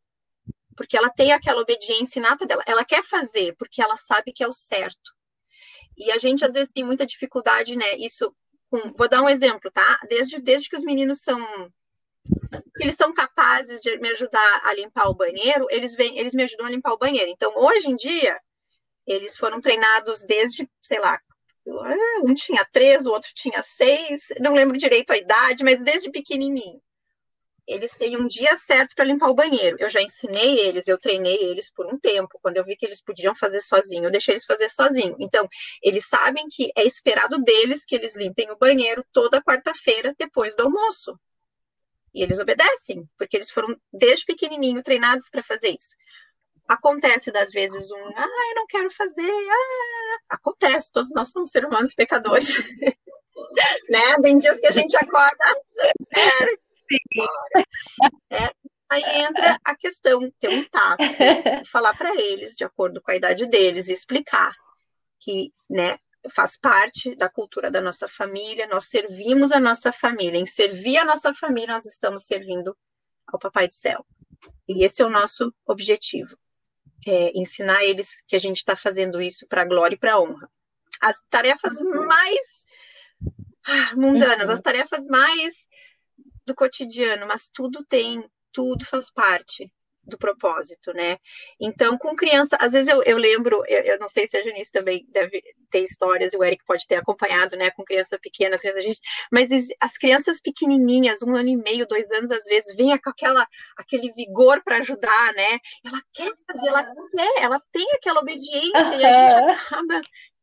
porque 0.76 0.96
ela 0.96 1.10
tem 1.10 1.32
aquela 1.32 1.62
obediência 1.62 2.20
inata 2.20 2.46
dela. 2.46 2.62
Ela 2.66 2.84
quer 2.84 3.02
fazer 3.02 3.56
porque 3.56 3.82
ela 3.82 3.96
sabe 3.96 4.32
que 4.32 4.44
é 4.44 4.46
o 4.46 4.52
certo. 4.52 5.12
E 5.96 6.12
a 6.12 6.18
gente 6.18 6.44
às 6.44 6.52
vezes 6.52 6.70
tem 6.70 6.84
muita 6.84 7.06
dificuldade, 7.06 7.74
né? 7.74 7.96
Isso, 7.96 8.32
com, 8.68 8.92
vou 8.92 9.08
dar 9.08 9.22
um 9.22 9.28
exemplo, 9.28 9.70
tá? 9.70 9.98
Desde, 10.08 10.38
desde 10.38 10.68
que 10.68 10.76
os 10.76 10.84
meninos 10.84 11.20
são 11.22 11.40
que 12.74 12.84
eles 12.84 12.94
são 12.94 13.12
capazes 13.12 13.80
de 13.80 13.96
me 13.98 14.10
ajudar 14.10 14.60
a 14.64 14.74
limpar 14.74 15.08
o 15.08 15.14
banheiro, 15.14 15.66
eles 15.70 15.96
eles 15.98 16.34
me 16.34 16.42
ajudam 16.42 16.66
a 16.66 16.70
limpar 16.70 16.92
o 16.92 16.98
banheiro. 16.98 17.30
Então, 17.30 17.52
hoje 17.56 17.90
em 17.90 17.96
dia, 17.96 18.38
eles 19.06 19.36
foram 19.36 19.60
treinados 19.60 20.24
desde, 20.26 20.68
sei 20.82 20.98
lá, 20.98 21.18
um 22.22 22.34
tinha 22.34 22.64
três, 22.70 23.06
o 23.06 23.12
outro 23.12 23.30
tinha 23.34 23.62
seis, 23.62 24.28
não 24.40 24.54
lembro 24.54 24.78
direito 24.78 25.10
a 25.10 25.16
idade, 25.16 25.64
mas 25.64 25.82
desde 25.82 26.10
pequenininho. 26.10 26.80
Eles 27.66 27.92
têm 27.96 28.16
um 28.16 28.28
dia 28.28 28.56
certo 28.56 28.94
para 28.94 29.04
limpar 29.04 29.28
o 29.28 29.34
banheiro. 29.34 29.76
Eu 29.80 29.88
já 29.90 30.00
ensinei 30.00 30.60
eles, 30.60 30.86
eu 30.86 30.96
treinei 30.96 31.34
eles 31.34 31.68
por 31.68 31.84
um 31.92 31.98
tempo. 31.98 32.38
Quando 32.40 32.58
eu 32.58 32.64
vi 32.64 32.76
que 32.76 32.86
eles 32.86 33.02
podiam 33.02 33.34
fazer 33.34 33.60
sozinho, 33.60 34.04
eu 34.04 34.10
deixei 34.10 34.34
eles 34.34 34.44
fazer 34.44 34.68
sozinho. 34.68 35.16
Então, 35.18 35.48
eles 35.82 36.06
sabem 36.06 36.46
que 36.48 36.70
é 36.76 36.84
esperado 36.84 37.42
deles 37.42 37.84
que 37.84 37.96
eles 37.96 38.14
limpem 38.14 38.48
o 38.52 38.56
banheiro 38.56 39.04
toda 39.12 39.42
quarta-feira 39.42 40.14
depois 40.16 40.54
do 40.54 40.62
almoço. 40.62 41.18
E 42.16 42.22
eles 42.22 42.38
obedecem, 42.38 43.06
porque 43.18 43.36
eles 43.36 43.50
foram 43.50 43.78
desde 43.92 44.24
pequenininho 44.24 44.82
treinados 44.82 45.28
para 45.28 45.42
fazer 45.42 45.68
isso. 45.68 45.94
Acontece 46.66 47.30
das 47.30 47.52
vezes 47.52 47.90
um, 47.90 48.08
ah, 48.16 48.48
eu 48.48 48.54
não 48.54 48.66
quero 48.66 48.90
fazer, 48.90 49.30
ah, 49.30 50.16
acontece, 50.30 50.90
todos 50.90 51.10
nós 51.12 51.30
somos 51.30 51.50
seres 51.50 51.68
humanos 51.68 51.94
pecadores. 51.94 52.56
né? 53.90 54.16
Tem 54.22 54.38
dias 54.38 54.58
que 54.58 54.66
a 54.66 54.72
gente 54.72 54.96
acorda, 54.96 55.44
quero. 56.10 56.58
É, 58.30 58.50
aí 58.88 59.02
entra 59.20 59.60
a 59.62 59.76
questão, 59.76 60.32
ter 60.40 60.48
um 60.48 60.66
tato, 60.70 61.04
falar 61.70 61.94
para 61.98 62.14
eles, 62.14 62.54
de 62.56 62.64
acordo 62.64 63.02
com 63.02 63.10
a 63.10 63.16
idade 63.16 63.44
deles, 63.44 63.90
explicar 63.90 64.54
que, 65.20 65.52
né, 65.68 65.98
faz 66.30 66.58
parte 66.58 67.14
da 67.14 67.28
cultura 67.28 67.70
da 67.70 67.80
nossa 67.80 68.08
família, 68.08 68.66
nós 68.66 68.84
servimos 68.84 69.52
a 69.52 69.60
nossa 69.60 69.92
família. 69.92 70.38
Em 70.38 70.46
servir 70.46 70.98
a 70.98 71.04
nossa 71.04 71.32
família, 71.32 71.74
nós 71.74 71.86
estamos 71.86 72.26
servindo 72.26 72.76
ao 73.26 73.38
Papai 73.38 73.66
do 73.66 73.72
Céu. 73.72 74.06
E 74.68 74.84
esse 74.84 75.02
é 75.02 75.04
o 75.04 75.10
nosso 75.10 75.54
objetivo. 75.66 76.36
É 77.06 77.30
ensinar 77.38 77.84
eles 77.84 78.22
que 78.26 78.34
a 78.34 78.38
gente 78.38 78.56
está 78.56 78.74
fazendo 78.74 79.20
isso 79.20 79.46
para 79.46 79.62
a 79.62 79.64
glória 79.66 79.94
e 79.94 79.98
para 79.98 80.14
a 80.14 80.20
honra. 80.20 80.50
As 81.00 81.22
tarefas 81.28 81.80
mais 81.80 82.66
ah, 83.66 83.94
mundanas, 83.94 84.48
as 84.48 84.60
tarefas 84.60 85.06
mais 85.06 85.66
do 86.44 86.54
cotidiano, 86.54 87.26
mas 87.26 87.48
tudo 87.52 87.84
tem, 87.84 88.28
tudo 88.52 88.84
faz 88.84 89.10
parte 89.10 89.70
do 90.06 90.16
propósito, 90.16 90.92
né? 90.92 91.18
Então, 91.60 91.98
com 91.98 92.14
criança, 92.14 92.56
às 92.60 92.72
vezes 92.72 92.88
eu, 92.88 93.02
eu 93.02 93.18
lembro, 93.18 93.62
eu, 93.66 93.80
eu, 93.80 93.98
não 93.98 94.06
sei 94.06 94.26
se 94.26 94.36
a 94.36 94.42
Janice 94.42 94.70
também 94.70 95.04
deve 95.08 95.42
ter 95.70 95.80
histórias, 95.80 96.34
o 96.34 96.44
Eric 96.44 96.64
pode 96.64 96.86
ter 96.86 96.96
acompanhado, 96.96 97.56
né, 97.56 97.70
com 97.70 97.84
criança 97.84 98.18
pequena, 98.18 98.58
criança, 98.58 98.80
gente, 98.80 99.00
mas 99.32 99.50
as 99.80 99.98
crianças 99.98 100.40
pequenininhas, 100.40 101.22
um 101.22 101.34
ano 101.34 101.48
e 101.48 101.56
meio, 101.56 101.86
dois 101.86 102.10
anos, 102.12 102.30
às 102.30 102.44
vezes, 102.44 102.74
vêm 102.76 102.96
com 102.98 103.10
aquela, 103.10 103.46
aquele 103.76 104.12
vigor 104.12 104.62
para 104.62 104.78
ajudar, 104.78 105.32
né? 105.34 105.58
Ela 105.84 106.00
quer 106.12 106.32
fazer, 106.46 106.68
ela 106.68 106.84
quer, 106.84 107.42
ela 107.42 107.60
tem 107.72 107.86
aquela 107.94 108.20
obediência 108.20 108.86
uhum. 108.86 109.00
e 109.00 109.04
a 109.04 109.28
gente 109.28 109.50
acaba 109.50 110.00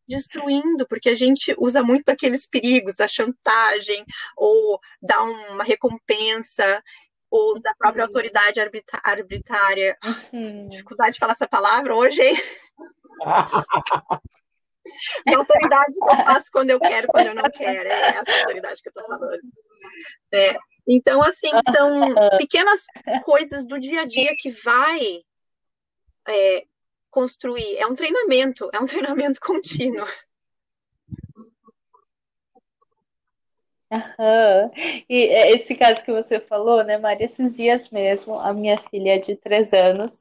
destruindo, 0.08 0.88
porque 0.88 1.10
a 1.10 1.16
gente 1.16 1.56
usa 1.58 1.82
muito 1.82 2.10
aqueles 2.10 2.48
perigos, 2.48 3.00
a 3.00 3.08
chantagem, 3.08 4.06
ou 4.36 4.80
dar 5.02 5.22
uma 5.24 5.64
recompensa, 5.64 6.84
ou 7.34 7.60
da 7.60 7.74
própria 7.74 8.04
autoridade 8.04 8.60
arbitrária. 9.04 9.98
Uhum. 10.32 10.70
Dificuldade 10.70 11.14
de 11.14 11.20
falar 11.20 11.34
essa 11.34 11.48
palavra 11.48 11.96
hoje. 11.96 12.22
da 15.26 15.38
autoridade 15.38 15.94
que 15.94 16.04
eu 16.04 16.26
faço 16.26 16.52
quando 16.52 16.70
eu 16.70 16.80
quero, 16.80 17.08
quando 17.08 17.26
eu 17.28 17.34
não 17.34 17.50
quero. 17.50 17.90
É 17.90 18.18
essa 18.18 18.40
autoridade 18.42 18.84
que 18.84 18.90
eu 18.90 18.92
estou 18.92 19.08
falando. 19.08 19.40
É. 20.32 20.56
Então, 20.88 21.24
assim, 21.24 21.50
são 21.76 22.14
pequenas 22.38 22.86
coisas 23.24 23.66
do 23.66 23.80
dia 23.80 24.02
a 24.02 24.06
dia 24.06 24.36
que 24.38 24.52
vai 24.52 25.24
é, 26.28 26.66
construir. 27.10 27.78
É 27.78 27.88
um 27.88 27.96
treinamento, 27.96 28.70
é 28.72 28.80
um 28.80 28.86
treinamento 29.26 29.40
contínuo. 29.40 30.08
E 35.10 35.26
é, 35.28 35.52
esse 35.52 35.76
caso 35.76 36.04
que 36.04 36.12
você 36.12 36.40
falou, 36.40 36.84
né, 36.84 36.98
Maria, 36.98 37.26
esses 37.26 37.56
dias 37.56 37.90
mesmo, 37.90 38.40
a 38.40 38.54
minha 38.54 38.78
filha 38.78 39.20
de 39.20 39.36
três 39.36 39.74
anos, 39.74 40.20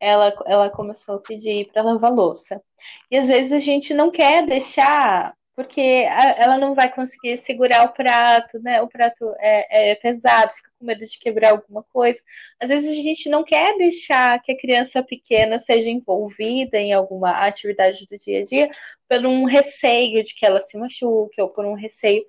ela, 0.00 0.34
ela 0.46 0.70
começou 0.70 1.16
a 1.16 1.20
pedir 1.20 1.70
para 1.72 1.82
lavar 1.82 2.12
louça. 2.12 2.62
E 3.10 3.16
às 3.16 3.26
vezes 3.26 3.52
a 3.52 3.58
gente 3.58 3.94
não 3.94 4.10
quer 4.10 4.46
deixar, 4.46 5.34
porque 5.56 5.80
ela 5.80 6.58
não 6.58 6.74
vai 6.74 6.92
conseguir 6.92 7.38
segurar 7.38 7.84
o 7.84 7.92
prato, 7.92 8.58
né? 8.60 8.82
O 8.82 8.88
prato 8.88 9.32
é, 9.38 9.92
é 9.92 9.94
pesado, 9.94 10.52
fica 10.52 10.70
com 10.78 10.84
medo 10.84 11.06
de 11.06 11.18
quebrar 11.18 11.50
alguma 11.52 11.82
coisa. 11.84 12.20
Às 12.60 12.70
vezes 12.70 12.90
a 12.90 13.02
gente 13.02 13.28
não 13.28 13.44
quer 13.44 13.76
deixar 13.78 14.40
que 14.42 14.52
a 14.52 14.58
criança 14.58 15.02
pequena 15.02 15.58
seja 15.58 15.90
envolvida 15.90 16.76
em 16.78 16.92
alguma 16.92 17.30
atividade 17.30 18.06
do 18.06 18.18
dia 18.18 18.40
a 18.40 18.44
dia 18.44 18.68
por 19.08 19.24
um 19.24 19.44
receio 19.44 20.22
de 20.24 20.34
que 20.34 20.44
ela 20.44 20.60
se 20.60 20.76
machuque 20.76 21.40
ou 21.40 21.48
por 21.48 21.64
um 21.64 21.74
receio 21.74 22.24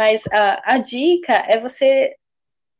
mas 0.00 0.26
a, 0.32 0.76
a 0.76 0.78
dica 0.78 1.34
é 1.46 1.60
você 1.60 2.16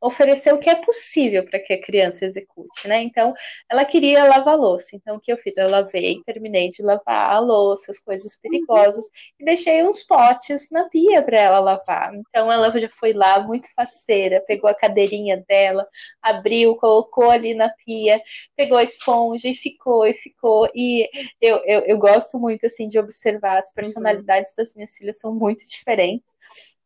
oferecer 0.00 0.54
o 0.54 0.58
que 0.58 0.70
é 0.70 0.74
possível 0.74 1.44
para 1.44 1.58
que 1.58 1.74
a 1.74 1.80
criança 1.80 2.24
execute, 2.24 2.88
né? 2.88 3.02
Então, 3.02 3.34
ela 3.68 3.84
queria 3.84 4.24
lavar 4.24 4.56
louça. 4.56 4.96
Então, 4.96 5.16
o 5.16 5.20
que 5.20 5.30
eu 5.30 5.36
fiz? 5.36 5.58
Eu 5.58 5.68
lavei, 5.68 6.22
terminei 6.24 6.70
de 6.70 6.82
lavar 6.82 7.32
a 7.32 7.38
louça, 7.38 7.90
as 7.90 7.98
coisas 7.98 8.34
perigosas, 8.40 9.04
e 9.38 9.44
deixei 9.44 9.82
uns 9.82 10.02
potes 10.02 10.70
na 10.70 10.88
pia 10.88 11.22
para 11.22 11.38
ela 11.38 11.60
lavar. 11.60 12.14
Então, 12.14 12.50
ela 12.50 12.70
já 12.70 12.88
foi 12.88 13.12
lá 13.12 13.40
muito 13.46 13.68
faceira, 13.74 14.42
pegou 14.46 14.70
a 14.70 14.74
cadeirinha 14.74 15.44
dela, 15.46 15.86
abriu, 16.22 16.74
colocou 16.76 17.30
ali 17.30 17.52
na 17.52 17.68
pia, 17.68 18.22
pegou 18.56 18.78
a 18.78 18.82
esponja 18.82 19.48
e 19.48 19.54
ficou, 19.54 20.06
e 20.06 20.14
ficou. 20.14 20.70
E 20.74 21.10
eu, 21.38 21.58
eu, 21.66 21.80
eu 21.80 21.98
gosto 21.98 22.38
muito, 22.38 22.64
assim, 22.64 22.88
de 22.88 22.98
observar 22.98 23.58
as 23.58 23.68
uhum. 23.68 23.74
personalidades 23.74 24.52
uhum. 24.52 24.56
das 24.56 24.74
minhas 24.74 24.96
filhas 24.96 25.18
são 25.18 25.34
muito 25.34 25.62
diferentes. 25.68 26.34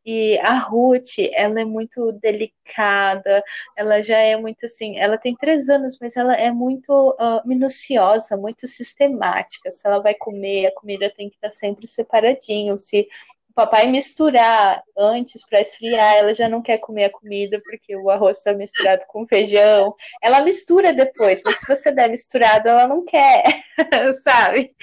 E 0.05 0.39
a 0.41 0.59
Ruth, 0.59 1.19
ela 1.33 1.61
é 1.61 1.65
muito 1.65 2.13
delicada, 2.13 3.43
ela 3.77 4.03
já 4.03 4.19
é 4.19 4.37
muito 4.37 4.67
assim, 4.67 4.99
ela 4.99 5.17
tem 5.17 5.35
três 5.35 5.69
anos, 5.69 5.99
mas 6.01 6.17
ela 6.17 6.35
é 6.35 6.51
muito 6.51 7.11
uh, 7.13 7.47
minuciosa, 7.47 8.37
muito 8.37 8.67
sistemática. 8.67 9.71
Se 9.71 9.87
ela 9.87 10.01
vai 10.01 10.15
comer, 10.15 10.67
a 10.67 10.75
comida 10.75 11.13
tem 11.17 11.31
que 11.31 11.37
estar 11.37 11.51
sempre 11.51 11.87
separadinho. 11.87 12.79
Se 12.79 13.09
papai 13.55 13.87
misturar 13.87 14.83
antes 14.97 15.47
para 15.47 15.61
esfriar, 15.61 16.17
ela 16.17 16.35
já 16.35 16.49
não 16.49 16.61
quer 16.61 16.79
comer 16.79 17.05
a 17.05 17.11
comida 17.11 17.61
porque 17.65 17.97
o 17.97 18.11
arroz 18.11 18.39
está 18.39 18.53
misturado 18.53 19.05
com 19.07 19.27
feijão. 19.27 19.95
Ela 20.21 20.43
mistura 20.43 20.93
depois, 20.93 21.43
mas 21.45 21.61
se 21.61 21.67
você 21.67 21.93
der 21.93 22.11
misturado, 22.11 22.69
ela 22.69 22.87
não 22.87 23.05
quer, 23.05 23.45
sabe? 24.23 24.75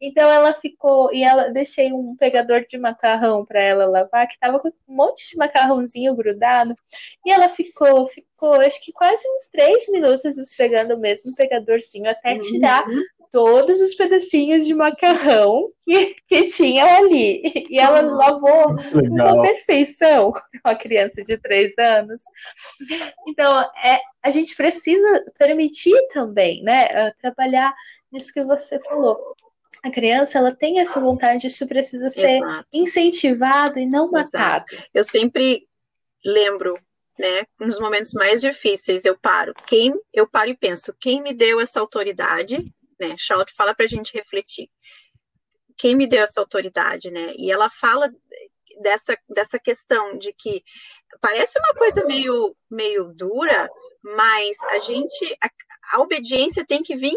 Então 0.00 0.30
ela 0.30 0.54
ficou 0.54 1.12
e 1.12 1.24
ela 1.24 1.50
deixei 1.50 1.92
um 1.92 2.14
pegador 2.16 2.64
de 2.66 2.78
macarrão 2.78 3.44
para 3.44 3.60
ela 3.60 3.86
lavar 3.86 4.28
que 4.28 4.38
tava 4.38 4.60
com 4.60 4.68
um 4.68 4.72
monte 4.88 5.28
de 5.30 5.36
macarrãozinho 5.36 6.14
grudado 6.14 6.76
e 7.26 7.32
ela 7.32 7.48
ficou, 7.48 8.06
ficou, 8.06 8.54
acho 8.60 8.80
que 8.84 8.92
quase 8.92 9.22
uns 9.34 9.48
três 9.50 9.88
minutos 9.88 10.38
esfregando 10.38 10.94
o 10.94 11.00
mesmo 11.00 11.34
pegadorzinho 11.34 12.08
até 12.08 12.38
tirar 12.38 12.86
uhum 12.86 13.02
todos 13.32 13.80
os 13.80 13.94
pedacinhos 13.94 14.66
de 14.66 14.74
macarrão 14.74 15.70
que, 15.82 16.16
que 16.26 16.46
tinham 16.48 16.88
ali. 16.88 17.42
E 17.70 17.78
ela 17.78 18.00
lavou 18.00 18.74
com 18.74 19.42
perfeição 19.42 20.32
uma 20.64 20.74
criança 20.74 21.22
de 21.22 21.38
três 21.38 21.78
anos. 21.78 22.22
Então, 23.28 23.60
é, 23.84 24.00
a 24.22 24.30
gente 24.30 24.56
precisa 24.56 25.24
permitir 25.38 25.96
também, 26.12 26.62
né? 26.62 27.12
Trabalhar 27.20 27.72
nisso 28.12 28.32
que 28.32 28.44
você 28.44 28.80
falou. 28.80 29.34
A 29.82 29.90
criança 29.90 30.38
ela 30.38 30.54
tem 30.54 30.80
essa 30.80 31.00
vontade, 31.00 31.46
isso 31.46 31.66
precisa 31.66 32.08
ser 32.10 32.38
Exato. 32.38 32.66
incentivado 32.74 33.78
e 33.78 33.86
não 33.86 34.10
matado. 34.10 34.64
Exato. 34.70 34.88
Eu 34.92 35.04
sempre 35.04 35.66
lembro 36.24 36.78
né? 37.18 37.44
Nos 37.60 37.78
momentos 37.78 38.14
mais 38.14 38.40
difíceis, 38.40 39.04
eu 39.04 39.16
paro. 39.16 39.52
Quem 39.66 39.92
eu 40.10 40.26
paro 40.26 40.48
e 40.48 40.56
penso, 40.56 40.94
quem 40.98 41.22
me 41.22 41.34
deu 41.34 41.60
essa 41.60 41.78
autoridade 41.78 42.72
né? 43.00 43.16
Fala 43.56 43.74
para 43.74 43.86
a 43.86 43.88
gente 43.88 44.14
refletir. 44.14 44.68
Quem 45.76 45.96
me 45.96 46.06
deu 46.06 46.22
essa 46.22 46.40
autoridade, 46.40 47.10
né? 47.10 47.32
E 47.36 47.50
ela 47.50 47.70
fala 47.70 48.12
dessa, 48.82 49.18
dessa 49.28 49.58
questão 49.58 50.16
de 50.18 50.32
que 50.32 50.62
parece 51.20 51.58
uma 51.58 51.74
coisa 51.74 52.04
meio, 52.04 52.54
meio 52.70 53.12
dura, 53.14 53.68
mas 54.02 54.56
a 54.70 54.78
gente, 54.80 55.36
a, 55.42 55.50
a 55.96 56.00
obediência 56.00 56.64
tem 56.64 56.82
que 56.82 56.94
vir 56.94 57.16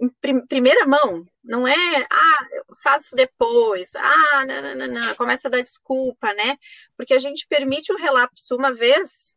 em 0.00 0.46
primeira 0.46 0.86
mão, 0.86 1.22
não 1.42 1.66
é, 1.66 2.06
ah, 2.10 2.46
faço 2.82 3.16
depois, 3.16 3.90
ah, 3.96 4.46
não, 4.46 4.62
não, 4.62 4.74
não, 4.74 4.88
não, 4.88 5.14
começa 5.16 5.48
a 5.48 5.50
dar 5.50 5.60
desculpa, 5.60 6.32
né? 6.34 6.56
Porque 6.96 7.14
a 7.14 7.18
gente 7.18 7.46
permite 7.48 7.92
um 7.92 7.96
relapso 7.96 8.54
uma 8.54 8.72
vez, 8.72 9.35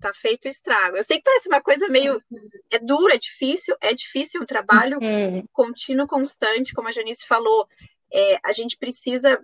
tá 0.00 0.12
feito 0.14 0.46
o 0.46 0.48
estrago. 0.48 0.96
Eu 0.96 1.02
sei 1.02 1.18
que 1.18 1.24
parece 1.24 1.48
uma 1.48 1.60
coisa 1.60 1.88
meio. 1.88 2.22
É 2.70 2.78
dura, 2.78 3.14
é 3.14 3.18
difícil, 3.18 3.76
é 3.80 3.94
difícil, 3.94 4.40
é 4.40 4.42
um 4.42 4.46
trabalho 4.46 4.98
uhum. 5.00 5.44
contínuo, 5.52 6.08
constante, 6.08 6.72
como 6.74 6.88
a 6.88 6.92
Janice 6.92 7.26
falou. 7.26 7.68
É, 8.12 8.38
a 8.42 8.52
gente 8.52 8.76
precisa 8.76 9.40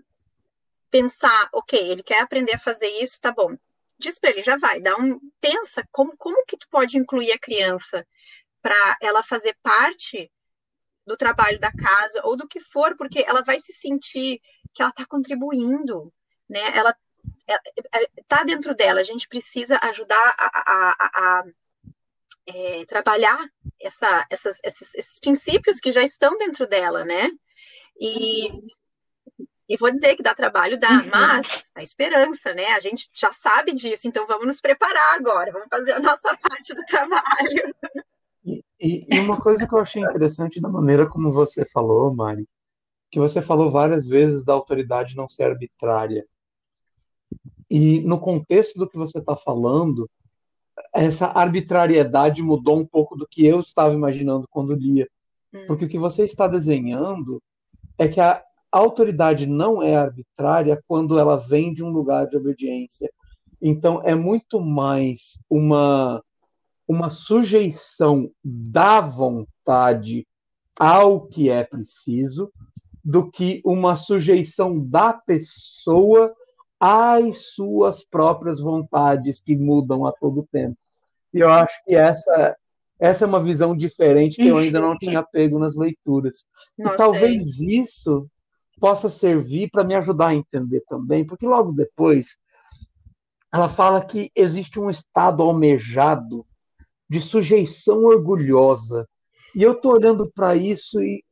pensar, 0.90 1.48
ok, 1.52 1.78
ele 1.78 2.02
quer 2.02 2.20
aprender 2.20 2.54
a 2.54 2.59
fazer 2.59 2.88
isso, 3.02 3.20
tá 3.20 3.30
bom. 3.30 3.57
diz 3.98 4.18
para 4.18 4.30
ele, 4.30 4.42
já 4.42 4.57
vai, 4.57 4.80
dá 4.80 4.96
um, 4.96 5.18
pensa 5.40 5.86
como, 5.92 6.16
como 6.16 6.44
que 6.46 6.57
tu 6.57 6.66
pode 6.70 6.98
incluir 6.98 7.32
a 7.32 7.38
criança 7.38 8.07
para 8.62 8.96
ela 9.00 9.22
fazer 9.22 9.57
parte 9.62 10.30
do 11.07 11.16
trabalho 11.16 11.61
da 11.61 11.70
casa 11.70 12.20
ou 12.24 12.36
do 12.36 12.48
que 12.48 12.61
for, 12.61 12.96
porque 12.96 13.24
ela 13.26 13.42
vai 13.42 13.59
se 13.59 13.72
sentir 13.72 14.40
que 14.74 14.82
ela 14.82 14.90
está 14.90 15.07
contribuindo, 15.07 16.12
né? 16.48 16.76
Ela 16.76 16.96
está 18.16 18.44
dentro 18.44 18.74
dela. 18.74 19.00
A 19.00 19.04
gente 19.04 19.28
precisa 19.28 19.78
ajudar 19.82 20.34
a, 20.38 20.46
a, 20.46 20.90
a, 20.90 21.38
a 21.40 21.44
é, 22.46 22.84
trabalhar 22.86 23.38
essa, 23.80 24.26
essas, 24.30 24.58
esses, 24.64 24.94
esses 24.94 25.20
princípios 25.20 25.80
que 25.80 25.92
já 25.92 26.02
estão 26.02 26.36
dentro 26.38 26.66
dela, 26.66 27.04
né? 27.04 27.30
E 28.00 28.50
e 29.68 29.76
vou 29.76 29.90
dizer 29.90 30.14
que 30.14 30.22
dá 30.22 30.34
trabalho, 30.34 30.78
dá, 30.78 30.88
uhum. 30.88 31.10
mas 31.10 31.70
a 31.74 31.82
esperança, 31.82 32.54
né? 32.54 32.66
A 32.66 32.80
gente 32.80 33.10
já 33.12 33.32
sabe 33.32 33.74
disso, 33.74 34.06
então 34.06 34.26
vamos 34.26 34.46
nos 34.46 34.60
preparar 34.60 35.14
agora, 35.14 35.50
vamos 35.50 35.68
fazer 35.68 35.92
a 35.92 36.00
nossa 36.00 36.36
parte 36.38 36.72
do 36.72 36.84
trabalho. 36.84 37.74
E, 38.44 38.62
e, 38.80 39.06
e 39.10 39.18
uma 39.18 39.40
coisa 39.40 39.66
que 39.66 39.74
eu 39.74 39.80
achei 39.80 40.02
interessante 40.02 40.60
da 40.60 40.68
maneira 40.68 41.08
como 41.08 41.32
você 41.32 41.64
falou, 41.64 42.14
Mari, 42.14 42.46
que 43.10 43.18
você 43.18 43.42
falou 43.42 43.70
várias 43.70 44.06
vezes 44.06 44.44
da 44.44 44.52
autoridade 44.52 45.16
não 45.16 45.28
ser 45.28 45.44
arbitrária. 45.44 46.24
E 47.70 48.00
no 48.00 48.18
contexto 48.20 48.78
do 48.78 48.88
que 48.88 48.96
você 48.96 49.18
está 49.18 49.36
falando, 49.36 50.08
essa 50.94 51.26
arbitrariedade 51.26 52.42
mudou 52.42 52.78
um 52.78 52.86
pouco 52.86 53.16
do 53.16 53.26
que 53.26 53.44
eu 53.44 53.60
estava 53.60 53.94
imaginando 53.94 54.46
quando 54.50 54.74
lia. 54.74 55.08
Hum. 55.52 55.64
Porque 55.66 55.84
o 55.84 55.88
que 55.88 55.98
você 55.98 56.24
está 56.24 56.46
desenhando 56.46 57.42
é 57.98 58.08
que 58.08 58.20
a, 58.20 58.42
a 58.70 58.78
autoridade 58.78 59.46
não 59.46 59.82
é 59.82 59.96
arbitrária 59.96 60.82
quando 60.86 61.18
ela 61.18 61.36
vem 61.36 61.72
de 61.72 61.82
um 61.82 61.90
lugar 61.90 62.28
de 62.28 62.36
obediência. 62.36 63.10
Então, 63.60 64.02
é 64.04 64.14
muito 64.14 64.60
mais 64.60 65.40
uma, 65.48 66.22
uma 66.86 67.10
sujeição 67.10 68.30
da 68.44 69.00
vontade 69.00 70.26
ao 70.78 71.26
que 71.26 71.48
é 71.48 71.64
preciso 71.64 72.52
do 73.02 73.30
que 73.30 73.62
uma 73.64 73.96
sujeição 73.96 74.78
da 74.78 75.12
pessoa 75.12 76.34
às 76.80 77.54
suas 77.54 78.04
próprias 78.04 78.60
vontades 78.60 79.40
que 79.40 79.56
mudam 79.56 80.06
a 80.06 80.12
todo 80.12 80.46
tempo. 80.50 80.76
E 81.32 81.40
eu 81.40 81.50
acho 81.50 81.82
que 81.84 81.94
essa 81.94 82.56
essa 82.98 83.24
é 83.24 83.28
uma 83.28 83.42
visão 83.42 83.76
diferente 83.76 84.36
que 84.36 84.48
eu 84.48 84.56
ainda 84.56 84.80
não 84.80 84.96
tinha 84.96 85.22
pego 85.22 85.58
nas 85.58 85.76
leituras. 85.76 86.46
Nossa, 86.78 86.94
e 86.94 86.96
talvez 86.96 87.60
é. 87.60 87.64
isso 87.64 88.26
possa 88.80 89.08
servir 89.08 89.70
para 89.70 89.84
me 89.84 89.94
ajudar 89.94 90.28
a 90.28 90.34
entender 90.34 90.82
também, 90.88 91.24
porque 91.24 91.46
logo 91.46 91.72
depois 91.72 92.38
ela 93.52 93.68
fala 93.68 94.04
que 94.04 94.30
existe 94.34 94.78
um 94.80 94.90
estado 94.90 95.42
almejado 95.42 96.46
de 97.08 97.20
sujeição 97.20 98.04
orgulhosa. 98.04 99.08
E 99.54 99.62
eu 99.62 99.72
estou 99.72 99.92
olhando 99.92 100.30
para 100.34 100.54
isso 100.54 101.00
e 101.02 101.22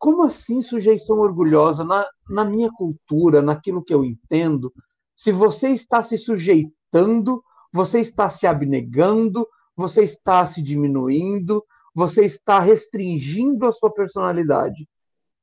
como 0.00 0.22
assim 0.22 0.62
sujeição 0.62 1.18
orgulhosa? 1.18 1.84
Na, 1.84 2.06
na 2.28 2.42
minha 2.42 2.72
cultura, 2.72 3.42
naquilo 3.42 3.84
que 3.84 3.92
eu 3.92 4.02
entendo, 4.02 4.72
se 5.14 5.30
você 5.30 5.68
está 5.68 6.02
se 6.02 6.16
sujeitando, 6.16 7.44
você 7.70 8.00
está 8.00 8.30
se 8.30 8.46
abnegando, 8.46 9.46
você 9.76 10.02
está 10.02 10.46
se 10.46 10.62
diminuindo, 10.62 11.62
você 11.94 12.24
está 12.24 12.58
restringindo 12.58 13.66
a 13.66 13.72
sua 13.72 13.92
personalidade. 13.92 14.88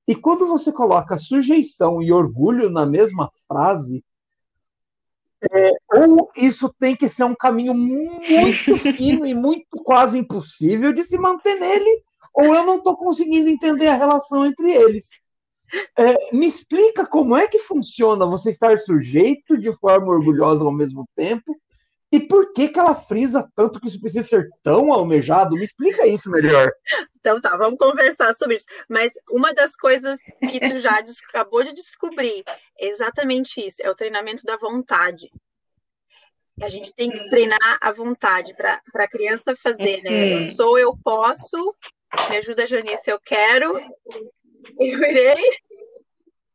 E 0.07 0.15
quando 0.15 0.47
você 0.47 0.71
coloca 0.71 1.19
sujeição 1.19 2.01
e 2.01 2.11
orgulho 2.11 2.71
na 2.71 2.85
mesma 2.85 3.29
frase, 3.47 4.03
é, 5.53 5.71
ou 5.93 6.31
isso 6.35 6.73
tem 6.79 6.95
que 6.95 7.07
ser 7.07 7.25
um 7.25 7.35
caminho 7.35 7.75
muito 7.75 8.75
fino 8.97 9.23
e 9.23 9.35
muito 9.35 9.83
quase 9.83 10.17
impossível 10.17 10.91
de 10.91 11.03
se 11.03 11.15
manter 11.15 11.59
nele, 11.59 12.03
ou 12.37 12.55
eu 12.55 12.63
não 12.63 12.77
estou 12.77 12.95
conseguindo 12.95 13.49
entender 13.49 13.87
a 13.87 13.95
relação 13.95 14.45
entre 14.45 14.71
eles. 14.71 15.09
É, 15.97 16.33
me 16.33 16.47
explica 16.47 17.05
como 17.05 17.35
é 17.35 17.47
que 17.47 17.59
funciona 17.59 18.25
você 18.27 18.51
estar 18.51 18.77
sujeito 18.79 19.57
de 19.57 19.73
forma 19.79 20.07
orgulhosa 20.07 20.63
ao 20.63 20.71
mesmo 20.71 21.05
tempo 21.15 21.57
e 22.09 22.21
por 22.21 22.53
que, 22.53 22.69
que 22.69 22.79
ela 22.79 22.95
frisa 22.95 23.49
tanto 23.53 23.81
que 23.81 23.87
isso 23.87 23.99
precisa 23.99 24.25
ser 24.25 24.49
tão 24.63 24.93
almejado? 24.93 25.55
Me 25.55 25.63
explica 25.63 26.07
isso 26.07 26.29
melhor. 26.29 26.71
Então 27.19 27.41
tá, 27.41 27.57
vamos 27.57 27.77
conversar 27.77 28.33
sobre 28.33 28.55
isso. 28.55 28.65
Mas 28.87 29.11
uma 29.29 29.53
das 29.53 29.75
coisas 29.75 30.17
que 30.49 30.59
tu 30.59 30.79
já 30.79 31.03
acabou 31.29 31.63
de 31.63 31.73
descobrir 31.73 32.43
é 32.79 32.87
exatamente 32.87 33.59
isso: 33.59 33.81
é 33.83 33.89
o 33.89 33.95
treinamento 33.95 34.45
da 34.45 34.55
vontade. 34.55 35.29
A 36.61 36.69
gente 36.69 36.93
tem 36.93 37.11
que 37.11 37.27
treinar 37.29 37.77
a 37.81 37.91
vontade 37.91 38.55
para 38.55 38.81
a 38.95 39.07
criança 39.07 39.55
fazer, 39.55 40.01
né? 40.01 40.35
Eu 40.35 40.55
sou, 40.55 40.79
eu 40.79 40.97
posso, 41.03 41.75
me 42.29 42.37
ajuda, 42.37 42.67
Janice, 42.67 43.09
eu 43.09 43.19
quero, 43.19 43.77
eu 44.79 45.03
irei, 45.03 45.43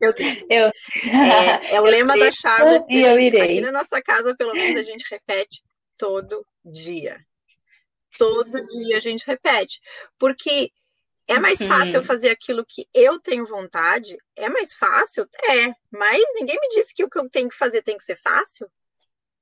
eu, 0.03 0.13
eu... 0.51 0.67
É, 1.09 1.75
é, 1.75 1.81
o 1.81 1.85
lema 1.85 2.19
da 2.19 2.33
Charlotte. 2.33 2.93
E 2.93 3.03
eu 3.03 3.21
irei. 3.21 3.41
Aqui 3.41 3.61
na 3.61 3.71
nossa 3.71 4.03
casa, 4.03 4.35
pelo 4.37 4.53
menos, 4.53 4.81
a 4.81 4.83
gente 4.83 5.07
repete 5.09 5.63
todo 5.97 6.45
dia. 6.65 7.25
Todo 8.19 8.67
dia 8.67 8.97
a 8.97 9.01
gente 9.01 9.25
repete. 9.25 9.81
Porque 10.19 10.73
é 11.29 11.39
mais 11.39 11.61
uhum. 11.61 11.69
fácil 11.69 11.97
eu 11.97 12.03
fazer 12.03 12.31
aquilo 12.31 12.67
que 12.67 12.89
eu 12.93 13.21
tenho 13.21 13.47
vontade? 13.47 14.19
É 14.35 14.49
mais 14.49 14.75
fácil? 14.75 15.25
É. 15.49 15.73
Mas 15.91 16.21
ninguém 16.35 16.59
me 16.61 16.69
disse 16.71 16.93
que 16.93 17.05
o 17.05 17.09
que 17.09 17.21
eu 17.21 17.31
tenho 17.31 17.49
que 17.49 17.57
fazer 17.57 17.81
tem 17.83 17.97
que 17.97 18.05
ser 18.05 18.17
fácil. 18.17 18.69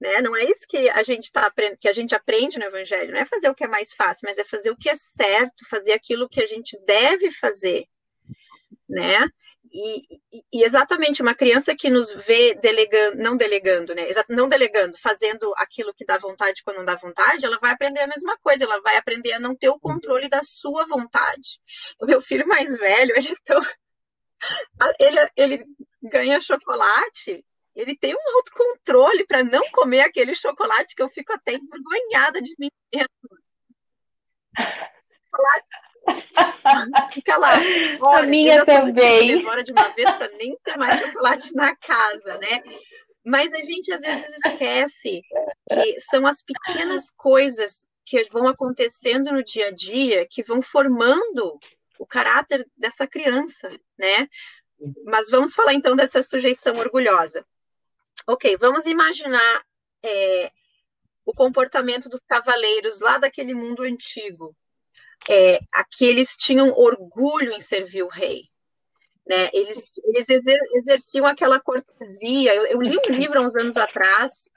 Né? 0.01 0.23
Não 0.23 0.35
é 0.35 0.45
isso 0.45 0.67
que 0.67 0.89
a 0.89 1.03
gente 1.03 1.31
tá 1.31 1.53
que 1.79 1.89
a 1.89 1.93
gente 1.93 2.15
aprende 2.15 2.59
no 2.59 2.65
Evangelho. 2.65 3.13
Não 3.13 3.21
é 3.21 3.25
fazer 3.25 3.51
o 3.51 3.55
que 3.55 3.65
é 3.65 3.69
mais 3.69 3.93
fácil, 3.93 4.27
mas 4.27 4.39
é 4.39 4.45
fazer 4.45 4.71
o 4.71 4.77
que 4.77 4.89
é 4.89 4.97
certo, 4.97 5.69
fazer 5.69 5.93
aquilo 5.93 6.29
que 6.29 6.41
a 6.41 6.47
gente 6.47 6.79
deve 6.87 7.31
fazer, 7.31 7.85
né? 8.89 9.29
E, 9.73 10.03
e, 10.53 10.65
exatamente 10.65 11.23
uma 11.23 11.35
criança 11.35 11.77
que 11.77 11.89
nos 11.89 12.13
vê 12.13 12.55
delegando, 12.55 13.19
não 13.19 13.37
delegando, 13.37 13.95
né? 13.95 14.09
Não 14.29 14.49
delegando, 14.49 14.99
fazendo 14.99 15.53
aquilo 15.57 15.95
que 15.95 16.05
dá 16.05 16.19
vontade 16.19 16.63
quando 16.65 16.79
não 16.79 16.85
dá 16.85 16.97
vontade, 16.97 17.47
ela 17.47 17.59
vai 17.61 17.71
aprender 17.71 18.01
a 18.01 18.09
mesma 18.09 18.37
coisa, 18.39 18.65
ela 18.65 18.81
vai 18.81 18.97
aprender 18.97 19.33
a 19.33 19.39
não 19.39 19.55
ter 19.55 19.69
o 19.69 19.79
controle 19.79 20.29
da 20.29 20.43
sua 20.43 20.87
vontade. 20.87 21.61
O 22.01 22.07
meu 22.07 22.21
filho 22.21 22.49
mais 22.49 22.77
velho, 22.77 23.13
ele, 23.17 23.29
é 23.29 23.35
tão... 23.45 23.61
ele, 24.99 25.31
ele 25.37 25.65
ganha 26.03 26.41
chocolate, 26.41 27.45
ele 27.75 27.97
tem 27.97 28.15
um 28.15 28.37
autocontrole 28.37 29.27
para 29.27 29.45
não 29.45 29.71
comer 29.71 30.01
aquele 30.03 30.35
chocolate 30.35 30.95
que 30.95 31.03
eu 31.03 31.09
fico 31.09 31.33
até 31.33 31.55
envergonhada 31.55 32.43
de 32.43 32.55
mim. 32.59 32.69
Chocolate 34.55 35.67
Fica 37.13 37.37
lá. 37.37 37.55
Olha, 38.01 38.25
a 38.25 38.27
minha 38.27 38.65
também. 38.65 39.39
Demora 39.39 39.63
de 39.63 39.73
uma 39.73 39.89
vez 39.91 40.11
para 40.15 40.29
nem 40.37 40.57
ter 40.65 40.77
mais 40.77 41.01
chocolate 41.01 41.55
na 41.55 41.75
casa, 41.77 42.39
né? 42.39 42.63
Mas 43.25 43.53
a 43.53 43.63
gente 43.63 43.93
às 43.93 44.01
vezes 44.01 44.27
esquece 44.45 45.23
que 45.71 46.01
são 46.01 46.27
as 46.27 46.43
pequenas 46.43 47.11
coisas 47.11 47.87
que 48.05 48.25
vão 48.25 48.49
acontecendo 48.49 49.31
no 49.31 49.45
dia 49.45 49.69
a 49.69 49.71
dia 49.71 50.27
que 50.29 50.43
vão 50.43 50.63
formando 50.63 51.59
o 51.99 52.07
caráter 52.07 52.67
dessa 52.77 53.07
criança, 53.07 53.69
né? 53.99 54.27
Mas 55.05 55.29
vamos 55.29 55.55
falar 55.55 55.75
então 55.75 55.95
dessa 55.95 56.23
sujeição 56.23 56.77
orgulhosa. 56.79 57.45
Ok, 58.31 58.57
vamos 58.59 58.87
imaginar 58.87 59.65
é, 60.05 60.53
o 61.27 61.35
comportamento 61.35 62.09
dos 62.09 62.21
cavaleiros 62.21 63.01
lá 63.01 63.19
daquele 63.19 63.53
mundo 63.53 63.83
antigo, 63.83 64.57
é, 65.29 65.59
aqui 65.73 66.05
eles 66.05 66.37
tinham 66.37 66.71
orgulho 66.71 67.53
em 67.53 67.59
servir 67.59 68.05
o 68.05 68.09
rei. 68.09 68.45
Né? 69.27 69.51
Eles, 69.53 69.91
eles 70.05 70.29
exerciam 70.75 71.27
aquela 71.27 71.59
cortesia. 71.59 72.55
Eu, 72.55 72.67
eu, 72.67 72.81
li 72.81 72.97
um 72.97 73.13
livro 73.13 73.41
há 73.41 73.43
uns 73.43 73.57
anos 73.57 73.77
atrás. 73.77 74.49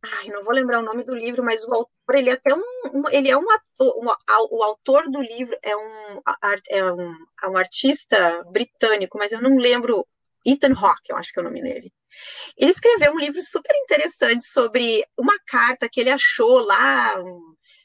Ai, 0.00 0.28
não 0.28 0.44
vou 0.44 0.54
lembrar 0.54 0.78
o 0.78 0.84
nome 0.84 1.02
do 1.02 1.14
livro, 1.14 1.42
mas 1.42 1.64
o 1.64 1.74
autor, 1.74 2.14
ele 2.14 2.30
é 2.30 2.34
até 2.34 2.54
um, 2.54 2.62
um 2.92 3.10
ele 3.10 3.30
é 3.30 3.36
um 3.36 3.50
ator, 3.50 3.98
um, 3.98 4.06
o 4.56 4.62
autor 4.62 5.10
do 5.10 5.20
livro 5.20 5.58
é 5.60 5.76
um, 5.76 6.22
é 6.68 6.92
um, 6.92 7.16
é 7.42 7.48
um 7.48 7.56
artista 7.56 8.44
britânico, 8.44 9.18
mas 9.18 9.32
eu 9.32 9.42
não 9.42 9.56
lembro, 9.56 10.06
Ethan 10.44 10.74
Hawke, 10.74 11.10
eu 11.10 11.16
acho 11.16 11.32
que 11.32 11.38
é 11.38 11.42
o 11.42 11.44
nome 11.44 11.62
dele. 11.62 11.92
Ele 12.56 12.70
escreveu 12.70 13.12
um 13.12 13.18
livro 13.18 13.42
super 13.42 13.74
interessante 13.76 14.44
sobre 14.44 15.04
uma 15.18 15.36
carta 15.46 15.88
que 15.88 16.00
ele 16.00 16.10
achou 16.10 16.60
lá, 16.60 17.16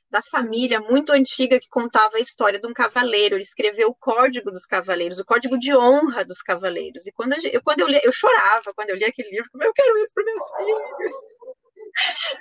da 0.10 0.22
família 0.24 0.80
muito 0.80 1.12
antiga 1.12 1.60
que 1.60 1.70
contava 1.70 2.18
a 2.18 2.20
história 2.20 2.60
de 2.60 2.68
um 2.68 2.74
cavaleiro. 2.74 3.36
Ele 3.36 3.44
escreveu 3.44 3.90
o 3.90 3.96
Código 3.96 4.52
dos 4.52 4.66
Cavaleiros, 4.66 5.20
o 5.20 5.26
Código 5.26 5.58
de 5.58 5.76
Honra 5.76 6.26
dos 6.26 6.42
Cavaleiros. 6.42 7.06
E 7.06 7.12
quando 7.12 7.34
eu, 7.34 7.62
quando 7.62 7.82
eu 7.82 7.88
li, 7.88 8.00
eu 8.04 8.12
chorava 8.12 8.74
quando 8.76 8.90
eu 8.90 8.96
li 8.96 9.06
aquele 9.06 9.30
livro, 9.30 9.50
eu 9.62 9.74
quero 9.74 9.98
isso 10.00 10.14
para 10.14 10.24
meus 10.26 10.44
filhos. 10.58 11.14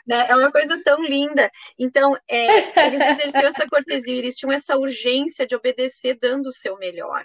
Né? 0.07 0.27
É 0.29 0.37
uma 0.37 0.53
coisa 0.53 0.81
tão 0.85 1.03
linda. 1.03 1.51
Então, 1.79 2.15
é, 2.29 2.87
eles 2.87 3.01
exerciam 3.01 3.49
essa 3.49 3.67
cortesia, 3.67 4.19
eles 4.19 4.37
tinham 4.37 4.53
essa 4.53 4.77
urgência 4.77 5.47
de 5.47 5.57
obedecer, 5.57 6.19
dando 6.21 6.49
o 6.49 6.53
seu 6.53 6.77
melhor. 6.77 7.25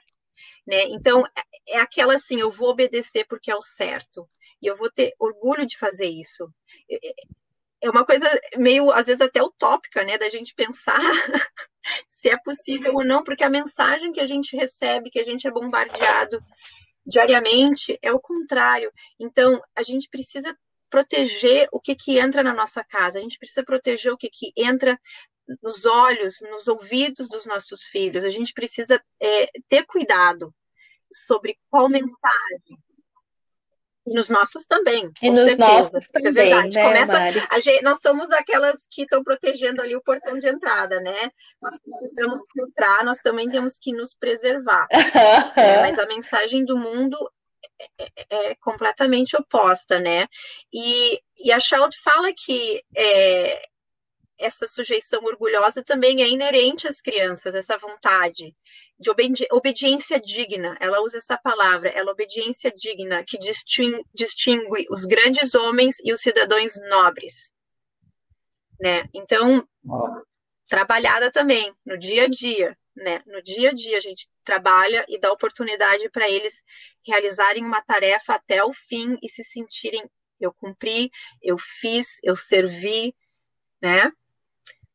Né? 0.66 0.84
Então, 0.86 1.24
é, 1.68 1.80
aquela 1.80 2.16
assim: 2.16 2.40
eu 2.40 2.52
vou 2.52 2.70
obedecer 2.70 3.26
porque 3.28 3.52
é 3.52 3.56
o 3.56 3.62
certo. 3.62 4.28
e 4.62 4.68
eu 4.68 4.76
vou 4.76 4.90
ter 4.92 5.14
orgulho 5.20 5.66
de 5.66 5.78
fazer 5.78 6.08
isso. 6.08 6.50
É 7.82 7.90
uma 7.90 8.06
coisa 8.06 8.26
meio, 8.58 8.92
às 8.92 9.08
vezes, 9.08 9.22
até 9.22 9.44
utópica, 9.44 10.04
né, 10.06 10.18
da 10.18 10.30
gente 10.30 10.56
pensar 10.56 11.00
se 12.08 12.30
é 12.30 12.38
possível 12.38 12.96
ou 12.96 13.04
não, 13.04 13.24
porque 13.24 13.44
a 13.44 13.50
mensagem 13.50 14.14
que 14.14 14.22
a 14.22 14.26
gente 14.26 14.56
recebe, 14.56 15.10
que 15.10 15.20
a 15.20 15.24
gente 15.24 15.46
é 15.46 15.52
bombardeado 15.52 16.42
diariamente, 17.06 18.00
é 18.02 18.14
o 18.14 18.22
contrário. 18.22 18.90
Então, 19.20 19.62
a 19.76 19.84
gente 19.84 20.08
precisa 20.10 20.58
proteger 20.90 21.68
o 21.72 21.80
que, 21.80 21.96
que 21.96 22.20
entra 22.20 22.44
na 22.44 22.54
nossa 22.54 22.84
casa, 22.84 23.18
a 23.18 23.22
gente 23.22 23.38
precisa 23.40 23.66
proteger 23.66 24.14
o 24.14 24.18
que, 24.18 24.30
que 24.30 24.54
entra 24.56 24.98
nos 25.62 25.86
olhos, 25.86 26.36
nos 26.42 26.68
ouvidos 26.68 27.28
dos 27.28 27.46
nossos 27.46 27.84
filhos, 27.84 28.24
a 28.24 28.30
gente 28.30 28.54
precisa 28.54 29.02
é, 29.22 29.50
ter 29.68 29.86
cuidado 29.86 30.54
sobre 31.12 31.58
qual 31.70 31.90
mensagem. 31.90 32.78
E 34.06 34.14
nos 34.14 34.30
nossos 34.30 34.66
também. 34.66 35.10
E 35.22 35.30
nos 35.30 35.52
certeza. 35.52 35.58
nossos 35.58 36.04
Isso 36.04 36.10
é 36.14 36.22
também, 36.22 36.52
é 36.52 36.62
verdade. 36.62 36.76
Né, 36.76 36.84
Começa, 36.84 37.60
gente, 37.62 37.84
nós 37.84 38.02
somos 38.02 38.32
aquelas 38.32 38.86
que 38.92 39.04
estão 39.04 39.24
protegendo 39.24 39.82
ali 39.82 39.96
o 39.96 40.04
portão 40.04 40.38
de 40.38 40.48
entrada, 40.48 41.00
né? 41.00 41.32
Nós 41.62 41.80
precisamos 41.80 42.42
filtrar, 42.52 43.06
nós 43.06 43.20
também 43.20 43.50
temos 43.50 43.78
que 43.80 43.94
nos 43.94 44.14
preservar. 44.14 44.88
é, 44.92 44.92
mas 45.82 45.98
a 45.98 46.06
mensagem 46.06 46.66
do 46.66 46.78
mundo 46.78 47.18
é, 47.80 48.04
é, 48.30 48.52
é 48.52 48.56
completamente 48.56 49.38
oposta, 49.38 50.00
né? 50.00 50.28
E, 50.74 51.22
e 51.38 51.52
a 51.54 51.60
Child 51.62 51.96
fala 52.04 52.34
que 52.36 52.84
é, 52.94 53.62
essa 54.40 54.68
sujeição 54.68 55.24
orgulhosa 55.24 55.84
também 55.84 56.22
é 56.22 56.30
inerente 56.30 56.88
às 56.88 57.02
crianças, 57.02 57.56
essa 57.56 57.78
vontade 57.78 58.56
de 59.00 59.10
obedi 59.10 59.46
obediência 59.52 60.20
digna. 60.20 60.78
Ela 60.80 61.02
usa 61.02 61.18
essa 61.18 61.38
palavra, 61.38 61.90
ela 61.90 62.12
obediência 62.12 62.72
digna, 62.72 63.24
que 63.24 63.38
distingue, 63.38 64.04
distingue 64.14 64.86
os 64.90 65.06
grandes 65.06 65.56
homens 65.56 66.00
e 66.04 66.14
os 66.14 66.22
cidadãos 66.22 66.74
nobres. 66.90 67.52
Né? 68.80 69.08
Então, 69.14 69.68
trabalhada 70.68 71.32
também 71.32 71.74
no 71.86 71.98
dia 71.98 72.26
a 72.26 72.28
dia, 72.28 72.78
né? 72.96 73.22
No 73.26 73.42
dia 73.42 73.70
a 73.70 73.74
dia 73.74 73.98
a 73.98 74.02
gente 74.02 74.28
trabalha 74.44 75.06
e 75.08 75.20
dá 75.20 75.32
oportunidade 75.32 76.10
para 76.10 76.30
eles 76.30 76.62
realizarem 77.06 77.66
uma 77.66 77.82
tarefa 77.82 78.36
até 78.36 78.64
o 78.64 78.74
fim 78.74 79.18
e 79.22 79.30
se 79.30 79.44
sentirem 79.44 80.04
eu 80.40 80.54
cumpri, 80.54 81.10
eu 81.42 81.58
fiz, 81.58 82.20
eu 82.22 82.36
servi, 82.36 83.16
né? 83.82 84.12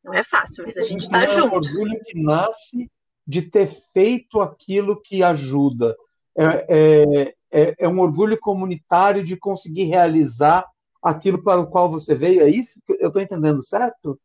Não 0.03 0.13
é 0.13 0.23
fácil, 0.23 0.65
mas 0.65 0.77
a 0.77 0.83
gente 0.83 1.01
está 1.01 1.25
junto. 1.25 1.39
É 1.39 1.43
um 1.43 1.53
orgulho 1.53 2.03
que 2.05 2.19
nasce 2.19 2.89
de 3.27 3.41
ter 3.43 3.67
feito 3.93 4.41
aquilo 4.41 5.01
que 5.01 5.23
ajuda. 5.23 5.95
É, 6.35 6.65
é, 6.69 7.35
é, 7.51 7.75
é 7.79 7.87
um 7.87 7.99
orgulho 7.99 8.39
comunitário 8.39 9.23
de 9.23 9.37
conseguir 9.37 9.83
realizar 9.83 10.65
aquilo 11.01 11.43
para 11.43 11.59
o 11.59 11.67
qual 11.67 11.89
você 11.89 12.15
veio. 12.15 12.41
É 12.41 12.49
isso? 12.49 12.79
Eu 12.99 13.07
estou 13.07 13.21
entendendo 13.21 13.63
certo? 13.63 14.19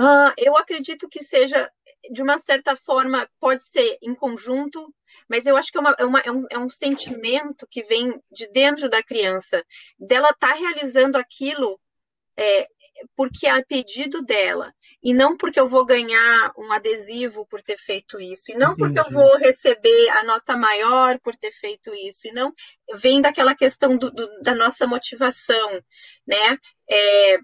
Uh, 0.00 0.32
eu 0.38 0.56
acredito 0.56 1.08
que 1.08 1.22
seja, 1.22 1.70
de 2.10 2.22
uma 2.22 2.38
certa 2.38 2.74
forma, 2.74 3.28
pode 3.38 3.62
ser 3.62 3.98
em 4.02 4.14
conjunto, 4.14 4.92
mas 5.28 5.46
eu 5.46 5.56
acho 5.56 5.70
que 5.70 5.76
é, 5.76 5.80
uma, 5.80 5.96
é, 5.98 6.04
uma, 6.04 6.20
é, 6.20 6.30
um, 6.30 6.46
é 6.50 6.58
um, 6.58 6.70
sentimento 6.70 7.66
que 7.70 7.82
vem 7.82 8.18
de 8.32 8.46
dentro 8.48 8.88
da 8.88 9.02
criança, 9.02 9.62
dela 9.98 10.30
estar 10.30 10.54
tá 10.54 10.54
realizando 10.54 11.16
aquilo 11.16 11.78
é, 12.36 12.66
porque 13.16 13.46
é 13.46 13.50
a 13.50 13.64
pedido 13.64 14.22
dela, 14.22 14.74
e 15.02 15.14
não 15.14 15.36
porque 15.36 15.58
eu 15.58 15.68
vou 15.68 15.84
ganhar 15.84 16.52
um 16.56 16.72
adesivo 16.72 17.46
por 17.46 17.62
ter 17.62 17.78
feito 17.78 18.20
isso, 18.20 18.50
e 18.50 18.54
não 18.54 18.72
Entendi. 18.72 18.94
porque 18.94 19.00
eu 19.00 19.10
vou 19.12 19.36
receber 19.38 20.08
a 20.10 20.24
nota 20.24 20.56
maior 20.56 21.18
por 21.20 21.36
ter 21.36 21.52
feito 21.52 21.94
isso, 21.94 22.28
e 22.28 22.32
não 22.32 22.52
vem 22.94 23.20
daquela 23.20 23.54
questão 23.54 23.96
do, 23.96 24.10
do, 24.10 24.40
da 24.42 24.54
nossa 24.54 24.86
motivação, 24.86 25.82
né? 26.26 26.58
É, 26.90 27.38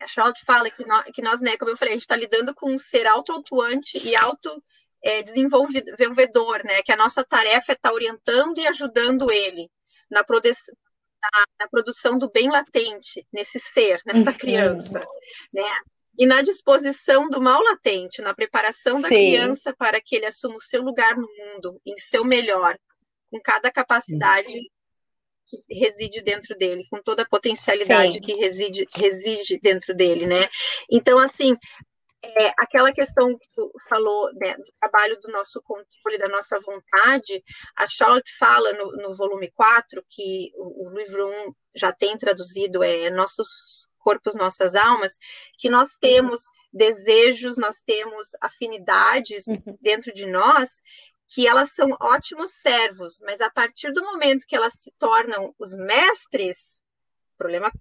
a 0.00 0.08
Charlotte 0.08 0.44
fala 0.44 0.70
que 0.70 0.84
nós, 0.86 1.04
que 1.14 1.22
nós, 1.22 1.40
né, 1.40 1.56
como 1.56 1.70
eu 1.70 1.76
falei, 1.76 1.92
a 1.92 1.96
gente 1.96 2.02
está 2.02 2.16
lidando 2.16 2.54
com 2.54 2.72
um 2.72 2.78
ser 2.78 3.06
auto-atuante 3.06 3.98
e 4.06 4.16
auto 4.16 4.62
é, 5.04 5.22
né? 6.64 6.82
Que 6.82 6.92
a 6.92 6.96
nossa 6.96 7.24
tarefa 7.24 7.72
é 7.72 7.74
estar 7.74 7.88
tá 7.88 7.94
orientando 7.94 8.58
e 8.58 8.66
ajudando 8.66 9.30
ele 9.30 9.70
na, 10.10 10.22
produção 10.22 10.74
na, 11.22 11.44
na, 11.60 11.68
produção 11.68 12.18
do 12.18 12.30
bem 12.30 12.50
latente 12.50 13.26
nesse 13.32 13.58
ser, 13.58 14.00
nessa 14.04 14.30
uhum. 14.30 14.36
criança, 14.36 15.00
né? 15.52 15.72
E 16.18 16.26
na 16.26 16.42
disposição 16.42 17.28
do 17.28 17.40
mal 17.40 17.62
latente, 17.62 18.20
na 18.20 18.34
preparação 18.34 19.00
da 19.00 19.08
Sim. 19.08 19.14
criança 19.14 19.74
para 19.76 20.00
que 20.00 20.16
ele 20.16 20.26
assuma 20.26 20.56
o 20.56 20.60
seu 20.60 20.82
lugar 20.82 21.16
no 21.16 21.26
mundo, 21.38 21.80
em 21.86 21.96
seu 21.96 22.24
melhor, 22.24 22.76
com 23.30 23.40
cada 23.40 23.70
capacidade 23.70 24.70
que 25.46 25.74
reside 25.74 26.20
dentro 26.22 26.56
dele, 26.56 26.86
com 26.90 27.02
toda 27.02 27.22
a 27.22 27.28
potencialidade 27.28 28.14
Sim. 28.14 28.20
que 28.20 28.34
reside, 28.34 28.86
reside 28.94 29.58
dentro 29.58 29.94
dele, 29.94 30.26
né? 30.26 30.48
Então, 30.90 31.18
assim, 31.18 31.56
é, 32.22 32.52
aquela 32.58 32.92
questão 32.92 33.36
que 33.36 33.48
tu 33.54 33.72
falou 33.88 34.32
né, 34.34 34.56
do 34.56 34.72
trabalho 34.80 35.20
do 35.20 35.30
nosso 35.32 35.60
controle, 35.62 36.18
da 36.18 36.28
nossa 36.28 36.58
vontade, 36.60 37.42
a 37.76 37.88
Charlotte 37.88 38.36
fala 38.38 38.72
no, 38.74 38.92
no 38.92 39.16
volume 39.16 39.50
4, 39.50 40.02
que 40.08 40.50
o, 40.54 40.88
o, 40.88 40.98
livro 40.98 41.28
1 41.28 41.54
já 41.74 41.92
tem 41.92 42.16
traduzido, 42.16 42.82
é 42.82 43.10
Nossos 43.10 43.88
Corpos, 43.98 44.36
Nossas 44.36 44.74
Almas, 44.74 45.18
que 45.58 45.68
nós 45.68 45.90
temos 46.00 46.40
desejos, 46.72 47.58
nós 47.58 47.82
temos 47.84 48.28
afinidades 48.40 49.46
uhum. 49.48 49.76
dentro 49.80 50.12
de 50.14 50.26
nós, 50.26 50.80
que 51.28 51.46
elas 51.46 51.72
são 51.72 51.96
ótimos 52.00 52.50
servos, 52.50 53.18
mas 53.22 53.40
a 53.40 53.50
partir 53.50 53.92
do 53.92 54.04
momento 54.04 54.46
que 54.46 54.54
elas 54.54 54.74
se 54.74 54.92
tornam 54.98 55.54
os 55.58 55.74
mestres, 55.74 56.82
o 57.34 57.38
problema 57.38 57.72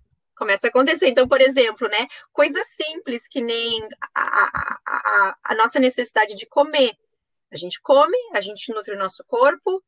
começa 0.41 0.65
a 0.65 0.69
acontecer. 0.69 1.07
Então, 1.07 1.27
por 1.27 1.39
exemplo, 1.39 1.87
né, 1.87 2.07
coisas 2.33 2.65
simples 2.69 3.27
que 3.27 3.39
nem 3.39 3.87
a, 4.15 4.79
a, 4.87 5.37
a, 5.43 5.55
nossa 5.55 5.79
necessidade 5.79 6.33
de 6.35 6.47
comer. 6.47 6.97
A 7.51 7.55
gente 7.55 7.79
come, 7.79 8.17
a 8.33 8.41
gente 8.41 8.73
nutre 8.73 8.95
o 8.95 8.97
nosso 8.97 9.23
corpo, 9.27 9.83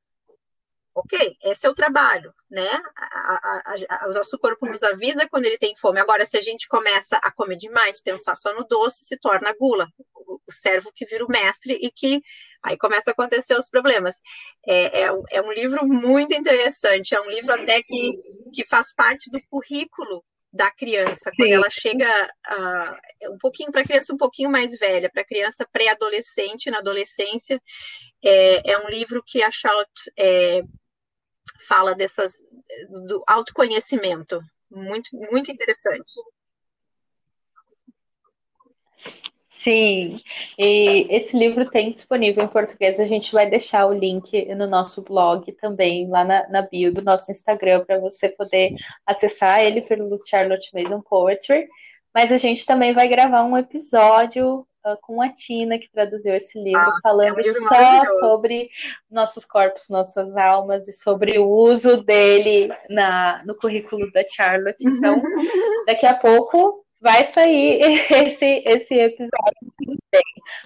ok, 0.94 1.36
esse 1.44 1.66
é 1.66 1.70
o 1.72 1.74
trabalho, 1.74 2.32
né? 2.52 2.70
A, 2.96 3.64
a, 3.66 3.76
a, 3.90 4.10
o 4.10 4.14
nosso 4.14 4.38
corpo 4.38 4.68
nos 4.68 4.84
avisa 4.84 5.28
quando 5.28 5.46
ele 5.46 5.58
tem 5.58 5.76
fome. 5.76 6.00
Agora, 6.00 6.24
se 6.24 6.38
a 6.38 6.42
gente 6.42 6.68
começa 6.68 7.18
a 7.18 7.32
comer 7.32 7.56
demais, 7.56 8.00
pensar 8.00 8.36
só 8.36 8.54
no 8.54 8.64
doce, 8.64 9.06
se 9.06 9.18
torna 9.18 9.56
gula. 9.60 9.88
O, 10.14 10.36
o 10.36 10.52
servo 10.52 10.92
que 10.94 11.06
vira 11.06 11.26
o 11.26 11.32
mestre 11.32 11.80
e 11.82 11.90
que 11.90 12.22
aí 12.62 12.78
começa 12.78 13.10
a 13.10 13.14
acontecer 13.14 13.58
os 13.58 13.70
problemas. 13.70 14.18
É, 14.68 15.02
é, 15.02 15.10
é 15.32 15.42
um 15.42 15.52
livro 15.52 15.88
muito 15.88 16.36
interessante, 16.36 17.16
é 17.16 17.22
um 17.22 17.30
livro 17.32 17.54
até 17.54 17.82
que, 17.82 18.20
que 18.54 18.64
faz 18.64 18.94
parte 18.94 19.32
do 19.32 19.42
currículo 19.50 20.24
da 20.54 20.70
criança, 20.70 21.32
quando 21.36 21.50
Sim. 21.50 21.56
ela 21.56 21.70
chega 21.72 22.32
uh, 22.48 23.34
um 23.34 23.38
pouquinho 23.40 23.72
para 23.72 23.82
a 23.82 23.84
criança 23.84 24.14
um 24.14 24.18
pouquinho 24.18 24.52
mais 24.52 24.78
velha, 24.78 25.10
para 25.10 25.24
a 25.24 25.26
criança 25.26 25.68
pré-adolescente, 25.72 26.70
na 26.70 26.78
adolescência, 26.78 27.60
é, 28.24 28.72
é, 28.72 28.78
um 28.78 28.88
livro 28.88 29.24
que 29.26 29.42
a 29.42 29.50
Charlotte 29.50 30.12
é, 30.16 30.62
fala 31.68 31.96
dessas 31.96 32.34
do 33.08 33.24
autoconhecimento, 33.26 34.40
muito 34.70 35.10
muito 35.14 35.52
interessante. 35.52 36.14
Sim, 39.56 40.20
e 40.58 41.06
esse 41.12 41.38
livro 41.38 41.70
tem 41.70 41.92
disponível 41.92 42.44
em 42.44 42.48
português. 42.48 43.00
A 43.00 43.06
gente 43.06 43.32
vai 43.32 43.48
deixar 43.48 43.86
o 43.86 43.94
link 43.94 44.46
no 44.56 44.66
nosso 44.66 45.04
blog 45.04 45.52
também, 45.52 46.10
lá 46.10 46.24
na, 46.24 46.50
na 46.50 46.62
bio 46.64 46.92
do 46.92 47.04
nosso 47.04 47.32
Instagram, 47.32 47.86
para 47.86 48.00
você 48.00 48.30
poder 48.30 48.74
acessar 49.06 49.64
ele 49.64 49.84
pelo 49.84 50.20
Charlotte 50.26 50.72
Mason 50.74 51.02
Poetry. 51.02 51.68
Mas 52.12 52.32
a 52.32 52.38
gente 52.38 52.66
também 52.66 52.96
vai 52.96 53.08
gravar 53.08 53.44
um 53.44 53.56
episódio 53.56 54.66
uh, 54.84 54.98
com 55.04 55.22
a 55.22 55.30
Tina, 55.30 55.78
que 55.78 55.92
traduziu 55.92 56.34
esse 56.34 56.60
livro, 56.60 56.82
ah, 56.82 56.98
falando 57.04 57.40
é 57.40 57.44
só 57.44 58.06
sobre 58.22 58.72
nossos 59.10 59.46
corpos, 59.46 59.88
nossas 59.88 60.36
almas 60.36 60.88
e 60.88 60.94
sobre 60.94 61.38
o 61.38 61.48
uso 61.48 62.04
dele 62.04 62.74
na, 62.90 63.44
no 63.46 63.56
currículo 63.56 64.12
da 64.12 64.28
Charlotte. 64.28 64.84
Então, 64.84 65.22
daqui 65.86 66.08
a 66.08 66.16
pouco 66.16 66.83
vai 67.04 67.24
sair 67.26 67.82
esse, 68.10 68.64
esse 68.66 68.96
episódio. 68.96 69.74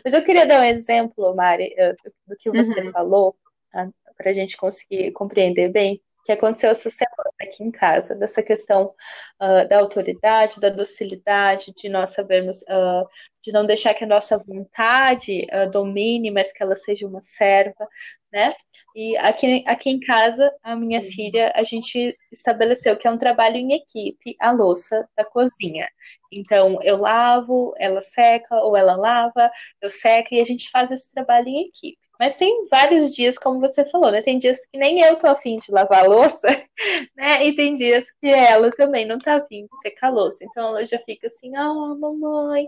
Mas 0.05 0.13
eu 0.13 0.23
queria 0.23 0.45
dar 0.45 0.61
um 0.61 0.63
exemplo, 0.63 1.35
Mari, 1.35 1.73
eh, 1.77 1.95
do 2.27 2.35
que 2.37 2.51
você 2.51 2.81
uhum. 2.81 2.91
falou, 2.91 3.35
tá? 3.71 3.89
para 4.15 4.29
a 4.29 4.33
gente 4.33 4.55
conseguir 4.55 5.11
compreender 5.11 5.69
bem 5.69 6.01
que 6.27 6.31
aconteceu 6.33 6.69
essa 6.69 6.89
semana 6.89 7.31
aqui 7.41 7.63
em 7.63 7.71
casa, 7.71 8.13
dessa 8.13 8.43
questão 8.43 8.93
uh, 9.41 9.65
da 9.69 9.79
autoridade, 9.79 10.59
da 10.59 10.67
docilidade, 10.67 11.73
de 11.73 11.87
nós 11.87 12.09
sabermos, 12.09 12.63
uh, 12.63 13.07
de 13.41 13.53
não 13.53 13.65
deixar 13.65 13.93
que 13.93 14.03
a 14.03 14.07
nossa 14.07 14.37
vontade 14.37 15.47
uh, 15.53 15.71
domine, 15.71 16.29
mas 16.29 16.51
que 16.51 16.61
ela 16.61 16.75
seja 16.75 17.07
uma 17.07 17.21
serva, 17.21 17.87
né? 18.29 18.51
E 18.93 19.15
aqui, 19.17 19.63
aqui 19.65 19.89
em 19.89 20.01
casa, 20.01 20.51
a 20.61 20.75
minha 20.75 20.99
uhum. 20.99 21.11
filha, 21.11 21.53
a 21.55 21.63
gente 21.63 22.13
estabeleceu 22.29 22.97
que 22.97 23.07
é 23.07 23.11
um 23.11 23.17
trabalho 23.17 23.55
em 23.55 23.73
equipe, 23.73 24.35
a 24.37 24.51
louça 24.51 25.07
da 25.15 25.23
cozinha. 25.23 25.87
Então, 26.31 26.79
eu 26.83 26.97
lavo, 26.97 27.73
ela 27.77 28.01
seca, 28.01 28.55
ou 28.55 28.75
ela 28.75 28.95
lava, 28.95 29.51
eu 29.81 29.89
seco, 29.89 30.33
e 30.33 30.41
a 30.41 30.45
gente 30.45 30.69
faz 30.69 30.91
esse 30.91 31.11
trabalho 31.11 31.47
em 31.47 31.67
equipe. 31.67 31.97
Mas 32.19 32.35
tem 32.37 32.67
vários 32.69 33.13
dias, 33.13 33.37
como 33.37 33.59
você 33.59 33.85
falou, 33.85 34.11
né? 34.11 34.21
Tem 34.23 34.39
dias 34.39 34.65
que 34.65 34.79
nem 34.79 35.01
eu 35.01 35.15
tô 35.17 35.27
afim 35.27 35.57
de 35.57 35.71
lavar 35.71 36.03
a 36.03 36.07
louça, 36.07 36.47
né? 37.15 37.45
E 37.45 37.55
tem 37.55 37.75
dias 37.75 38.11
que 38.19 38.27
ela 38.27 38.71
também 38.71 39.05
não 39.05 39.19
tá 39.19 39.35
afim 39.35 39.67
de 39.67 39.81
secar 39.81 40.07
a 40.07 40.11
louça. 40.11 40.43
Então 40.43 40.69
ela 40.69 40.85
já 40.85 40.97
fica 40.99 41.27
assim, 41.27 41.55
ah, 41.55 41.71
oh, 41.71 41.95
mamãe, 41.95 42.67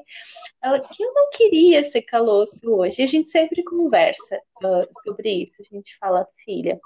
ela 0.61 0.79
que 0.79 1.03
eu 1.03 1.13
não 1.13 1.29
queria 1.31 1.83
secar 1.83 2.17
a 2.17 2.21
louça 2.21 2.59
hoje. 2.69 3.01
E 3.01 3.03
a 3.03 3.07
gente 3.07 3.29
sempre 3.29 3.63
conversa 3.63 4.39
uh, 4.63 4.87
sobre 5.03 5.43
isso. 5.43 5.53
A 5.59 5.75
gente 5.75 5.97
fala, 5.97 6.27
filha, 6.45 6.79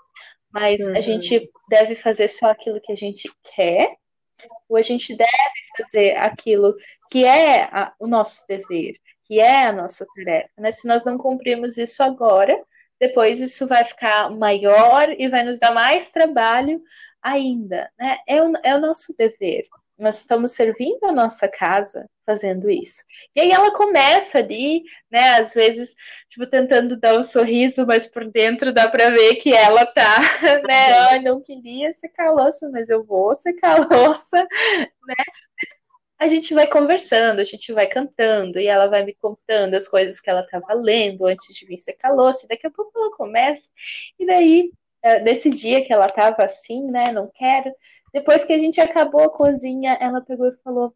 mas 0.49 0.79
uhum. 0.81 0.95
a 0.95 1.01
gente 1.01 1.41
deve 1.69 1.95
fazer 1.95 2.29
só 2.29 2.45
aquilo 2.45 2.79
que 2.79 2.93
a 2.93 2.95
gente 2.95 3.29
quer, 3.55 3.93
ou 4.69 4.77
a 4.77 4.81
gente 4.81 5.15
deve 5.15 5.62
fazer 5.77 6.15
aquilo 6.17 6.75
que 7.11 7.25
é 7.25 7.63
a, 7.63 7.93
o 7.99 8.07
nosso 8.07 8.45
dever 8.47 8.95
que 9.25 9.39
é 9.39 9.65
a 9.65 9.71
nossa 9.71 10.05
tarefa. 10.15 10.49
Né? 10.57 10.71
Se 10.71 10.87
nós 10.87 11.03
não 11.03 11.17
cumprirmos 11.17 11.77
isso 11.77 12.03
agora, 12.03 12.61
depois 12.99 13.39
isso 13.41 13.67
vai 13.67 13.83
ficar 13.83 14.29
maior 14.29 15.09
e 15.17 15.27
vai 15.27 15.43
nos 15.43 15.59
dar 15.59 15.73
mais 15.73 16.11
trabalho 16.11 16.81
ainda. 17.21 17.89
Né? 17.97 18.17
É, 18.27 18.41
o, 18.43 18.53
é 18.63 18.75
o 18.75 18.81
nosso 18.81 19.15
dever. 19.17 19.63
Nós 19.97 20.17
estamos 20.17 20.53
servindo 20.53 21.03
a 21.05 21.11
nossa 21.11 21.47
casa 21.47 22.09
fazendo 22.25 22.69
isso. 22.69 23.03
E 23.35 23.41
aí 23.41 23.51
ela 23.51 23.71
começa 23.71 24.39
ali, 24.39 24.83
né, 25.11 25.39
às 25.39 25.53
vezes, 25.53 25.93
tipo, 26.29 26.47
tentando 26.47 26.97
dar 26.97 27.17
um 27.17 27.23
sorriso, 27.23 27.85
mas 27.85 28.07
por 28.07 28.27
dentro 28.27 28.73
dá 28.73 28.89
para 28.89 29.09
ver 29.09 29.35
que 29.35 29.53
ela 29.53 29.85
tá, 29.85 30.17
né, 30.67 30.93
ah, 30.93 31.21
não 31.21 31.41
queria 31.41 31.93
secar 31.93 32.29
a 32.29 32.31
louça, 32.31 32.69
mas 32.71 32.89
eu 32.89 33.03
vou 33.03 33.35
secar 33.35 33.81
a 33.81 33.95
louça, 33.95 34.37
né, 35.07 35.15
a 36.23 36.27
gente 36.27 36.53
vai 36.53 36.65
conversando, 36.67 37.39
a 37.39 37.43
gente 37.43 37.73
vai 37.73 37.85
cantando, 37.85 38.59
e 38.59 38.67
ela 38.67 38.87
vai 38.87 39.03
me 39.03 39.13
contando 39.13 39.75
as 39.75 39.87
coisas 39.87 40.19
que 40.19 40.29
ela 40.29 40.41
estava 40.41 40.73
lendo 40.73 41.25
antes 41.25 41.53
de 41.53 41.65
vir 41.65 41.77
ser 41.77 41.93
calor-se. 41.93 42.47
Daqui 42.47 42.65
a 42.65 42.71
pouco 42.71 42.91
ela 42.97 43.11
começa, 43.11 43.69
e 44.17 44.25
daí, 44.25 44.71
é, 45.01 45.19
nesse 45.19 45.49
dia 45.49 45.83
que 45.83 45.91
ela 45.91 46.05
estava 46.05 46.43
assim, 46.45 46.81
né, 46.89 47.11
não 47.11 47.29
quero, 47.33 47.73
depois 48.13 48.45
que 48.45 48.53
a 48.53 48.59
gente 48.59 48.79
acabou 48.79 49.21
a 49.23 49.29
cozinha, 49.29 49.97
ela 49.99 50.21
pegou 50.21 50.47
e 50.47 50.57
falou: 50.63 50.93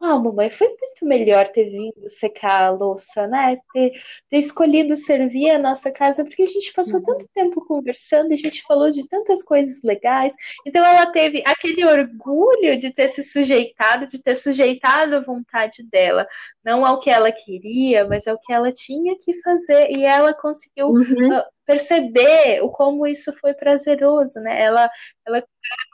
ah, 0.00 0.16
mamãe, 0.16 0.48
foi 0.48 0.68
muito 0.68 1.04
melhor 1.04 1.48
ter 1.48 1.70
vindo 1.70 2.08
secar 2.08 2.62
a 2.62 2.70
louça, 2.70 3.26
né? 3.26 3.58
Ter, 3.72 3.90
ter 4.30 4.36
escolhido 4.38 4.96
servir 4.96 5.50
a 5.50 5.58
nossa 5.58 5.90
casa, 5.90 6.24
porque 6.24 6.42
a 6.44 6.46
gente 6.46 6.72
passou 6.72 7.02
tanto 7.02 7.22
uhum. 7.22 7.26
tempo 7.34 7.66
conversando, 7.66 8.32
a 8.32 8.36
gente 8.36 8.62
falou 8.62 8.92
de 8.92 9.08
tantas 9.08 9.42
coisas 9.42 9.82
legais. 9.82 10.34
Então 10.64 10.84
ela 10.84 11.06
teve 11.06 11.42
aquele 11.44 11.84
orgulho 11.84 12.78
de 12.78 12.92
ter 12.92 13.08
se 13.08 13.24
sujeitado, 13.24 14.06
de 14.06 14.22
ter 14.22 14.36
sujeitado 14.36 15.16
a 15.16 15.20
vontade 15.20 15.82
dela, 15.82 16.28
não 16.64 16.86
ao 16.86 17.00
que 17.00 17.10
ela 17.10 17.32
queria, 17.32 18.06
mas 18.06 18.28
ao 18.28 18.38
que 18.38 18.52
ela 18.52 18.70
tinha 18.70 19.18
que 19.18 19.34
fazer. 19.42 19.90
E 19.90 20.04
ela 20.04 20.32
conseguiu 20.32 20.86
uhum. 20.86 21.42
Perceber 21.68 22.62
o 22.62 22.70
como 22.70 23.06
isso 23.06 23.30
foi 23.34 23.52
prazeroso, 23.52 24.40
né? 24.40 24.58
Ela, 24.58 24.90
ela 25.26 25.44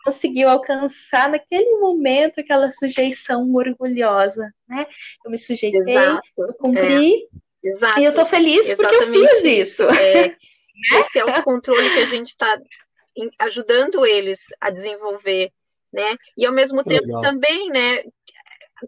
conseguiu 0.05 0.49
alcançar 0.49 1.29
naquele 1.29 1.81
momento 1.81 2.39
aquela 2.39 2.71
sujeição 2.71 3.53
orgulhosa, 3.53 4.55
né? 4.69 4.87
Eu 5.25 5.33
me 5.33 5.37
sujeitei, 5.37 5.81
Exato. 5.81 6.23
eu 6.39 6.55
cumpri, 6.55 7.15
é. 7.15 7.69
Exato. 7.69 7.99
e 7.99 8.05
eu 8.05 8.15
tô 8.15 8.25
feliz 8.25 8.71
Exatamente 8.71 9.01
porque 9.11 9.19
eu 9.19 9.29
fiz 9.29 9.45
isso. 9.45 9.83
É, 9.83 10.37
esse 11.01 11.19
autocontrole 11.19 11.91
que 11.91 11.99
a 11.99 12.07
gente 12.07 12.29
está 12.29 12.57
ajudando 13.41 14.07
eles 14.07 14.45
a 14.61 14.71
desenvolver, 14.71 15.51
né? 15.93 16.15
E 16.39 16.47
ao 16.47 16.53
mesmo 16.53 16.85
tempo 16.85 17.07
Legal. 17.07 17.21
também, 17.21 17.69
né? 17.71 18.05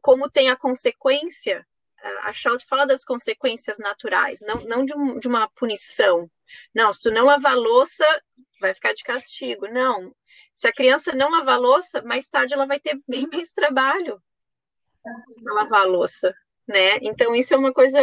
Como 0.01 0.30
tem 0.30 0.51
a 0.51 0.57
consequência, 0.57 1.66
a 2.23 2.33
Schalt 2.33 2.65
fala 2.69 2.87
das 2.87 3.05
consequências 3.05 3.79
naturais, 3.79 4.41
não, 4.43 4.61
não 4.63 4.85
de, 4.85 4.95
um, 4.95 5.19
de 5.19 5.29
uma 5.29 5.49
punição, 5.51 6.31
não, 6.75 6.93
se 6.93 7.01
tu 7.01 7.11
não 7.11 7.25
lavar 7.25 7.57
louça, 7.57 8.05
vai 8.61 8.75
ficar 8.75 8.93
de 8.95 9.03
castigo. 9.03 9.69
Não. 9.69 10.15
Se 10.55 10.67
a 10.67 10.73
criança 10.73 11.13
não 11.13 11.31
lavar 11.31 11.61
louça, 11.61 12.03
mais 12.03 12.29
tarde 12.29 12.55
ela 12.55 12.67
vai 12.67 12.81
ter 12.81 12.99
bem 13.09 13.27
mais 13.31 13.51
trabalho 13.51 14.23
para 15.45 15.55
lavar 15.55 15.83
a 15.83 15.85
louça, 15.85 16.35
né? 16.67 16.99
Então 17.03 17.35
isso 17.35 17.55
é 17.55 17.57
uma 17.57 17.73
coisa 17.73 17.99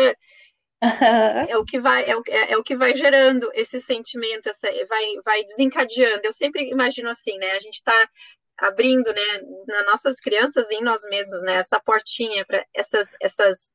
é 1.48 1.58
o 1.58 1.64
que 1.64 1.80
vai 1.80 2.10
é 2.10 2.16
o, 2.16 2.24
é, 2.28 2.52
é, 2.52 2.58
o 2.58 2.64
que 2.64 2.76
vai 2.76 2.96
gerando 2.96 3.50
esse 3.54 3.80
sentimento, 3.80 4.50
essa, 4.50 4.68
vai 4.88 5.16
vai 5.24 5.44
desencadeando. 5.44 6.22
Eu 6.24 6.34
sempre 6.34 6.70
imagino 6.70 7.10
assim, 7.10 7.38
né? 7.38 7.52
A 7.52 7.60
gente 7.60 7.76
está 7.76 8.10
abrindo, 8.58 9.12
né, 9.12 9.42
nas 9.68 9.86
nossas 9.88 10.20
crianças 10.20 10.70
e 10.70 10.76
em 10.76 10.84
nós 10.84 11.02
mesmos, 11.10 11.42
né, 11.42 11.56
essa 11.56 11.80
portinha 11.80 12.46
para 12.46 12.64
essas 12.74 13.16
essas 13.20 13.72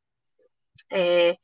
é, 0.90 1.36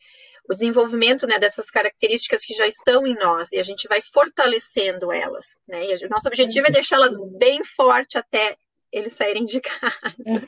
o 0.48 0.52
desenvolvimento 0.52 1.26
né, 1.26 1.38
dessas 1.38 1.70
características 1.70 2.44
que 2.44 2.54
já 2.54 2.66
estão 2.66 3.06
em 3.06 3.14
nós 3.14 3.50
e 3.52 3.58
a 3.58 3.62
gente 3.62 3.88
vai 3.88 4.00
fortalecendo 4.02 5.10
elas. 5.10 5.44
Né? 5.66 5.86
E 5.86 6.06
o 6.06 6.08
nosso 6.08 6.28
objetivo 6.28 6.66
é 6.66 6.70
deixá-las 6.70 7.16
bem 7.38 7.64
fortes 7.64 8.16
até 8.16 8.56
eles 8.92 9.14
saírem 9.14 9.44
de 9.44 9.60
casa. 9.60 10.46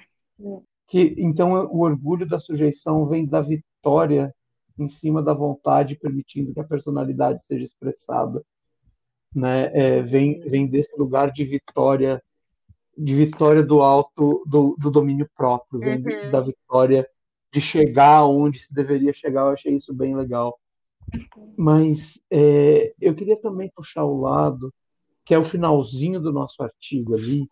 Que, 0.87 1.15
então, 1.19 1.53
o 1.67 1.81
orgulho 1.81 2.27
da 2.27 2.39
sujeição 2.39 3.09
vem 3.09 3.27
da 3.27 3.41
vitória 3.41 4.29
em 4.79 4.89
cima 4.89 5.23
da 5.23 5.33
vontade, 5.33 5.97
permitindo 5.97 6.53
que 6.53 6.61
a 6.61 6.65
personalidade 6.65 7.45
seja 7.45 7.65
expressada. 7.65 8.45
Né? 9.35 9.71
É, 9.73 10.03
vem, 10.03 10.41
vem 10.41 10.67
desse 10.67 10.95
lugar 10.97 11.33
de 11.33 11.45
vitória, 11.45 12.23
de 12.97 13.15
vitória 13.15 13.63
do 13.63 13.81
alto, 13.81 14.45
do, 14.47 14.77
do 14.79 14.91
domínio 14.91 15.29
próprio, 15.35 15.81
vem 15.81 15.97
uhum. 15.97 16.31
da 16.31 16.41
vitória 16.41 17.09
de 17.57 17.61
chegar 17.63 18.27
onde 18.27 18.59
se 18.59 18.71
deveria 18.71 19.15
chegar, 19.15 19.47
eu 19.47 19.55
achei 19.55 19.75
isso 19.75 19.95
bem 19.95 20.15
legal. 20.15 20.61
Mas 21.57 22.21
é, 22.31 22.93
eu 23.01 23.15
queria 23.15 23.41
também 23.41 23.73
puxar 23.75 24.05
o 24.05 24.21
lado, 24.21 24.71
que 25.25 25.33
é 25.33 25.39
o 25.39 25.45
finalzinho 25.45 26.21
do 26.21 26.31
nosso 26.31 26.63
artigo 26.63 27.15
ali, 27.15 27.49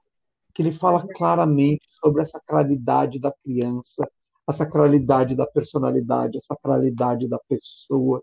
que 0.52 0.60
ele 0.60 0.70
fala 0.70 1.06
claramente 1.08 1.86
sobre 1.98 2.20
a 2.20 2.26
sacralidade 2.26 3.18
da 3.18 3.32
criança, 3.32 4.06
a 4.46 4.52
sacralidade 4.52 5.34
da 5.34 5.46
personalidade, 5.46 6.36
a 6.36 6.42
sacralidade 6.42 7.26
da 7.26 7.38
pessoa. 7.48 8.22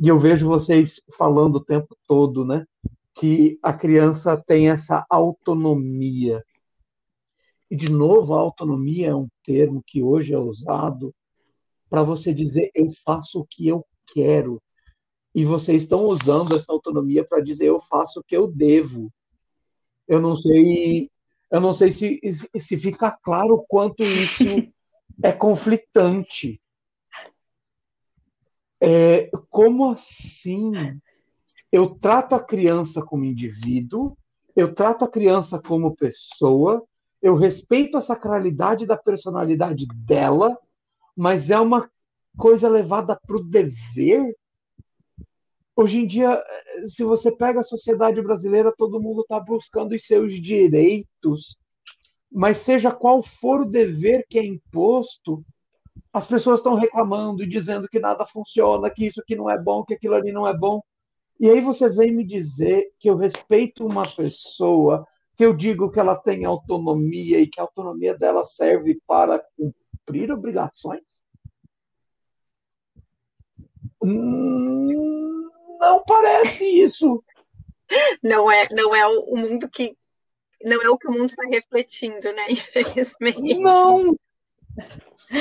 E 0.00 0.08
eu 0.08 0.18
vejo 0.18 0.48
vocês 0.48 1.00
falando 1.16 1.56
o 1.56 1.64
tempo 1.64 1.96
todo, 2.08 2.44
né? 2.44 2.66
Que 3.14 3.56
a 3.62 3.72
criança 3.72 4.36
tem 4.36 4.68
essa 4.68 5.06
autonomia. 5.08 6.44
E, 7.70 7.76
de 7.76 7.88
novo, 7.88 8.34
a 8.34 8.40
autonomia 8.40 9.10
é 9.10 9.14
um 9.14 9.28
termo 9.44 9.80
que 9.86 10.02
hoje 10.02 10.34
é 10.34 10.38
usado 10.38 11.14
para 11.90 12.04
você 12.04 12.32
dizer 12.32 12.70
eu 12.74 12.88
faço 13.04 13.40
o 13.40 13.44
que 13.44 13.66
eu 13.66 13.84
quero. 14.06 14.62
E 15.34 15.44
vocês 15.44 15.82
estão 15.82 16.06
usando 16.06 16.56
essa 16.56 16.72
autonomia 16.72 17.24
para 17.24 17.42
dizer 17.42 17.66
eu 17.66 17.80
faço 17.80 18.20
o 18.20 18.24
que 18.24 18.36
eu 18.36 18.46
devo. 18.46 19.12
Eu 20.06 20.20
não 20.20 20.36
sei, 20.36 21.10
eu 21.50 21.60
não 21.60 21.74
sei 21.74 21.92
se, 21.92 22.20
se 22.58 22.78
fica 22.78 23.10
claro 23.10 23.54
o 23.54 23.66
quanto 23.66 24.02
isso 24.02 24.44
é 25.22 25.32
conflitante. 25.32 26.60
É, 28.80 29.30
como 29.50 29.90
assim? 29.90 30.72
Eu 31.70 31.90
trato 31.90 32.34
a 32.34 32.42
criança 32.42 33.02
como 33.02 33.24
indivíduo, 33.24 34.16
eu 34.56 34.74
trato 34.74 35.04
a 35.04 35.08
criança 35.08 35.60
como 35.60 35.94
pessoa, 35.94 36.84
eu 37.22 37.36
respeito 37.36 37.96
a 37.96 38.02
sacralidade 38.02 38.86
da 38.86 38.96
personalidade 38.96 39.86
dela, 39.94 40.58
mas 41.20 41.50
é 41.50 41.60
uma 41.60 41.86
coisa 42.34 42.66
levada 42.66 43.14
para 43.14 43.36
o 43.36 43.44
dever. 43.44 44.34
Hoje 45.76 46.00
em 46.00 46.06
dia, 46.06 46.42
se 46.86 47.04
você 47.04 47.30
pega 47.30 47.60
a 47.60 47.62
sociedade 47.62 48.22
brasileira, 48.22 48.72
todo 48.74 49.02
mundo 49.02 49.20
está 49.20 49.38
buscando 49.38 49.94
os 49.94 50.06
seus 50.06 50.32
direitos, 50.40 51.58
mas 52.32 52.56
seja 52.56 52.90
qual 52.90 53.22
for 53.22 53.60
o 53.60 53.66
dever 53.66 54.24
que 54.30 54.38
é 54.38 54.46
imposto, 54.46 55.44
as 56.10 56.26
pessoas 56.26 56.60
estão 56.60 56.74
reclamando 56.74 57.42
e 57.42 57.46
dizendo 57.46 57.86
que 57.86 57.98
nada 57.98 58.24
funciona, 58.24 58.88
que 58.88 59.04
isso 59.04 59.20
aqui 59.20 59.36
não 59.36 59.50
é 59.50 59.58
bom, 59.58 59.84
que 59.84 59.92
aquilo 59.92 60.14
ali 60.14 60.32
não 60.32 60.46
é 60.46 60.56
bom. 60.56 60.80
E 61.38 61.50
aí 61.50 61.60
você 61.60 61.86
vem 61.90 62.16
me 62.16 62.24
dizer 62.24 62.94
que 62.98 63.10
eu 63.10 63.16
respeito 63.16 63.86
uma 63.86 64.08
pessoa, 64.10 65.06
que 65.36 65.44
eu 65.44 65.52
digo 65.52 65.90
que 65.90 66.00
ela 66.00 66.16
tem 66.16 66.46
autonomia 66.46 67.38
e 67.40 67.46
que 67.46 67.60
a 67.60 67.64
autonomia 67.64 68.16
dela 68.16 68.42
serve 68.42 68.98
para 69.06 69.38
cumprir 70.10 70.32
obrigações? 70.32 71.02
Hum, 74.02 75.48
não 75.78 76.02
parece 76.04 76.64
isso. 76.64 77.22
Não 78.22 78.50
é, 78.50 78.68
não 78.72 78.94
é 78.94 79.06
o 79.06 79.36
mundo 79.36 79.68
que 79.68 79.96
não 80.62 80.82
é 80.82 80.88
o 80.90 80.98
que 80.98 81.08
o 81.08 81.12
mundo 81.12 81.26
está 81.26 81.42
refletindo, 81.48 82.32
né? 82.32 82.46
Infelizmente. 82.50 83.58
Não. 83.58 84.16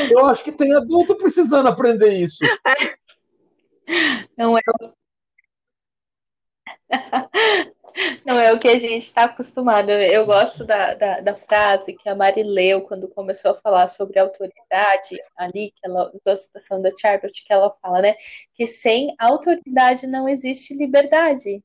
Eu 0.10 0.26
acho 0.26 0.44
que 0.44 0.52
tem 0.52 0.74
adulto 0.74 1.16
precisando 1.16 1.68
aprender 1.68 2.14
isso. 2.14 2.40
Não 4.38 4.56
é. 4.56 4.62
Não 8.26 8.40
é 8.40 8.54
o 8.54 8.60
que 8.60 8.68
a 8.68 8.78
gente 8.78 9.04
está 9.04 9.26
acostumado. 9.26 9.90
Eu 9.92 10.26
gosto 10.26 10.66
da, 10.66 10.94
da, 10.94 11.20
da, 11.22 11.36
frase 11.36 11.94
que 11.94 12.08
a 12.08 12.16
Mari 12.16 12.44
leu 12.44 12.82
quando 12.82 13.08
começou 13.10 13.52
a 13.52 13.56
falar 13.56 13.88
sobre 13.88 14.20
autoridade, 14.20 15.18
ali, 15.38 15.72
que 15.72 15.82
ela 15.84 16.08
usou 16.08 16.34
a 16.34 16.36
citação 16.36 16.82
da 16.82 16.92
Charbot, 16.96 17.44
que 17.44 17.54
ela 17.54 17.76
fala, 17.82 18.02
né? 18.02 18.16
Que 18.54 18.68
sem 18.68 19.14
autoridade 19.20 20.08
não 20.08 20.30
existe 20.30 20.74
liberdade. 20.74 21.62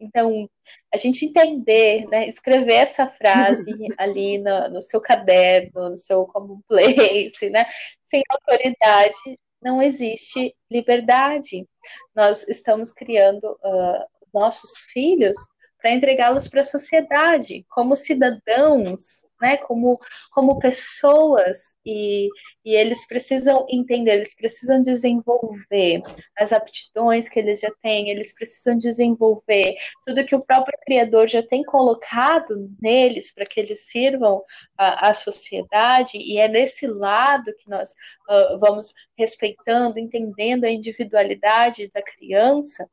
Então, 0.00 0.48
a 0.92 0.96
gente 0.96 1.24
entender, 1.24 2.06
né, 2.06 2.28
escrever 2.28 2.74
essa 2.74 3.08
frase 3.08 3.72
ali 3.98 4.38
no, 4.38 4.68
no 4.68 4.82
seu 4.82 5.00
caderno, 5.00 5.90
no 5.90 5.96
seu 5.96 6.24
common 6.26 6.60
place, 6.68 7.50
né? 7.50 7.66
Sem 8.04 8.22
autoridade 8.30 9.14
não 9.60 9.82
existe 9.82 10.54
liberdade. 10.70 11.66
Nós 12.14 12.46
estamos 12.48 12.92
criando 12.92 13.58
uh, 13.64 14.17
nossos 14.38 14.86
filhos 14.92 15.36
para 15.80 15.92
entregá-los 15.92 16.48
para 16.48 16.60
a 16.60 16.64
sociedade 16.64 17.64
como 17.68 17.94
cidadãos, 17.94 19.24
né, 19.40 19.56
como, 19.58 19.98
como 20.32 20.58
pessoas, 20.58 21.76
e, 21.86 22.28
e 22.64 22.74
eles 22.74 23.06
precisam 23.06 23.64
entender, 23.70 24.14
eles 24.14 24.34
precisam 24.34 24.82
desenvolver 24.82 26.02
as 26.36 26.52
aptidões 26.52 27.28
que 27.28 27.38
eles 27.38 27.60
já 27.60 27.70
têm, 27.80 28.10
eles 28.10 28.34
precisam 28.34 28.76
desenvolver 28.76 29.76
tudo 30.04 30.26
que 30.26 30.34
o 30.34 30.44
próprio 30.44 30.76
Criador 30.84 31.28
já 31.28 31.42
tem 31.42 31.62
colocado 31.62 32.68
neles 32.82 33.32
para 33.32 33.46
que 33.46 33.60
eles 33.60 33.86
sirvam 33.86 34.42
à 34.76 35.14
sociedade, 35.14 36.18
e 36.18 36.38
é 36.38 36.48
nesse 36.48 36.88
lado 36.88 37.54
que 37.58 37.70
nós 37.70 37.92
uh, 38.28 38.58
vamos 38.58 38.92
respeitando, 39.16 40.00
entendendo 40.00 40.64
a 40.64 40.70
individualidade 40.70 41.88
da 41.94 42.02
criança 42.02 42.88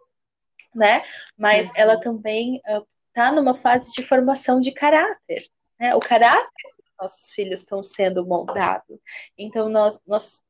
né? 0.76 1.04
Mas 1.38 1.68
uhum. 1.70 1.74
ela 1.78 2.00
também 2.00 2.62
está 3.10 3.32
uh, 3.32 3.36
numa 3.36 3.56
fase 3.56 3.92
de 3.94 4.04
formação 4.04 4.60
de 4.60 4.72
caráter, 4.72 5.48
né? 5.80 5.96
O 5.96 6.00
caráter 6.00 6.48
dos 6.78 6.94
nossos 7.00 7.32
filhos 7.32 7.62
estão 7.62 7.82
sendo 7.82 8.26
moldados. 8.26 9.00
Então 9.38 9.70
nós, 9.70 10.00
nós 10.06 10.44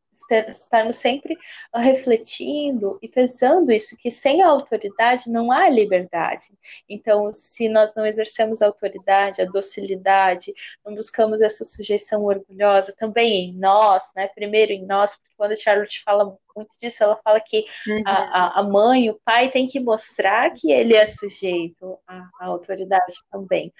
estarmos 0.49 0.97
sempre 0.97 1.37
refletindo 1.73 2.97
e 3.01 3.07
pesando 3.07 3.71
isso, 3.71 3.97
que 3.97 4.09
sem 4.09 4.41
a 4.41 4.47
autoridade 4.47 5.29
não 5.29 5.51
há 5.51 5.69
liberdade. 5.69 6.53
Então, 6.89 7.31
se 7.33 7.67
nós 7.69 7.95
não 7.95 8.05
exercemos 8.05 8.61
a 8.61 8.67
autoridade, 8.67 9.41
a 9.41 9.45
docilidade, 9.45 10.53
não 10.85 10.95
buscamos 10.95 11.41
essa 11.41 11.65
sujeição 11.65 12.23
orgulhosa 12.23 12.93
também 12.97 13.49
em 13.49 13.53
nós, 13.53 14.11
né? 14.15 14.27
Primeiro 14.27 14.71
em 14.71 14.85
nós, 14.85 15.15
porque 15.15 15.35
quando 15.37 15.51
a 15.51 15.55
Charlotte 15.55 16.01
fala 16.03 16.37
muito 16.55 16.77
disso, 16.79 17.03
ela 17.03 17.17
fala 17.17 17.39
que 17.39 17.65
uhum. 17.87 18.03
a, 18.05 18.59
a 18.59 18.63
mãe, 18.63 19.09
o 19.09 19.19
pai 19.25 19.51
tem 19.51 19.67
que 19.67 19.79
mostrar 19.79 20.51
que 20.51 20.71
ele 20.71 20.95
é 20.95 21.05
sujeito 21.05 21.99
à, 22.07 22.29
à 22.39 22.45
autoridade 22.45 23.15
também. 23.29 23.73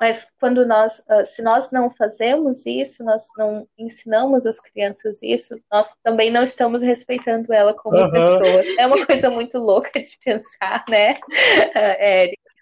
Mas 0.00 0.30
quando 0.38 0.66
nós, 0.66 1.02
ah, 1.08 1.24
se 1.24 1.42
nós 1.42 1.70
não 1.70 1.90
fazemos 1.90 2.66
isso, 2.66 3.04
nós 3.04 3.22
não 3.36 3.66
ensinamos 3.78 4.46
as 4.46 4.60
crianças 4.60 5.22
isso, 5.22 5.58
nós 5.72 5.94
também 6.02 6.30
não 6.30 6.42
estamos 6.42 6.82
respeitando 6.82 7.52
ela 7.52 7.74
como 7.74 7.96
uhum. 7.96 8.10
pessoa. 8.10 8.62
É 8.78 8.86
uma 8.86 9.04
coisa 9.06 9.30
muito 9.30 9.58
louca 9.58 10.00
de 10.00 10.18
pensar, 10.24 10.84
né, 10.88 11.18
Érica? 11.74 12.56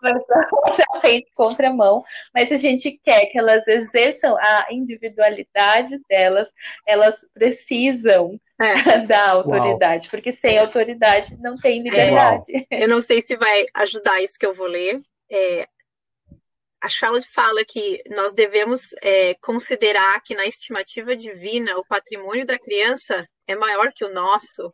Mas 0.00 0.22
totalmente 0.50 1.30
contramão. 1.34 2.04
Mas 2.34 2.48
se 2.48 2.54
a 2.54 2.58
gente 2.58 2.98
quer 3.02 3.26
que 3.26 3.38
elas 3.38 3.66
exerçam 3.66 4.36
a 4.36 4.66
individualidade 4.70 5.98
delas, 6.08 6.52
elas 6.86 7.26
precisam 7.34 8.38
é. 8.60 8.98
da 9.06 9.30
autoridade, 9.30 10.04
Uau. 10.04 10.10
porque 10.10 10.32
sem 10.32 10.58
autoridade 10.58 11.36
não 11.40 11.56
tem 11.56 11.82
liberdade. 11.82 12.66
É. 12.70 12.84
Eu 12.84 12.88
não 12.88 13.00
sei 13.00 13.20
se 13.20 13.36
vai 13.36 13.66
ajudar 13.74 14.22
isso 14.22 14.38
que 14.38 14.46
eu 14.46 14.54
vou 14.54 14.66
ler. 14.66 15.00
É, 15.30 15.66
a 16.80 16.88
Charlotte 16.88 17.28
fala 17.28 17.64
que 17.64 18.02
nós 18.10 18.32
devemos 18.32 18.94
é, 19.02 19.34
considerar 19.34 20.22
que 20.22 20.34
na 20.34 20.46
estimativa 20.46 21.16
divina 21.16 21.76
o 21.76 21.84
patrimônio 21.84 22.46
da 22.46 22.58
criança 22.58 23.28
é 23.46 23.56
maior 23.56 23.92
que 23.92 24.04
o 24.04 24.12
nosso, 24.12 24.72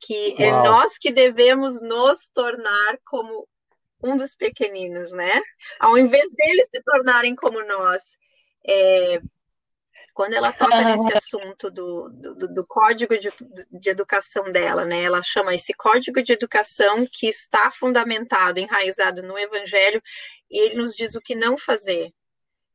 que 0.00 0.36
é 0.38 0.52
Uau. 0.52 0.64
é 0.64 0.68
nós 0.68 0.98
que 0.98 1.10
devemos 1.10 1.82
nos 1.82 2.28
tornar 2.32 2.98
como 3.04 3.48
um 4.02 4.16
dos 4.16 4.34
pequeninos, 4.34 5.10
né? 5.10 5.40
Ao 5.80 5.98
invés 5.98 6.30
deles 6.32 6.68
se 6.70 6.82
tornarem 6.82 7.34
como 7.34 7.64
nós. 7.66 8.02
É, 8.64 9.20
quando 10.12 10.34
ela 10.34 10.52
toca 10.52 10.82
nesse 10.82 11.16
assunto 11.16 11.70
do, 11.70 12.08
do, 12.10 12.54
do 12.54 12.66
código 12.66 13.18
de, 13.18 13.30
de, 13.70 13.90
educação 13.90 14.50
dela, 14.50 14.84
né? 14.84 15.02
Ela 15.02 15.22
chama 15.22 15.54
esse 15.54 15.74
código 15.74 16.22
de 16.22 16.32
educação 16.32 17.06
que 17.10 17.26
está 17.26 17.70
fundamentado, 17.70 18.58
enraizado 18.58 19.22
no 19.22 19.38
Evangelho, 19.38 20.02
e 20.50 20.58
ele 20.58 20.76
nos 20.76 20.94
diz 20.94 21.14
o 21.14 21.20
que 21.20 21.34
não 21.34 21.56
fazer, 21.56 22.12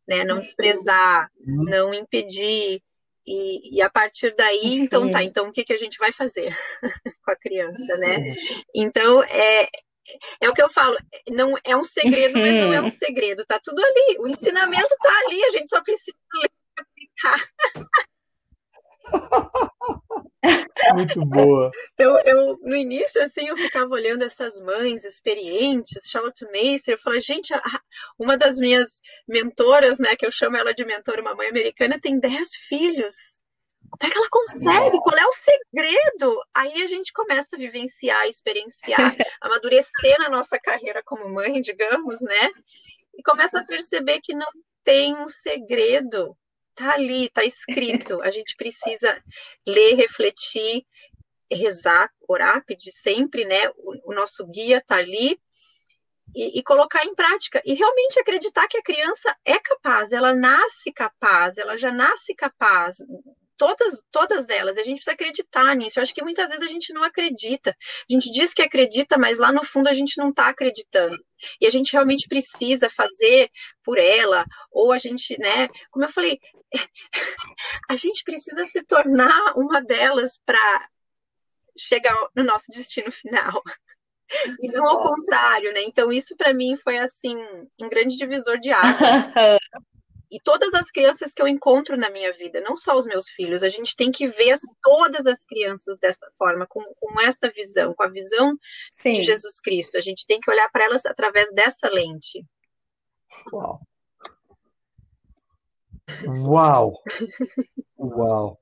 né? 0.08 0.24
Não 0.24 0.40
desprezar, 0.40 1.32
uhum. 1.40 1.64
não 1.64 1.94
impedir. 1.94 2.82
E, 3.26 3.78
e 3.78 3.82
a 3.82 3.90
partir 3.90 4.34
daí, 4.36 4.74
então 4.74 5.12
tá, 5.12 5.24
então 5.24 5.48
o 5.48 5.52
que, 5.52 5.64
que 5.64 5.74
a 5.74 5.78
gente 5.78 5.98
vai 6.00 6.12
fazer 6.12 6.58
com 7.24 7.32
a 7.32 7.36
criança, 7.36 7.96
né? 7.98 8.36
Então, 8.74 9.24
é, 9.24 9.70
é 10.40 10.50
o 10.50 10.54
que 10.54 10.62
eu 10.62 10.70
falo, 10.70 10.98
não 11.30 11.56
é 11.64 11.78
um 11.78 11.84
segredo, 11.84 12.40
mas 12.40 12.54
não 12.54 12.74
é 12.74 12.82
um 12.82 12.90
segredo, 12.90 13.46
tá 13.46 13.60
tudo 13.64 13.80
ali, 13.80 14.18
o 14.20 14.28
ensinamento 14.28 14.96
tá 14.98 15.20
ali, 15.26 15.44
a 15.44 15.52
gente 15.52 15.70
só 15.70 15.82
precisa 15.84 16.18
ler 16.42 16.50
Muito 20.94 21.26
boa. 21.26 21.72
Eu, 21.98 22.18
eu, 22.26 22.58
no 22.62 22.76
início, 22.76 23.24
assim, 23.24 23.48
eu 23.48 23.56
ficava 23.56 23.90
olhando 23.92 24.24
essas 24.24 24.60
mães 24.60 25.04
experientes, 25.04 26.10
Charlotte 26.10 26.46
Macer, 26.46 26.96
eu 26.96 27.00
falei, 27.00 27.22
gente, 27.22 27.54
uma 28.18 28.38
das 28.38 28.58
minhas 28.58 29.00
mentoras, 29.28 30.00
né, 30.00 30.16
que 30.16 30.26
eu 30.26 30.32
chamo 30.32 30.58
ela 30.58 30.74
de 30.74 30.84
mentora, 30.84 31.22
uma 31.22 31.36
mãe 31.36 31.48
americana, 31.48 32.00
tem 32.00 32.20
10 32.20 32.50
filhos. 32.68 33.16
Como 33.90 34.10
é 34.10 34.12
que 34.12 34.18
ela 34.18 34.30
consegue? 34.30 34.98
Qual 35.00 35.18
é 35.18 35.26
o 35.26 35.32
segredo? 35.32 36.42
Aí 36.56 36.82
a 36.82 36.88
gente 36.88 37.12
começa 37.12 37.56
a 37.56 37.60
vivenciar, 37.60 38.28
experienciar, 38.28 38.98
amadurecer 39.42 40.18
na 40.18 40.30
nossa 40.30 40.58
carreira 40.58 41.04
como 41.06 41.30
mãe, 41.30 41.62
digamos, 41.62 42.22
né? 42.22 42.50
E 43.14 43.22
começa 43.22 43.60
a 43.60 43.66
perceber 43.66 44.22
que 44.22 44.34
não 44.34 44.48
tem 44.84 45.16
um 45.16 45.28
segredo 45.28 46.36
Tá 46.76 46.94
ali, 46.94 47.30
tá 47.30 47.44
escrito. 47.44 48.22
A 48.22 48.32
gente 48.32 48.56
precisa 48.56 49.22
ler, 49.68 49.96
refletir, 49.96 50.86
rezar, 51.52 52.10
orar, 52.28 52.64
pedir 52.66 52.92
sempre, 52.92 53.46
né? 53.46 53.70
O, 53.78 54.12
o 54.12 54.14
nosso 54.14 54.46
guia 54.48 54.82
tá 54.82 54.96
ali 54.96 55.40
e, 56.36 56.60
e, 56.60 56.64
colocar 56.64 57.06
em 57.06 57.14
prática 57.14 57.62
e 57.66 57.74
realmente 57.74 58.20
acreditar 58.20 58.68
que 58.68 58.78
a 58.78 58.84
criança 58.84 59.36
é 59.44 59.60
capaz, 59.60 60.12
ela 60.12 60.34
nasce 60.34 60.92
capaz, 60.94 61.58
ela 61.58 61.78
já 61.78 61.92
nasce 61.92 62.34
capaz 62.34 62.98
todas, 63.62 64.04
todas 64.10 64.50
elas. 64.50 64.76
A 64.76 64.84
gente 64.84 64.96
precisa 64.96 65.14
acreditar 65.14 65.76
nisso. 65.76 66.00
Eu 66.00 66.04
acho 66.04 66.16
que 66.16 66.24
muitas 66.24 66.50
vezes 66.50 66.66
a 66.66 66.68
gente 66.68 66.92
não 66.92 67.04
acredita. 67.04 67.70
A 67.70 68.12
gente 68.12 68.32
diz 68.32 68.56
que 68.56 68.64
acredita, 68.64 69.20
mas 69.20 69.38
lá 69.38 69.52
no 69.52 69.64
fundo 69.64 69.88
a 69.88 69.94
gente 69.94 70.18
não 70.18 70.30
está 70.30 70.48
acreditando. 70.48 71.16
E 71.60 71.68
a 71.68 71.70
gente 71.70 71.94
realmente 71.94 72.28
precisa 72.28 72.90
fazer 72.90 73.52
por 73.84 74.00
ela, 74.00 74.48
ou 74.72 74.92
a 74.92 74.98
gente, 74.98 75.38
né? 75.38 75.70
Como 75.92 76.04
eu 76.04 76.10
falei, 76.10 76.40
a 77.88 77.96
gente 77.96 78.24
precisa 78.24 78.66
se 78.66 78.84
tornar 78.84 79.54
uma 79.56 79.80
delas 79.80 80.40
para 80.44 80.90
chegar 81.78 82.16
no 82.36 82.44
nosso 82.44 82.66
destino 82.72 83.12
final. 83.12 83.62
E 84.60 84.72
não 84.72 84.88
ao 84.88 85.04
contrário, 85.04 85.72
né? 85.72 85.84
Então, 85.84 86.12
isso 86.12 86.36
para 86.36 86.52
mim 86.52 86.76
foi 86.78 86.98
assim 86.98 87.38
um 87.80 87.90
grande 87.90 88.18
divisor 88.18 88.58
de 88.58 88.72
águas. 88.74 89.60
E 90.32 90.40
todas 90.40 90.74
as 90.74 90.90
crianças 90.90 91.34
que 91.34 91.42
eu 91.42 91.48
encontro 91.48 91.98
na 91.98 92.10
minha 92.10 92.32
vida, 92.32 92.62
não 92.62 92.74
só 92.74 92.96
os 92.96 93.06
meus 93.06 93.30
filhos, 93.30 93.62
a 93.62 93.70
gente 93.70 93.98
tem 93.98 94.10
que 94.10 94.30
ver 94.30 94.58
todas 94.82 95.28
as 95.28 95.44
crianças 95.44 96.00
dessa 96.00 96.32
forma, 96.38 96.66
com, 96.66 96.82
com 97.00 97.20
essa 97.20 97.50
visão, 97.50 97.94
com 97.94 98.04
a 98.04 98.08
visão 98.08 98.58
Sim. 98.94 99.12
de 99.12 99.24
Jesus 99.24 99.60
Cristo. 99.60 99.98
A 99.98 100.02
gente 100.02 100.26
tem 100.26 100.40
que 100.40 100.50
olhar 100.50 100.72
para 100.72 100.86
elas 100.86 101.06
através 101.06 101.54
dessa 101.54 101.90
lente. 101.90 102.46
Uau! 103.52 103.82
Uau! 106.26 107.04
Uau! 108.00 108.58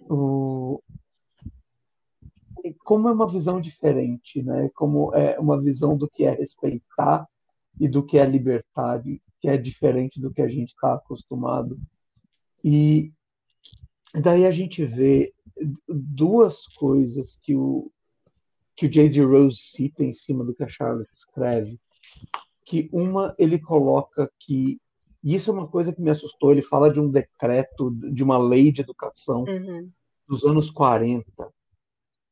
O... 0.00 0.82
Como 2.82 3.08
é 3.08 3.12
uma 3.12 3.30
visão 3.30 3.60
diferente, 3.60 4.42
né? 4.42 4.68
Como 4.74 5.14
é 5.14 5.38
uma 5.38 5.60
visão 5.60 5.96
do 5.96 6.08
que 6.08 6.24
é 6.24 6.30
respeitar 6.30 7.28
e 7.78 7.88
do 7.88 8.04
que 8.04 8.18
é 8.18 8.24
liberdade, 8.24 9.20
que 9.40 9.48
é 9.48 9.56
diferente 9.56 10.20
do 10.20 10.32
que 10.32 10.42
a 10.42 10.48
gente 10.48 10.70
está 10.70 10.94
acostumado. 10.94 11.78
E 12.62 13.12
daí 14.14 14.46
a 14.46 14.52
gente 14.52 14.84
vê 14.84 15.32
duas 15.88 16.66
coisas 16.66 17.38
que 17.42 17.54
o 17.54 17.90
que 18.76 18.86
o 18.86 18.90
J.D. 18.90 19.22
Rose 19.22 19.56
cita 19.56 20.02
em 20.02 20.12
cima 20.12 20.44
do 20.44 20.52
que 20.52 20.64
a 20.64 20.68
Charlotte 20.68 21.12
escreve, 21.14 21.78
que 22.64 22.88
uma 22.92 23.32
ele 23.38 23.56
coloca 23.58 24.28
que 24.40 24.80
e 25.22 25.34
isso 25.34 25.48
é 25.48 25.54
uma 25.54 25.66
coisa 25.66 25.90
que 25.90 26.02
me 26.02 26.10
assustou. 26.10 26.52
Ele 26.52 26.60
fala 26.60 26.92
de 26.92 27.00
um 27.00 27.10
decreto, 27.10 27.90
de 27.90 28.22
uma 28.22 28.36
lei 28.36 28.70
de 28.70 28.82
educação 28.82 29.44
uhum. 29.44 29.90
dos 30.28 30.44
anos 30.44 30.70
40, 30.70 31.24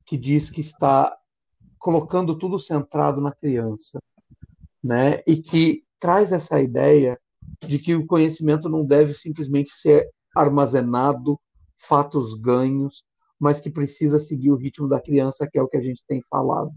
que 0.04 0.18
diz 0.18 0.50
que 0.50 0.60
está 0.60 1.16
colocando 1.78 2.36
tudo 2.36 2.58
centrado 2.58 3.18
na 3.18 3.32
criança, 3.32 3.98
né? 4.82 5.20
E 5.26 5.36
que 5.36 5.84
traz 6.00 6.32
essa 6.32 6.60
ideia 6.60 7.18
de 7.66 7.78
que 7.78 7.94
o 7.94 8.06
conhecimento 8.06 8.68
não 8.68 8.84
deve 8.84 9.14
simplesmente 9.14 9.70
ser 9.70 10.08
armazenado, 10.34 11.38
fatos 11.76 12.34
ganhos, 12.34 13.04
mas 13.38 13.60
que 13.60 13.70
precisa 13.70 14.20
seguir 14.20 14.50
o 14.50 14.56
ritmo 14.56 14.88
da 14.88 15.00
criança, 15.00 15.48
que 15.50 15.58
é 15.58 15.62
o 15.62 15.68
que 15.68 15.76
a 15.76 15.82
gente 15.82 16.04
tem 16.06 16.22
falado. 16.30 16.72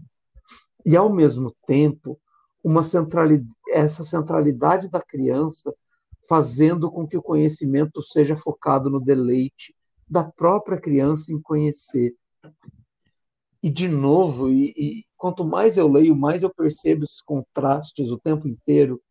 E 0.84 0.96
ao 0.96 1.12
mesmo 1.12 1.54
tempo, 1.66 2.18
uma 2.62 2.84
centralidade, 2.84 3.48
essa 3.70 4.04
centralidade 4.04 4.88
da 4.88 5.00
criança 5.00 5.74
fazendo 6.28 6.90
com 6.90 7.06
que 7.06 7.16
o 7.16 7.22
conhecimento 7.22 8.02
seja 8.02 8.36
focado 8.36 8.90
no 8.90 9.00
deleite 9.00 9.74
da 10.08 10.24
própria 10.24 10.78
criança 10.78 11.32
em 11.32 11.40
conhecer. 11.40 12.14
E, 13.66 13.68
de 13.68 13.88
novo, 13.88 14.48
e, 14.48 14.72
e, 14.76 15.04
quanto 15.16 15.44
mais 15.44 15.76
eu 15.76 15.88
leio, 15.88 16.14
mais 16.14 16.44
eu 16.44 16.54
percebo 16.54 17.02
esses 17.02 17.20
contrastes 17.20 18.12
o 18.12 18.16
tempo 18.16 18.46
inteiro. 18.46 19.02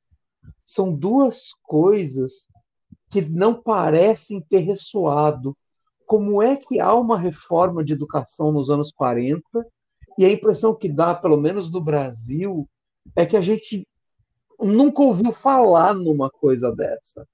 São 0.64 0.95
duas 0.95 1.51
coisas 1.62 2.47
que 3.12 3.20
não 3.20 3.53
parecem 3.62 4.39
ter 4.39 4.60
ressoado. 4.60 5.58
Como 6.08 6.41
é 6.41 6.56
que 6.56 6.80
há 6.80 6.93
uma 6.93 7.20
reforma 7.20 7.84
de 7.84 7.91
educação 7.91 8.49
nos 8.49 8.70
anos 8.70 8.93
40 8.93 9.43
e 10.18 10.24
a 10.24 10.32
impressão 10.32 10.74
que 10.74 10.88
dá, 10.88 11.14
pelo 11.14 11.36
menos 11.36 11.70
no 11.70 11.82
Brasil, 11.82 12.66
é 13.14 13.26
que 13.26 13.36
a 13.36 13.41
gente 13.41 13.86
nunca 14.58 15.01
ouviu 15.01 15.34
falar 15.34 15.93
numa 15.93 16.30
coisa 16.30 16.74
dessa. 16.74 17.28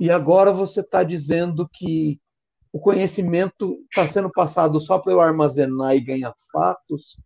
E 0.00 0.10
agora 0.10 0.54
você 0.54 0.80
está 0.80 1.02
dizendo 1.02 1.68
que 1.68 2.18
o 2.76 2.78
conhecimento 2.78 3.82
está 3.84 4.06
sendo 4.06 4.30
passado 4.30 4.78
só 4.78 4.98
para 4.98 5.10
eu 5.10 5.18
armazenar 5.18 5.96
e 5.96 6.00
ganhar 6.00 6.34
fatos, 6.52 7.18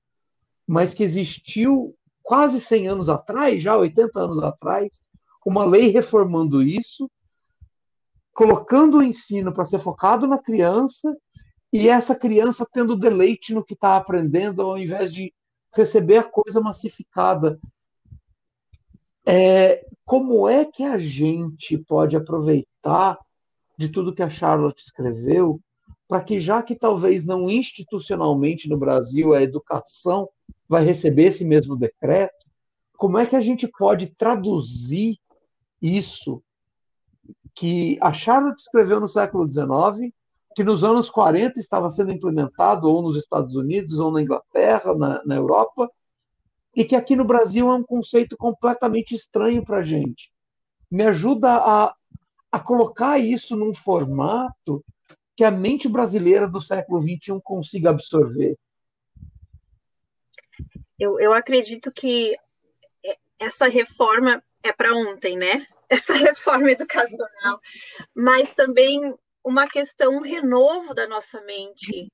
mas 0.64 0.94
que 0.94 1.02
existiu 1.02 1.92
quase 2.22 2.60
100 2.60 2.86
anos 2.86 3.08
atrás, 3.08 3.60
já 3.60 3.76
80 3.76 4.16
anos 4.20 4.44
atrás, 4.44 5.02
uma 5.44 5.64
lei 5.64 5.88
reformando 5.88 6.62
isso, 6.62 7.10
colocando 8.32 8.98
o 8.98 9.02
ensino 9.02 9.52
para 9.52 9.64
ser 9.64 9.80
focado 9.80 10.24
na 10.24 10.38
criança 10.38 11.12
e 11.72 11.88
essa 11.88 12.14
criança 12.14 12.64
tendo 12.72 12.94
deleite 12.94 13.52
no 13.52 13.64
que 13.64 13.74
está 13.74 13.96
aprendendo, 13.96 14.62
ao 14.62 14.78
invés 14.78 15.12
de 15.12 15.34
receber 15.74 16.18
a 16.18 16.22
coisa 16.22 16.60
massificada. 16.60 17.58
É, 19.26 19.84
como 20.04 20.48
é 20.48 20.64
que 20.64 20.84
a 20.84 20.96
gente 20.96 21.76
pode 21.76 22.16
aproveitar 22.16 23.18
de 23.80 23.88
tudo 23.88 24.14
que 24.14 24.22
a 24.22 24.28
Charlotte 24.28 24.82
escreveu 24.82 25.58
para 26.06 26.22
que, 26.22 26.38
já 26.38 26.62
que 26.62 26.74
talvez 26.74 27.24
não 27.24 27.48
institucionalmente 27.48 28.68
no 28.68 28.76
Brasil 28.76 29.32
a 29.32 29.42
educação 29.42 30.28
vai 30.68 30.84
receber 30.84 31.28
esse 31.28 31.46
mesmo 31.46 31.76
decreto, 31.76 32.44
como 32.94 33.16
é 33.16 33.24
que 33.24 33.34
a 33.34 33.40
gente 33.40 33.66
pode 33.66 34.08
traduzir 34.08 35.18
isso 35.80 36.42
que 37.54 37.96
a 38.02 38.12
Charlotte 38.12 38.60
escreveu 38.60 39.00
no 39.00 39.08
século 39.08 39.50
XIX, 39.50 40.12
que 40.54 40.62
nos 40.62 40.84
anos 40.84 41.08
40 41.08 41.58
estava 41.58 41.90
sendo 41.90 42.12
implementado 42.12 42.86
ou 42.86 43.00
nos 43.00 43.16
Estados 43.16 43.54
Unidos, 43.54 43.98
ou 43.98 44.12
na 44.12 44.20
Inglaterra, 44.20 44.94
na, 44.94 45.24
na 45.24 45.36
Europa, 45.36 45.90
e 46.76 46.84
que 46.84 46.94
aqui 46.94 47.16
no 47.16 47.24
Brasil 47.24 47.70
é 47.70 47.74
um 47.74 47.82
conceito 47.82 48.36
completamente 48.36 49.14
estranho 49.14 49.64
para 49.64 49.78
a 49.78 49.82
gente. 49.82 50.30
Me 50.90 51.04
ajuda 51.04 51.56
a, 51.56 51.94
a 52.50 52.58
colocar 52.58 53.18
isso 53.18 53.56
num 53.56 53.74
formato 53.74 54.84
que 55.36 55.44
a 55.44 55.50
mente 55.50 55.88
brasileira 55.88 56.48
do 56.48 56.60
século 56.60 57.00
XXI 57.00 57.40
consiga 57.42 57.90
absorver. 57.90 58.56
Eu, 60.98 61.18
eu 61.18 61.32
acredito 61.32 61.90
que 61.90 62.36
essa 63.38 63.66
reforma 63.68 64.42
é 64.62 64.72
para 64.72 64.94
ontem, 64.94 65.36
né? 65.36 65.66
Essa 65.90 66.14
reforma 66.14 66.70
educacional, 66.70 67.60
mas 68.14 68.54
também 68.54 69.12
uma 69.42 69.66
questão, 69.66 70.12
um 70.12 70.20
renovo 70.20 70.94
da 70.94 71.08
nossa 71.08 71.40
mente. 71.40 72.06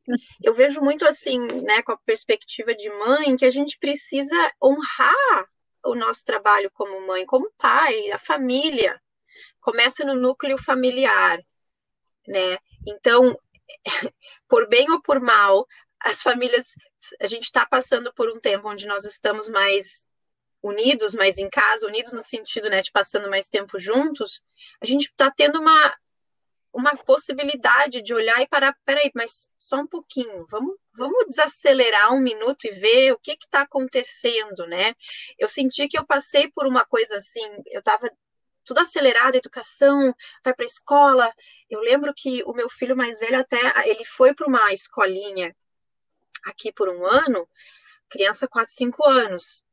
Eu 0.43 0.55
vejo 0.55 0.81
muito 0.81 1.07
assim, 1.07 1.39
né, 1.63 1.83
com 1.83 1.93
a 1.93 1.99
perspectiva 1.99 2.75
de 2.75 2.89
mãe, 2.89 3.37
que 3.37 3.45
a 3.45 3.51
gente 3.51 3.79
precisa 3.79 4.53
honrar 4.63 5.47
o 5.85 5.95
nosso 5.95 6.25
trabalho 6.25 6.71
como 6.73 7.07
mãe, 7.07 7.27
como 7.27 7.53
pai, 7.59 8.11
a 8.11 8.19
família. 8.19 8.99
Começa 9.67 10.05
no 10.05 10.15
núcleo 10.15 10.57
familiar, 10.57 11.41
né? 12.25 12.57
Então, 12.87 13.37
por 14.49 14.69
bem 14.69 14.89
ou 14.93 15.03
por 15.03 15.19
mal, 15.19 15.67
as 15.99 16.23
famílias, 16.23 16.73
a 17.21 17.27
gente 17.27 17.47
está 17.47 17.67
passando 17.67 18.15
por 18.15 18.31
um 18.31 18.39
tempo 18.39 18.69
onde 18.69 18.87
nós 18.87 19.05
estamos 19.05 19.49
mais 19.49 20.07
unidos, 20.63 21.17
mais 21.17 21.37
em 21.37 21.51
casa, 21.51 21.85
unidos 21.85 22.13
no 22.13 22.23
sentido, 22.23 22.71
né, 22.71 22.81
de 22.81 22.93
passando 22.93 23.29
mais 23.29 23.49
tempo 23.49 23.77
juntos, 23.77 24.41
a 24.81 24.87
gente 24.87 25.07
está 25.07 25.33
tendo 25.33 25.59
uma 25.59 25.97
uma 26.73 26.95
possibilidade 26.95 28.03
de 28.03 28.15
olhar 28.15 28.41
e 28.43 28.47
parar, 28.47 28.77
peraí, 28.85 29.11
mas 29.15 29.49
só 29.57 29.79
um 29.79 29.87
pouquinho, 29.87 30.47
vamos, 30.49 30.77
vamos 30.93 31.27
desacelerar 31.27 32.13
um 32.13 32.21
minuto 32.21 32.67
e 32.67 32.71
ver 32.71 33.13
o 33.13 33.19
que 33.19 33.33
está 33.33 33.63
acontecendo, 33.63 34.67
né? 34.67 34.95
Eu 35.39 35.49
senti 35.49 35.89
que 35.89 35.99
eu 35.99 36.07
passei 36.07 36.51
por 36.53 36.67
uma 36.67 36.85
coisa 36.85 37.17
assim, 37.17 37.41
eu 37.69 37.79
estava 37.79 38.11
tudo 38.67 38.81
acelerado, 38.81 39.37
educação, 39.37 40.15
vai 40.45 40.55
para 40.55 40.65
a 40.65 40.67
escola. 40.67 41.33
Eu 41.71 41.81
lembro 41.81 42.13
que 42.15 42.43
o 42.45 42.53
meu 42.53 42.69
filho 42.69 42.97
mais 42.97 43.19
velho 43.19 43.39
até, 43.39 43.59
ele 43.89 44.05
foi 44.05 44.35
para 44.35 44.47
uma 44.47 44.73
escolinha 44.73 45.55
aqui 46.45 46.73
por 46.73 46.89
um 46.89 47.07
ano, 47.07 47.49
criança 48.09 48.47
4, 48.47 48.73
5 48.73 49.09
anos 49.09 49.65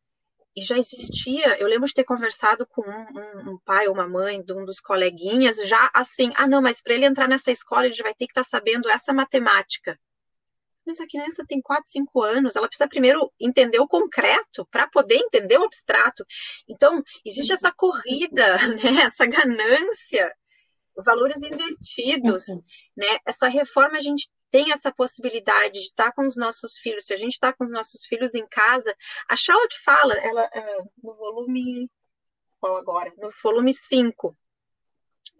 e 0.55 0.63
já 0.63 0.77
existia, 0.77 1.59
eu 1.59 1.67
lembro 1.67 1.87
de 1.87 1.93
ter 1.95 2.03
conversado 2.03 2.65
com 2.67 2.81
um, 2.81 3.19
um, 3.19 3.53
um, 3.53 3.57
pai 3.65 3.87
ou 3.87 3.93
uma 3.93 4.07
mãe 4.07 4.41
de 4.41 4.53
um 4.53 4.63
dos 4.63 4.79
coleguinhas, 4.79 5.57
já 5.67 5.89
assim, 5.93 6.31
ah, 6.35 6.45
não, 6.45 6.61
mas 6.61 6.81
para 6.81 6.93
ele 6.93 7.05
entrar 7.05 7.27
nessa 7.27 7.51
escola, 7.51 7.87
ele 7.87 8.03
vai 8.03 8.13
ter 8.13 8.27
que 8.27 8.31
estar 8.31 8.43
tá 8.43 8.49
sabendo 8.49 8.87
essa 8.89 9.11
matemática. 9.11 9.99
Mas 10.86 10.99
a 10.99 11.07
criança 11.07 11.45
tem 11.47 11.61
4, 11.61 11.84
5 11.89 12.21
anos, 12.21 12.55
ela 12.55 12.67
precisa 12.67 12.88
primeiro 12.88 13.31
entender 13.39 13.79
o 13.79 13.88
concreto 13.88 14.67
para 14.69 14.88
poder 14.88 15.15
entender 15.15 15.57
o 15.57 15.63
abstrato. 15.63 16.25
Então, 16.67 17.01
existe 17.25 17.53
essa 17.53 17.71
corrida, 17.71 18.57
né, 18.84 19.03
essa 19.03 19.25
ganância, 19.25 20.34
valores 20.97 21.41
invertidos, 21.41 22.47
uhum. 22.47 22.63
né? 22.97 23.19
Essa 23.25 23.47
reforma 23.47 23.97
a 23.97 24.01
gente 24.01 24.29
tem 24.51 24.71
essa 24.71 24.91
possibilidade 24.91 25.79
de 25.79 25.88
estar 25.88 26.11
com 26.11 26.25
os 26.25 26.38
nossos 26.38 26.77
filhos, 26.77 27.05
se 27.05 27.13
a 27.13 27.17
gente 27.17 27.31
está 27.31 27.51
com 27.51 27.63
os 27.63 27.71
nossos 27.71 28.05
filhos 28.05 28.36
em 28.36 28.45
casa, 28.45 28.95
a 29.27 29.36
Charlotte 29.36 29.81
fala, 29.84 30.13
ela 30.13 30.47
é, 30.53 30.77
no 31.01 31.15
volume 31.15 31.89
qual 32.63 32.77
agora? 32.77 33.11
No 33.17 33.29
volume 33.43 33.73
5, 33.73 34.38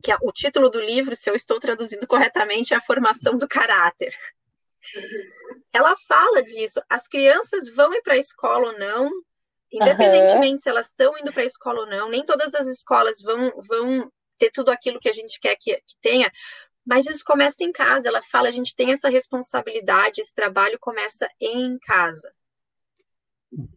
que 0.04 0.12
é, 0.12 0.18
o 0.22 0.32
título 0.34 0.70
do 0.70 0.82
livro, 0.82 1.16
se 1.16 1.30
eu 1.30 1.36
estou 1.36 1.58
traduzindo 1.58 2.06
corretamente, 2.06 2.74
é 2.74 2.78
a 2.78 2.82
formação 2.82 3.38
do 3.38 3.48
caráter. 3.48 4.14
Ela 5.72 5.96
fala 6.08 6.44
disso. 6.44 6.82
As 6.90 7.08
crianças 7.08 7.68
vão 7.70 7.94
ir 7.94 8.02
para 8.02 8.14
a 8.14 8.18
escola 8.18 8.72
ou 8.72 8.80
não, 8.80 9.12
independentemente 9.72 10.54
uhum. 10.54 10.58
se 10.58 10.70
elas 10.70 10.88
estão 10.88 11.18
indo 11.18 11.34
para 11.34 11.42
a 11.42 11.46
escola 11.46 11.82
ou 11.82 11.88
não, 11.88 12.10
nem 12.10 12.24
todas 12.24 12.54
as 12.54 12.68
escolas 12.68 13.22
vão, 13.22 13.52
vão 13.68 14.12
ter 14.38 14.52
tudo 14.52 14.70
aquilo 14.70 15.00
que 15.00 15.10
a 15.10 15.14
gente 15.14 15.40
quer 15.40 15.56
que, 15.60 15.76
que 15.76 15.96
tenha, 16.02 16.32
mas 16.86 17.06
isso 17.06 17.24
começa 17.26 17.64
em 17.64 17.72
casa. 17.72 18.08
Ela 18.08 18.22
fala: 18.22 18.50
a 18.50 18.52
gente 18.52 18.76
tem 18.76 18.92
essa 18.92 19.10
responsabilidade, 19.10 20.22
esse 20.22 20.34
trabalho 20.34 20.78
começa 20.80 21.28
em 21.40 21.78
casa. 21.80 22.32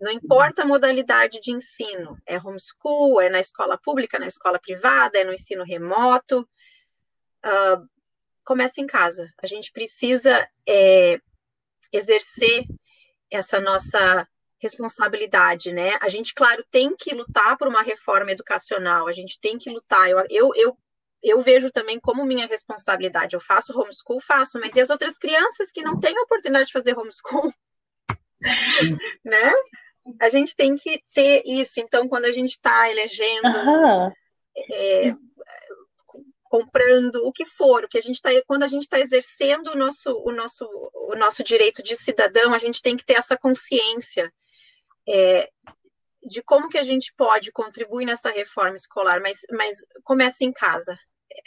Não 0.00 0.10
importa 0.10 0.62
a 0.62 0.66
modalidade 0.66 1.38
de 1.40 1.52
ensino, 1.52 2.16
é 2.26 2.38
homeschool, 2.38 3.20
é 3.20 3.28
na 3.28 3.40
escola 3.40 3.78
pública, 3.78 4.18
na 4.18 4.26
escola 4.26 4.58
privada, 4.58 5.18
é 5.18 5.24
no 5.24 5.34
ensino 5.34 5.64
remoto, 5.64 6.48
uh, 7.44 7.88
começa 8.46 8.80
em 8.80 8.86
casa. 8.86 9.28
A 9.42 9.46
gente 9.46 9.72
precisa 9.72 10.48
é, 10.66 11.20
exercer 11.92 12.64
essa 13.30 13.60
nossa 13.60 14.26
responsabilidade, 14.58 15.72
né? 15.72 15.98
A 16.00 16.08
gente, 16.08 16.32
claro, 16.32 16.64
tem 16.70 16.96
que 16.96 17.14
lutar 17.14 17.58
por 17.58 17.68
uma 17.68 17.82
reforma 17.82 18.32
educacional, 18.32 19.06
a 19.06 19.12
gente 19.12 19.38
tem 19.38 19.58
que 19.58 19.68
lutar. 19.68 20.08
Eu, 20.08 20.24
eu, 20.30 20.52
eu 20.54 20.78
eu 21.22 21.40
vejo 21.40 21.70
também 21.72 21.98
como 21.98 22.24
minha 22.24 22.46
responsabilidade. 22.46 23.34
Eu 23.34 23.40
faço 23.40 23.76
homeschool, 23.76 24.20
faço, 24.20 24.60
mas 24.60 24.76
e 24.76 24.80
as 24.80 24.90
outras 24.90 25.18
crianças 25.18 25.72
que 25.72 25.82
não 25.82 25.98
têm 25.98 26.16
a 26.16 26.22
oportunidade 26.22 26.66
de 26.66 26.72
fazer 26.72 26.96
homeschool? 26.96 27.52
né? 29.24 29.52
A 30.20 30.28
gente 30.28 30.54
tem 30.54 30.76
que 30.76 31.02
ter 31.12 31.42
isso. 31.44 31.80
Então, 31.80 32.06
quando 32.06 32.26
a 32.26 32.32
gente 32.32 32.50
está 32.50 32.88
elegendo, 32.88 33.48
uhum. 33.48 34.12
é, 34.72 35.14
comprando, 36.48 37.16
o 37.24 37.32
que 37.32 37.44
for, 37.44 37.84
o 37.84 37.88
que 37.88 37.98
a 37.98 38.02
gente 38.02 38.16
está, 38.16 38.30
quando 38.46 38.62
a 38.62 38.68
gente 38.68 38.82
está 38.82 38.98
exercendo 38.98 39.68
o 39.68 39.76
nosso, 39.76 40.10
o 40.24 40.32
nosso, 40.32 40.64
o 40.94 41.14
nosso 41.16 41.42
direito 41.42 41.82
de 41.82 41.96
cidadão, 41.96 42.54
a 42.54 42.58
gente 42.58 42.82
tem 42.82 42.96
que 42.96 43.04
ter 43.04 43.14
essa 43.14 43.36
consciência. 43.36 44.32
É, 45.08 45.48
de 46.26 46.42
como 46.42 46.68
que 46.68 46.78
a 46.78 46.82
gente 46.82 47.14
pode 47.16 47.52
contribuir 47.52 48.04
nessa 48.04 48.30
reforma 48.30 48.74
escolar, 48.74 49.20
mas, 49.20 49.38
mas 49.52 49.78
começa 50.02 50.44
em 50.44 50.52
casa. 50.52 50.98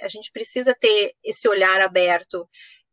A 0.02 0.08
gente 0.08 0.32
precisa 0.32 0.74
ter 0.74 1.14
esse 1.24 1.50
olhar 1.50 1.82
aberto 1.82 2.50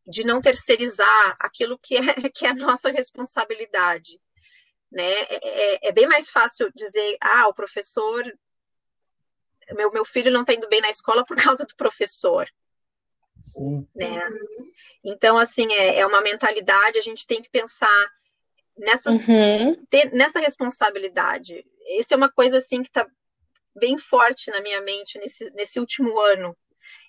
de 0.06 0.24
não 0.24 0.40
terceirizar 0.40 1.36
aquilo 1.38 1.78
que 1.78 1.96
é, 1.96 2.00
que 2.34 2.44
é 2.46 2.50
a 2.50 2.54
nossa 2.54 2.90
responsabilidade. 2.90 4.20
né? 4.90 5.12
É, 5.22 5.38
é, 5.42 5.88
é 5.88 5.92
bem 5.92 6.06
mais 6.06 6.28
fácil 6.28 6.70
dizer, 6.74 7.16
ah, 7.20 7.48
o 7.48 7.54
professor, 7.54 8.24
meu, 9.74 9.90
meu 9.92 10.04
filho 10.04 10.30
não 10.30 10.42
está 10.42 10.54
indo 10.54 10.68
bem 10.68 10.80
na 10.80 10.90
escola 10.90 11.24
por 11.24 11.36
causa 11.36 11.64
do 11.64 11.74
professor, 11.76 12.48
Sim. 13.44 13.86
né? 13.94 14.26
Então, 15.04 15.38
assim, 15.38 15.72
é, 15.72 16.00
é 16.00 16.06
uma 16.06 16.20
mentalidade, 16.20 16.98
a 16.98 17.02
gente 17.02 17.26
tem 17.26 17.40
que 17.40 17.50
pensar 17.50 18.12
nessas, 18.76 19.26
uhum. 19.26 19.84
ter, 19.88 20.12
nessa 20.12 20.40
responsabilidade. 20.40 21.64
Isso 21.98 22.12
é 22.12 22.16
uma 22.16 22.30
coisa, 22.30 22.58
assim, 22.58 22.82
que 22.82 22.88
está 22.88 23.08
bem 23.74 23.96
forte 23.96 24.50
na 24.50 24.60
minha 24.60 24.80
mente 24.80 25.18
nesse, 25.18 25.50
nesse 25.52 25.78
último 25.78 26.18
ano. 26.18 26.56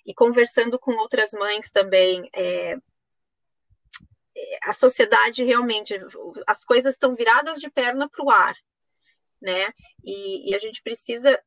E 0.06 0.14
conversando 0.14 0.78
com 0.78 0.92
outras 0.92 1.32
mães 1.32 1.70
também, 1.70 2.28
é, 2.32 2.76
é 4.36 4.58
a 4.62 4.72
sociedade 4.72 5.44
realmente, 5.44 5.94
as 6.46 6.64
coisas 6.64 6.94
estão 6.94 7.14
viradas 7.14 7.58
de 7.58 7.70
perna 7.70 8.08
para 8.08 8.24
o 8.24 8.30
ar, 8.30 8.56
né? 9.40 9.72
E, 10.04 10.50
e, 10.50 10.54
a 10.54 10.58
gente 10.58 10.82
precisa 10.82 11.38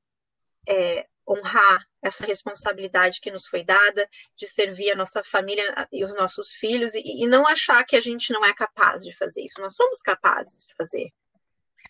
é, 0.68 1.06
honrar 1.28 1.86
essa 2.02 2.26
responsabilidade 2.26 3.20
que 3.22 3.32
nos 3.32 3.48
foi 3.48 3.64
dada 3.64 4.08
de 4.36 4.48
servir 4.48 4.92
a 4.92 4.96
nossa 4.96 5.24
família 5.24 5.88
e 5.92 6.04
os 6.04 6.16
nossos 6.16 6.50
filhos 6.52 6.94
e, 6.96 7.24
e 7.24 7.28
não 7.28 7.48
achar 7.48 7.84
que 7.86 7.96
a 7.96 8.02
gente 8.02 8.34
não 8.34 8.44
é 8.44 8.54
capaz 8.54 9.02
de 9.02 9.16
fazer 9.16 9.44
isso. 9.44 9.62
Nós 9.62 9.76
somos 9.76 10.02
capazes 10.02 10.68
de 10.68 10.76
fazer. 10.76 11.10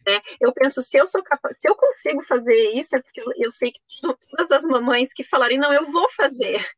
Né? 0.05 0.19
Eu 0.39 0.51
penso, 0.51 0.81
se 0.81 0.97
eu 0.97 1.07
sou 1.07 1.23
capaz, 1.23 1.55
se 1.59 1.69
eu 1.69 1.75
consigo 1.75 2.23
fazer 2.23 2.71
isso, 2.71 2.95
é 2.95 3.01
porque 3.01 3.21
eu, 3.21 3.31
eu 3.37 3.51
sei 3.51 3.71
que 3.71 3.79
todas 4.01 4.51
as 4.51 4.63
mamães 4.63 5.13
que 5.13 5.23
falarem, 5.23 5.57
não, 5.57 5.73
eu 5.73 5.85
vou 5.91 6.09
fazer. 6.09 6.57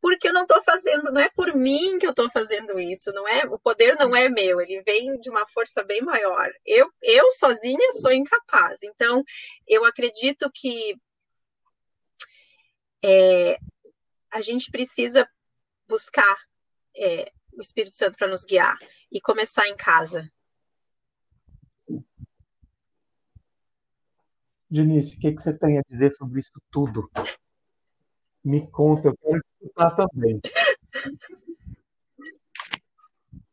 Porque 0.00 0.28
eu 0.28 0.32
não 0.32 0.42
estou 0.42 0.62
fazendo, 0.62 1.12
não 1.12 1.20
é 1.20 1.28
por 1.28 1.54
mim 1.54 1.98
que 1.98 2.06
eu 2.06 2.10
estou 2.10 2.28
fazendo 2.30 2.80
isso, 2.80 3.12
não 3.12 3.28
é? 3.28 3.44
O 3.44 3.58
poder 3.58 3.96
não 3.96 4.16
é 4.16 4.28
meu, 4.28 4.60
ele 4.60 4.82
vem 4.82 5.20
de 5.20 5.28
uma 5.28 5.46
força 5.46 5.84
bem 5.84 6.00
maior. 6.00 6.50
Eu, 6.64 6.90
eu 7.02 7.30
sozinha 7.32 7.92
sou 7.92 8.10
incapaz. 8.10 8.78
Então, 8.82 9.22
eu 9.68 9.84
acredito 9.84 10.50
que 10.52 10.96
é, 13.02 13.58
a 14.30 14.40
gente 14.40 14.70
precisa 14.70 15.28
buscar 15.88 16.36
é, 16.96 17.32
o 17.52 17.60
Espírito 17.60 17.96
Santo 17.96 18.16
para 18.16 18.28
nos 18.28 18.44
guiar 18.44 18.78
e 19.10 19.20
começar 19.20 19.66
em 19.68 19.76
casa. 19.76 20.30
Denise, 24.70 25.16
o 25.16 25.20
que, 25.20 25.32
que 25.32 25.42
você 25.42 25.52
tem 25.52 25.78
a 25.78 25.82
dizer 25.88 26.12
sobre 26.12 26.40
isso 26.40 26.52
tudo? 26.70 27.10
Me 28.42 28.66
conta, 28.70 29.08
eu 29.08 29.16
quero 29.18 29.42
escutar 29.60 29.94
também. 29.94 30.40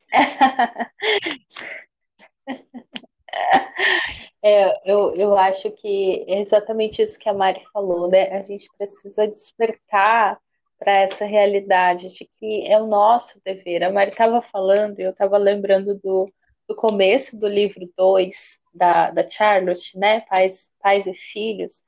É, 4.42 4.90
eu, 4.90 5.14
eu 5.16 5.38
acho 5.38 5.70
que 5.72 6.24
é 6.28 6.40
exatamente 6.40 7.02
isso 7.02 7.20
que 7.20 7.28
a 7.28 7.34
Mari 7.34 7.62
falou, 7.74 8.10
né? 8.10 8.38
A 8.38 8.42
gente 8.42 8.70
precisa 8.78 9.28
despertar 9.28 10.40
para 10.78 10.94
essa 10.94 11.26
realidade 11.26 12.08
de 12.08 12.26
que 12.26 12.66
é 12.66 12.82
o 12.82 12.88
nosso 12.88 13.42
dever. 13.44 13.84
A 13.84 13.92
Mari 13.92 14.12
estava 14.12 14.42
falando, 14.42 14.98
eu 15.00 15.12
estava 15.12 15.38
lembrando 15.38 16.00
do, 16.00 16.26
do 16.70 16.76
começo 16.76 17.38
do 17.38 17.50
livro 17.50 17.90
2 17.98 18.60
da, 18.74 19.12
da 19.12 19.30
Charlotte, 19.30 19.98
né? 19.98 20.22
Pais, 20.22 20.72
Pais 20.80 21.06
e 21.06 21.14
Filhos, 21.14 21.84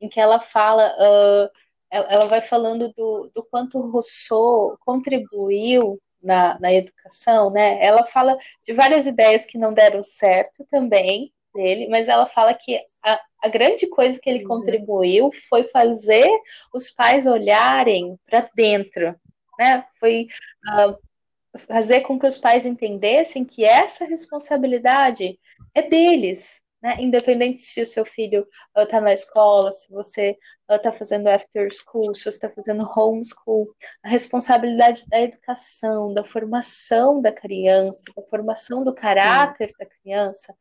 em 0.00 0.08
que 0.08 0.18
ela 0.18 0.40
fala, 0.40 0.92
uh, 0.98 1.50
ela 1.88 2.26
vai 2.26 2.40
falando 2.40 2.92
do, 2.94 3.30
do 3.32 3.44
quanto 3.44 3.80
Rousseau 3.80 4.76
contribuiu 4.80 6.00
na, 6.22 6.58
na 6.60 6.72
educação, 6.72 7.50
né? 7.50 7.84
Ela 7.84 8.04
fala 8.04 8.36
de 8.64 8.72
várias 8.72 9.06
ideias 9.06 9.44
que 9.44 9.58
não 9.58 9.72
deram 9.72 10.02
certo 10.02 10.66
também, 10.70 11.32
dele, 11.54 11.88
mas 11.88 12.08
ela 12.08 12.26
fala 12.26 12.54
que 12.54 12.80
a, 13.04 13.20
a 13.42 13.48
grande 13.48 13.86
coisa 13.86 14.18
que 14.20 14.28
ele 14.28 14.42
uhum. 14.42 14.60
contribuiu 14.60 15.30
foi 15.48 15.64
fazer 15.64 16.28
os 16.72 16.90
pais 16.90 17.26
olharem 17.26 18.18
para 18.26 18.48
dentro, 18.54 19.14
né? 19.58 19.84
Foi 20.00 20.28
uh, 20.68 21.58
fazer 21.58 22.00
com 22.00 22.18
que 22.18 22.26
os 22.26 22.38
pais 22.38 22.64
entendessem 22.66 23.44
que 23.44 23.64
essa 23.64 24.04
responsabilidade 24.04 25.38
é 25.74 25.82
deles, 25.82 26.61
né? 26.82 26.96
Independente 26.98 27.60
se 27.60 27.80
o 27.80 27.86
seu 27.86 28.04
filho 28.04 28.46
está 28.76 28.98
uh, 28.98 29.00
na 29.00 29.12
escola, 29.12 29.70
se 29.70 29.88
você 29.90 30.36
está 30.68 30.90
uh, 30.90 30.92
fazendo 30.92 31.28
after 31.28 31.68
school, 31.72 32.14
se 32.14 32.24
você 32.24 32.30
está 32.30 32.50
fazendo 32.50 32.82
homeschool, 32.82 33.68
a 34.02 34.08
responsabilidade 34.08 35.06
da 35.06 35.20
educação, 35.20 36.12
da 36.12 36.24
formação 36.24 37.22
da 37.22 37.30
criança, 37.30 38.02
da 38.16 38.22
formação 38.24 38.84
do 38.84 38.92
caráter 38.92 39.68
Sim. 39.68 39.74
da 39.78 39.86
criança, 39.86 40.56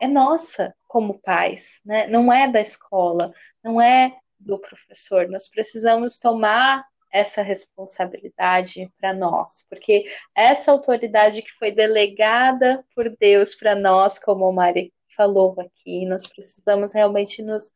é 0.00 0.06
nossa 0.06 0.74
como 0.88 1.20
pais, 1.20 1.80
né? 1.84 2.06
Não 2.06 2.32
é 2.32 2.50
da 2.50 2.60
escola, 2.60 3.32
não 3.62 3.80
é 3.80 4.16
do 4.38 4.58
professor. 4.58 5.28
Nós 5.28 5.48
precisamos 5.48 6.18
tomar 6.18 6.84
essa 7.12 7.40
responsabilidade 7.42 8.88
para 8.98 9.14
nós, 9.14 9.66
porque 9.70 10.04
essa 10.34 10.70
autoridade 10.70 11.40
que 11.40 11.50
foi 11.52 11.72
delegada 11.72 12.84
por 12.94 13.14
Deus 13.18 13.54
para 13.54 13.74
nós, 13.74 14.18
como 14.18 14.50
Mari 14.52 14.92
falou 15.16 15.54
aqui, 15.58 16.04
nós 16.06 16.26
precisamos 16.26 16.92
realmente 16.92 17.42
nos 17.42 17.68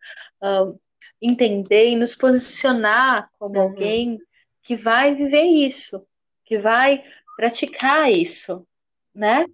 uh, 0.42 0.78
entender 1.20 1.88
e 1.88 1.96
nos 1.96 2.14
posicionar 2.14 3.30
como 3.38 3.56
uhum. 3.56 3.62
alguém 3.62 4.18
que 4.62 4.76
vai 4.76 5.14
viver 5.14 5.44
isso, 5.44 6.06
que 6.44 6.58
vai 6.58 7.02
praticar 7.36 8.10
isso, 8.10 8.66
né? 9.14 9.44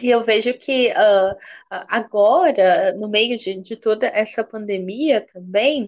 E 0.00 0.08
eu 0.08 0.24
vejo 0.24 0.54
que 0.54 0.90
uh, 0.90 1.36
agora, 1.68 2.92
no 2.94 3.08
meio 3.08 3.36
de, 3.36 3.54
de 3.60 3.76
toda 3.76 4.06
essa 4.06 4.42
pandemia 4.42 5.26
também, 5.32 5.84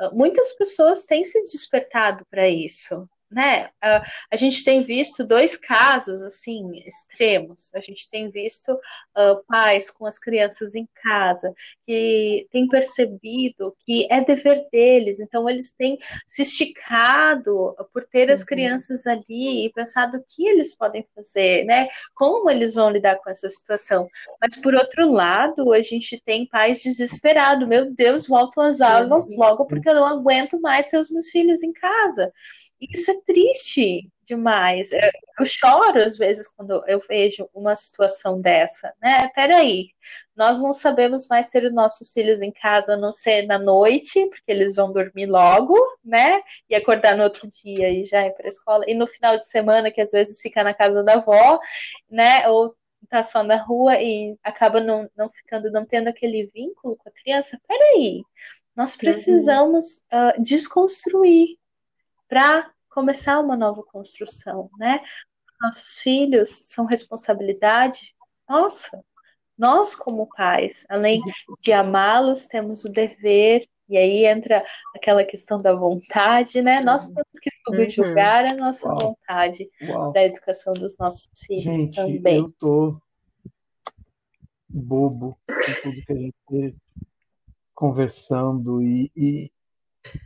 uh, 0.00 0.14
muitas 0.14 0.52
pessoas 0.54 1.04
têm 1.04 1.24
se 1.24 1.42
despertado 1.42 2.24
para 2.30 2.48
isso, 2.48 3.08
né? 3.32 3.66
Uh, 3.82 4.02
a 4.30 4.36
gente 4.36 4.62
tem 4.64 4.82
visto 4.82 5.24
dois 5.24 5.56
casos 5.56 6.22
assim 6.22 6.82
extremos. 6.86 7.74
A 7.74 7.80
gente 7.80 8.08
tem 8.10 8.30
visto 8.30 8.72
uh, 8.72 9.42
pais 9.48 9.90
com 9.90 10.06
as 10.06 10.18
crianças 10.18 10.74
em 10.74 10.88
casa 11.02 11.52
que 11.86 12.46
têm 12.50 12.68
percebido 12.68 13.74
que 13.84 14.06
é 14.10 14.22
dever 14.22 14.66
deles, 14.70 15.20
então 15.20 15.48
eles 15.48 15.72
têm 15.72 15.98
se 16.26 16.42
esticado 16.42 17.74
por 17.92 18.04
ter 18.04 18.30
as 18.30 18.40
uhum. 18.40 18.46
crianças 18.46 19.06
ali 19.06 19.66
e 19.66 19.72
pensado 19.72 20.18
o 20.18 20.24
que 20.26 20.46
eles 20.46 20.76
podem 20.76 21.06
fazer, 21.14 21.64
né? 21.64 21.88
Como 22.14 22.50
eles 22.50 22.74
vão 22.74 22.90
lidar 22.90 23.16
com 23.16 23.30
essa 23.30 23.48
situação. 23.48 24.08
Mas 24.40 24.56
por 24.56 24.74
outro 24.74 25.10
lado, 25.10 25.72
a 25.72 25.82
gente 25.82 26.20
tem 26.24 26.46
pais 26.46 26.82
desesperados. 26.82 27.66
Meu 27.66 27.90
Deus, 27.92 28.26
voltam 28.26 28.64
às 28.64 28.80
aulas 28.80 29.34
logo 29.36 29.66
porque 29.66 29.88
eu 29.88 29.94
não 29.94 30.06
aguento 30.06 30.60
mais 30.60 30.86
ter 30.88 30.98
os 30.98 31.10
meus 31.10 31.28
filhos 31.28 31.62
em 31.62 31.72
casa. 31.72 32.32
Isso 32.90 33.10
é 33.10 33.20
triste 33.26 34.10
demais. 34.24 34.92
Eu, 34.92 35.10
eu, 35.40 35.46
choro 35.46 36.02
às 36.02 36.16
vezes 36.16 36.48
quando 36.48 36.82
eu 36.88 37.00
vejo 37.08 37.48
uma 37.54 37.76
situação 37.76 38.40
dessa, 38.40 38.92
né? 39.00 39.28
Peraí, 39.34 39.88
nós 40.34 40.58
não 40.58 40.72
sabemos 40.72 41.26
mais 41.28 41.48
ter 41.48 41.64
os 41.64 41.72
nossos 41.72 42.12
filhos 42.12 42.42
em 42.42 42.50
casa, 42.50 42.94
a 42.94 42.96
não 42.96 43.12
ser 43.12 43.46
na 43.46 43.58
noite, 43.58 44.26
porque 44.26 44.50
eles 44.50 44.74
vão 44.74 44.92
dormir 44.92 45.26
logo, 45.26 45.76
né? 46.04 46.40
E 46.68 46.74
acordar 46.74 47.16
no 47.16 47.24
outro 47.24 47.48
dia 47.48 47.90
e 47.90 48.02
já 48.02 48.26
ir 48.26 48.32
para 48.34 48.46
a 48.46 48.48
escola. 48.48 48.84
E 48.88 48.94
no 48.94 49.06
final 49.06 49.36
de 49.36 49.46
semana, 49.46 49.90
que 49.90 50.00
às 50.00 50.10
vezes 50.10 50.40
fica 50.40 50.64
na 50.64 50.74
casa 50.74 51.04
da 51.04 51.14
avó, 51.14 51.60
né? 52.10 52.48
Ou 52.48 52.74
tá 53.08 53.22
só 53.22 53.42
na 53.42 53.56
rua 53.56 54.00
e 54.00 54.36
acaba 54.42 54.80
não, 54.80 55.08
não 55.16 55.30
ficando, 55.30 55.70
não 55.70 55.84
tendo 55.84 56.08
aquele 56.08 56.50
vínculo 56.54 56.96
com 56.96 57.08
a 57.08 57.12
criança. 57.12 57.60
Peraí, 57.68 58.22
nós 58.74 58.92
uhum. 58.92 58.98
precisamos 58.98 60.02
uhum. 60.12 60.28
uh, 60.28 60.42
desconstruir 60.42 61.58
para 62.32 62.70
começar 62.88 63.38
uma 63.40 63.54
nova 63.54 63.82
construção, 63.82 64.70
né? 64.78 65.02
Nossos 65.60 65.98
filhos 65.98 66.62
são 66.64 66.86
responsabilidade 66.86 68.14
nossa. 68.48 69.04
Nós, 69.58 69.94
como 69.94 70.26
pais, 70.34 70.86
além 70.88 71.20
de 71.60 71.72
amá-los, 71.74 72.46
temos 72.46 72.86
o 72.86 72.88
dever, 72.88 73.68
e 73.86 73.98
aí 73.98 74.24
entra 74.24 74.64
aquela 74.96 75.24
questão 75.24 75.60
da 75.60 75.74
vontade, 75.74 76.62
né? 76.62 76.80
Nós 76.80 77.04
uhum. 77.06 77.16
temos 77.16 77.38
que 77.38 77.50
subjugar 77.66 78.46
a 78.46 78.54
nossa 78.54 78.88
Uau. 78.88 78.98
vontade 78.98 79.68
Uau. 79.82 80.10
da 80.12 80.24
educação 80.24 80.72
dos 80.72 80.96
nossos 80.96 81.28
filhos 81.46 81.80
gente, 81.80 81.94
também. 81.94 82.38
Eu 82.38 82.50
tô 82.58 82.98
bobo 84.70 85.38
com 85.46 85.82
tudo 85.82 86.06
que 86.06 86.12
a 86.12 86.16
gente 86.16 86.80
conversando 87.74 88.82
e, 88.82 89.12
e, 89.14 89.52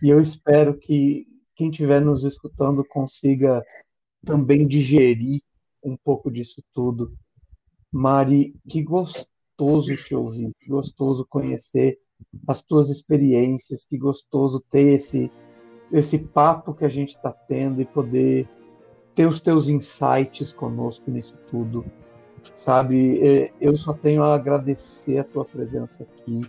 e 0.00 0.08
eu 0.08 0.20
espero 0.20 0.78
que 0.78 1.35
quem 1.56 1.70
estiver 1.70 2.00
nos 2.00 2.22
escutando 2.22 2.84
consiga 2.84 3.64
também 4.24 4.66
digerir 4.66 5.40
um 5.82 5.96
pouco 5.96 6.30
disso 6.30 6.62
tudo. 6.72 7.16
Mari, 7.90 8.54
que 8.68 8.82
gostoso 8.82 9.96
te 9.96 10.14
ouvir, 10.14 10.52
que 10.60 10.68
gostoso 10.68 11.26
conhecer 11.28 11.98
as 12.46 12.62
tuas 12.62 12.90
experiências, 12.90 13.86
que 13.86 13.96
gostoso 13.96 14.62
ter 14.70 14.94
esse, 14.94 15.30
esse 15.90 16.18
papo 16.18 16.74
que 16.74 16.84
a 16.84 16.88
gente 16.88 17.16
está 17.16 17.32
tendo 17.32 17.80
e 17.80 17.86
poder 17.86 18.46
ter 19.14 19.26
os 19.26 19.40
teus 19.40 19.68
insights 19.68 20.52
conosco 20.52 21.10
nisso 21.10 21.34
tudo. 21.50 21.84
Sabe, 22.54 23.20
é, 23.26 23.52
eu 23.60 23.76
só 23.76 23.92
tenho 23.92 24.22
a 24.22 24.34
agradecer 24.34 25.18
a 25.18 25.24
tua 25.24 25.44
presença 25.44 26.02
aqui. 26.02 26.42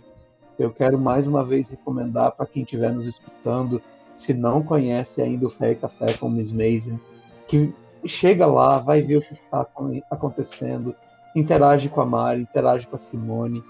Eu 0.58 0.72
quero 0.72 0.98
mais 0.98 1.26
uma 1.26 1.44
vez 1.44 1.68
recomendar 1.68 2.32
para 2.32 2.46
quem 2.46 2.62
estiver 2.62 2.92
nos 2.92 3.06
escutando, 3.06 3.80
se 4.18 4.34
não 4.34 4.62
conhece 4.62 5.22
ainda 5.22 5.46
o 5.46 5.50
Fé 5.50 5.72
e 5.72 5.76
Café 5.76 6.12
com 6.14 6.28
Miss 6.28 6.52
Mason, 6.52 6.98
que 7.46 7.72
chega 8.04 8.46
lá, 8.46 8.78
vai 8.78 9.00
ver 9.00 9.16
o 9.16 9.20
que 9.20 9.32
está 9.32 9.66
acontecendo, 10.10 10.94
interage 11.34 11.88
com 11.88 12.00
a 12.00 12.06
Mari, 12.06 12.42
interage 12.42 12.86
com 12.86 12.96
a 12.96 12.98
Simone, 12.98 13.62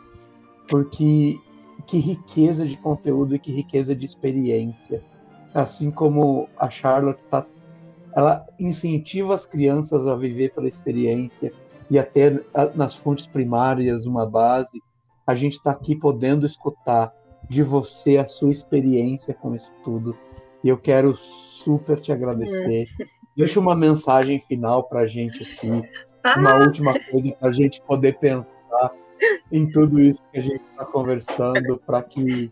porque 0.68 1.38
que 1.86 1.98
riqueza 1.98 2.66
de 2.66 2.76
conteúdo 2.76 3.34
e 3.34 3.38
que 3.38 3.52
riqueza 3.52 3.94
de 3.94 4.04
experiência. 4.04 5.02
Assim 5.54 5.90
como 5.90 6.48
a 6.58 6.68
Charlotte 6.68 7.22
tá, 7.30 7.46
ela 8.14 8.46
incentiva 8.58 9.34
as 9.34 9.46
crianças 9.46 10.06
a 10.06 10.14
viver 10.14 10.52
pela 10.54 10.66
experiência 10.66 11.52
e 11.90 11.98
a 11.98 12.04
ter 12.04 12.44
nas 12.74 12.94
fontes 12.94 13.26
primárias 13.26 14.06
uma 14.06 14.26
base, 14.26 14.82
a 15.26 15.34
gente 15.34 15.54
está 15.54 15.70
aqui 15.70 15.94
podendo 15.94 16.46
escutar 16.46 17.12
de 17.48 17.62
você 17.62 18.18
a 18.18 18.26
sua 18.26 18.50
experiência 18.50 19.32
com 19.34 19.54
isso 19.54 19.70
tudo. 19.84 20.16
E 20.62 20.68
eu 20.68 20.76
quero 20.76 21.16
super 21.16 22.00
te 22.00 22.12
agradecer. 22.12 22.86
Deixa 23.36 23.60
uma 23.60 23.76
mensagem 23.76 24.40
final 24.40 24.84
para 24.84 25.00
a 25.00 25.06
gente 25.06 25.44
aqui, 25.44 25.68
uma 26.36 26.50
ah! 26.50 26.58
última 26.58 26.98
coisa 26.98 27.32
para 27.32 27.50
a 27.50 27.52
gente 27.52 27.80
poder 27.82 28.18
pensar 28.18 28.48
em 29.50 29.70
tudo 29.70 30.00
isso 30.00 30.20
que 30.32 30.38
a 30.40 30.42
gente 30.42 30.62
está 30.70 30.84
conversando, 30.84 31.80
para 31.86 32.02
que. 32.02 32.50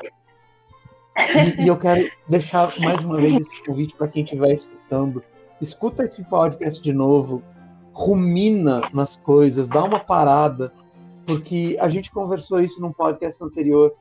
E, 1.19 1.63
e, 1.63 1.67
eu 1.67 1.77
quero 1.77 2.11
deixar 2.29 2.79
mais 2.79 3.03
uma 3.03 3.17
vez 3.17 3.35
esse 3.35 3.65
convite 3.65 3.97
para 3.97 4.09
quem 4.09 4.23
estiver 4.23 4.53
escutando. 4.53 5.23
Escuta 5.61 6.05
esse 6.05 6.23
podcast 6.25 6.83
de 6.83 6.93
novo, 6.93 7.43
rumina 7.93 8.83
nas 8.93 9.17
coisas, 9.17 9.69
dá 9.69 9.83
uma 9.83 9.99
parada, 9.99 10.73
porque 11.25 11.77
a 11.81 11.89
gente 11.89 12.11
conversou 12.11 12.61
isso 12.61 12.81
num 12.81 12.93
podcast 12.93 13.43
anterior. 13.43 13.95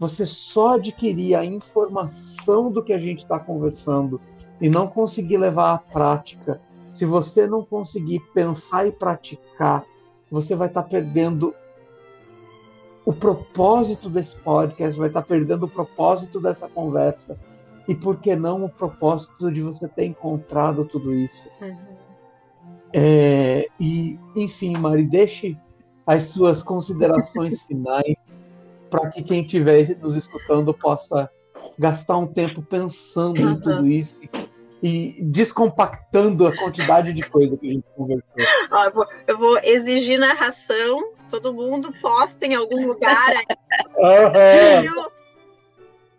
Você 0.00 0.24
só 0.24 0.76
adquirir 0.76 1.36
a 1.36 1.44
informação 1.44 2.72
do 2.72 2.82
que 2.82 2.94
a 2.94 2.98
gente 2.98 3.18
está 3.18 3.38
conversando 3.38 4.18
e 4.58 4.66
não 4.70 4.88
conseguir 4.88 5.36
levar 5.36 5.74
à 5.74 5.78
prática, 5.78 6.58
se 6.90 7.04
você 7.04 7.46
não 7.46 7.62
conseguir 7.62 8.18
pensar 8.32 8.86
e 8.86 8.92
praticar, 8.92 9.84
você 10.30 10.56
vai 10.56 10.68
estar 10.68 10.84
tá 10.84 10.88
perdendo 10.88 11.54
o 13.04 13.12
propósito 13.12 14.08
desse 14.08 14.34
podcast, 14.36 14.98
vai 14.98 15.08
estar 15.08 15.20
perdendo 15.22 15.64
o 15.64 15.68
propósito 15.68 16.40
dessa 16.40 16.66
conversa. 16.66 17.38
E 17.86 17.94
por 17.94 18.16
que 18.20 18.34
não 18.34 18.64
o 18.64 18.70
propósito 18.70 19.52
de 19.52 19.60
você 19.60 19.86
ter 19.86 20.06
encontrado 20.06 20.86
tudo 20.86 21.12
isso? 21.12 21.46
Uhum. 21.60 21.76
É, 22.94 23.68
e, 23.78 24.18
enfim, 24.34 24.78
Mari, 24.78 25.04
deixe 25.04 25.58
as 26.06 26.24
suas 26.24 26.62
considerações 26.62 27.60
finais 27.68 28.22
para 28.90 29.08
que 29.08 29.22
quem 29.22 29.40
estiver 29.40 29.96
nos 29.98 30.16
escutando 30.16 30.74
possa 30.74 31.30
gastar 31.78 32.18
um 32.18 32.26
tempo 32.26 32.62
pensando 32.62 33.40
uhum. 33.40 33.52
em 33.52 33.60
tudo 33.60 33.86
isso 33.86 34.14
e 34.82 35.22
descompactando 35.22 36.46
a 36.46 36.56
quantidade 36.56 37.12
de 37.12 37.22
coisa 37.22 37.56
que 37.56 37.68
a 37.68 37.72
gente 37.72 37.84
conversou. 37.94 38.30
Ó, 38.72 38.84
eu, 38.84 38.92
vou, 38.92 39.06
eu, 39.26 39.38
vou, 39.38 39.58
exigir 39.62 40.18
narração, 40.18 41.12
todo 41.28 41.52
mundo 41.52 41.92
posta 42.00 42.46
em 42.46 42.54
algum 42.54 42.86
lugar. 42.86 43.34
Uhum. 43.96 45.10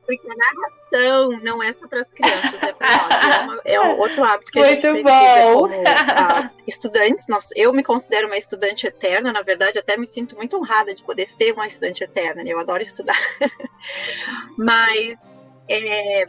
Porque 0.05 0.27
a 0.29 0.35
narração 0.35 1.39
não 1.41 1.61
é 1.61 1.71
só 1.71 1.87
para 1.87 2.01
as 2.01 2.11
crianças, 2.13 2.61
é 2.61 2.73
para 2.73 3.47
nós. 3.47 3.61
É, 3.63 3.75
é, 3.75 3.79
outro 3.95 4.23
hábito 4.23 4.51
que 4.51 4.59
Muito 4.59 4.87
a 4.87 4.93
gente 4.93 5.03
bom. 5.03 5.53
como 5.53 5.75
uh, 5.75 6.49
estudantes. 6.67 7.27
Nós, 7.27 7.49
eu 7.55 7.71
me 7.71 7.83
considero 7.83 8.27
uma 8.27 8.37
estudante 8.37 8.87
eterna, 8.87 9.31
na 9.31 9.41
verdade, 9.41 9.79
até 9.79 9.95
me 9.97 10.05
sinto 10.05 10.35
muito 10.35 10.57
honrada 10.57 10.93
de 10.93 11.03
poder 11.03 11.25
ser 11.27 11.53
uma 11.53 11.67
estudante 11.67 12.03
eterna. 12.03 12.43
Né? 12.43 12.51
Eu 12.51 12.59
adoro 12.59 12.81
estudar. 12.81 13.17
Mas 14.57 15.19
é, 15.67 16.23
é, 16.23 16.27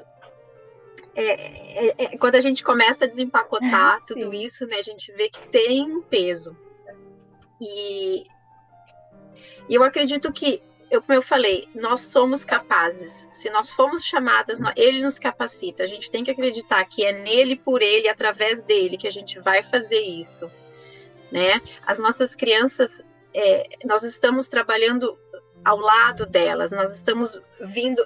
é, 1.15 2.05
é, 2.05 2.19
quando 2.19 2.37
a 2.37 2.41
gente 2.41 2.65
começa 2.65 3.05
a 3.05 3.09
desempacotar 3.09 3.97
ah, 3.97 3.99
tudo 4.07 4.33
isso, 4.33 4.67
né, 4.67 4.77
a 4.77 4.83
gente 4.83 5.13
vê 5.13 5.29
que 5.29 5.47
tem 5.49 5.83
um 5.83 6.01
peso. 6.01 6.57
E, 7.61 8.25
e 9.69 9.75
eu 9.75 9.83
acredito 9.83 10.33
que, 10.33 10.63
eu, 10.93 11.01
como 11.01 11.15
eu 11.15 11.23
falei, 11.23 11.67
nós 11.75 12.01
somos 12.01 12.45
capazes. 12.45 13.27
Se 13.31 13.49
nós 13.49 13.73
formos 13.73 14.05
chamadas, 14.05 14.61
ele 14.77 15.03
nos 15.03 15.19
capacita. 15.19 15.83
A 15.83 15.87
gente 15.87 16.11
tem 16.11 16.23
que 16.23 16.31
acreditar 16.31 16.85
que 16.85 17.03
é 17.03 17.13
nele, 17.13 17.57
por 17.57 17.81
ele, 17.81 18.11
através 18.11 18.63
dele, 18.63 18.99
que 18.99 19.09
a 19.09 19.11
gente 19.11 19.41
vai 19.41 19.63
fazer 19.63 20.03
isso. 20.03 20.51
Né? 21.33 21.63
As 21.87 21.99
nossas 21.99 22.35
crianças, 22.35 23.03
é, 23.33 23.67
nós 23.87 24.03
estamos 24.03 24.49
trabalhando 24.49 25.19
ao 25.65 25.79
lado 25.79 26.27
delas. 26.27 26.73
Nós 26.73 26.95
estamos 26.95 27.41
vindo. 27.59 28.05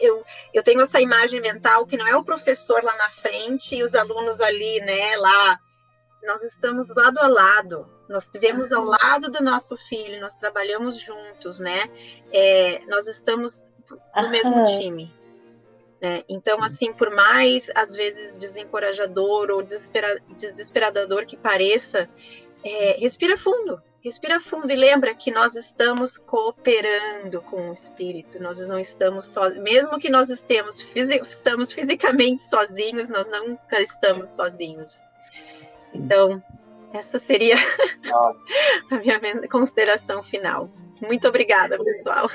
Eu, 0.00 0.24
eu 0.52 0.64
tenho 0.64 0.80
essa 0.80 1.00
imagem 1.00 1.40
mental 1.40 1.86
que 1.86 1.96
não 1.96 2.08
é 2.08 2.16
o 2.16 2.24
professor 2.24 2.82
lá 2.82 2.96
na 2.96 3.08
frente 3.08 3.76
e 3.76 3.84
os 3.84 3.94
alunos 3.94 4.40
ali, 4.40 4.80
né, 4.80 5.16
lá. 5.16 5.60
Nós 6.26 6.42
estamos 6.42 6.94
lado 6.94 7.18
a 7.18 7.26
lado. 7.26 7.88
Nós 8.08 8.28
vivemos 8.32 8.72
ao 8.72 8.84
lado 8.84 9.30
do 9.30 9.42
nosso 9.42 9.76
filho, 9.76 10.20
nós 10.20 10.36
trabalhamos 10.36 10.98
juntos, 10.98 11.60
né? 11.60 11.90
É, 12.32 12.84
nós 12.86 13.06
estamos 13.06 13.64
no 14.14 14.30
mesmo 14.30 14.64
time. 14.64 15.12
Né? 16.00 16.22
Então, 16.28 16.62
assim, 16.62 16.92
por 16.92 17.10
mais 17.10 17.70
às 17.74 17.92
vezes 17.92 18.36
desencorajador 18.36 19.50
ou 19.50 19.62
desespera, 19.62 20.20
desesperador 20.30 21.24
que 21.24 21.36
pareça, 21.36 22.08
é, 22.62 22.96
respira 22.98 23.36
fundo, 23.36 23.80
Respira 24.06 24.38
fundo 24.38 24.70
e 24.70 24.76
lembra 24.76 25.16
que 25.16 25.32
nós 25.32 25.56
estamos 25.56 26.16
cooperando 26.16 27.42
com 27.42 27.70
o 27.70 27.72
espírito. 27.72 28.40
Nós 28.40 28.56
não 28.68 28.78
estamos 28.78 29.24
só, 29.24 29.50
mesmo 29.50 29.98
que 29.98 30.08
nós 30.08 30.30
estemos, 30.30 30.78
estamos 30.94 31.72
fisicamente 31.72 32.40
sozinhos, 32.40 33.08
nós 33.08 33.28
nunca 33.28 33.82
estamos 33.82 34.28
sozinhos. 34.28 35.00
Então, 35.96 36.42
essa 36.92 37.18
seria 37.18 37.56
a 38.92 38.98
minha 38.98 39.48
consideração 39.48 40.22
final. 40.22 40.70
Muito 41.00 41.28
obrigada, 41.28 41.76
pessoal. 41.78 42.28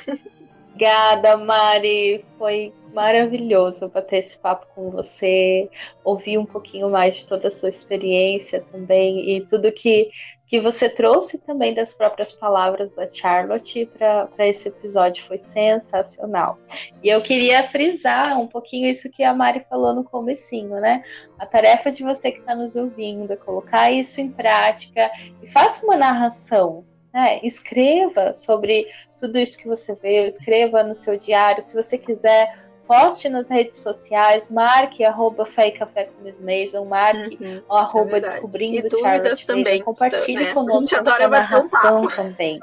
Obrigada, 0.70 1.38
Mari. 1.38 2.24
Foi 2.38 2.74
maravilhoso 2.93 3.89
bater 3.89 4.18
esse 4.18 4.38
papo 4.38 4.68
com 4.76 4.91
você, 4.91 5.70
ouvir 6.03 6.38
um 6.38 6.45
pouquinho 6.45 6.89
mais 6.89 7.18
de 7.18 7.28
toda 7.28 7.47
a 7.47 7.51
sua 7.51 7.70
experiência 7.70 8.66
também 8.72 9.38
e 9.38 9.41
tudo 9.41 9.72
que 9.72 10.09
que 10.52 10.60
você 10.60 10.89
trouxe 10.89 11.38
também 11.38 11.74
das 11.74 11.93
próprias 11.93 12.34
palavras 12.34 12.93
da 12.93 13.06
Charlotte 13.06 13.86
para 13.86 14.28
esse 14.39 14.68
episódio 14.68 15.24
foi 15.24 15.38
sensacional. 15.38 16.60
E 17.02 17.08
eu 17.08 17.22
queria 17.22 17.64
frisar 17.64 18.38
um 18.38 18.45
pouquinho 18.45 18.89
isso 18.89 19.10
que 19.10 19.24
a 19.24 19.34
Mari 19.34 19.66
falou 19.70 19.95
no 19.95 20.04
comecinho, 20.04 20.82
né? 20.82 21.06
A 21.39 21.45
tarefa 21.45 21.89
de 21.89 22.04
você 22.04 22.34
que 22.34 22.39
está 22.39 22.54
nos 22.54 22.76
ouvindo 22.76 23.32
é 23.32 23.38
colocar 23.38 23.91
isso 23.91 24.20
em 24.20 24.30
prática 24.30 25.10
e 25.41 25.49
faça 25.49 25.86
uma 25.86 25.96
narração, 25.96 26.84
né? 27.13 27.39
Escreva 27.42 28.34
sobre 28.34 28.88
tudo 29.21 29.39
isso 29.39 29.58
que 29.58 29.70
você 29.70 29.96
vê, 29.96 30.28
escreva 30.28 30.84
no 30.84 30.96
seu 30.96 31.16
diário, 31.16 31.62
se 31.62 31.74
você 31.74 31.97
quiser 31.97 32.71
poste 32.92 33.30
nas 33.30 33.50
redes 33.50 33.78
sociais, 33.78 34.51
marque 34.51 35.05
arroba 35.05 35.46
Fé 35.46 35.70
e 35.70 35.72
Café 35.72 36.05
com 36.05 36.24
Miss 36.26 36.42
Mason, 36.42 36.84
marque 36.84 37.38
uhum, 37.42 37.62
arroba 37.70 38.18
é 38.18 38.20
Descobrindo 38.20 38.86
e 38.86 39.00
Charlotte 39.00 39.46
também, 39.46 39.82
compartilhe 39.82 40.43
né? 40.43 40.54
conosco 40.54 40.97
a 40.97 41.04
sua 41.05 41.28
narração 41.30 42.08
também. 42.09 42.59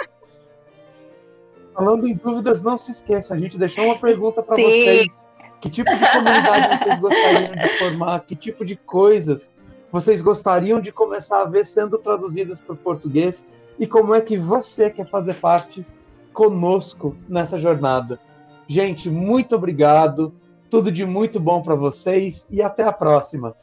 Falando 1.72 2.06
em 2.06 2.14
dúvidas, 2.14 2.60
não 2.60 2.76
se 2.76 2.90
esqueça, 2.90 3.32
a 3.32 3.38
gente 3.38 3.56
deixou 3.56 3.86
uma 3.86 3.98
pergunta 3.98 4.42
para 4.42 4.54
vocês. 4.54 5.26
Que 5.62 5.70
tipo 5.70 5.90
de 5.96 6.12
comunidade 6.12 6.78
vocês 6.78 7.00
gostariam 7.00 7.54
de 7.56 7.78
formar? 7.78 8.20
Que 8.20 8.36
tipo 8.36 8.64
de 8.66 8.76
coisas 8.76 9.50
vocês 9.90 10.20
gostariam 10.20 10.78
de 10.78 10.92
começar 10.92 11.40
a 11.40 11.44
ver 11.46 11.64
sendo 11.64 11.96
traduzidas 11.96 12.58
para 12.58 12.74
o 12.74 12.76
português? 12.76 13.46
E 13.78 13.86
como 13.86 14.14
é 14.14 14.20
que 14.20 14.36
você 14.36 14.90
quer 14.90 15.08
fazer 15.08 15.34
parte 15.36 15.86
conosco 16.34 17.16
nessa 17.26 17.58
jornada? 17.58 18.20
Gente, 18.68 19.10
muito 19.10 19.56
obrigado. 19.56 20.34
Tudo 20.68 20.92
de 20.92 21.06
muito 21.06 21.40
bom 21.40 21.62
para 21.62 21.74
vocês 21.74 22.46
e 22.50 22.60
até 22.60 22.82
a 22.82 22.92
próxima. 22.92 23.56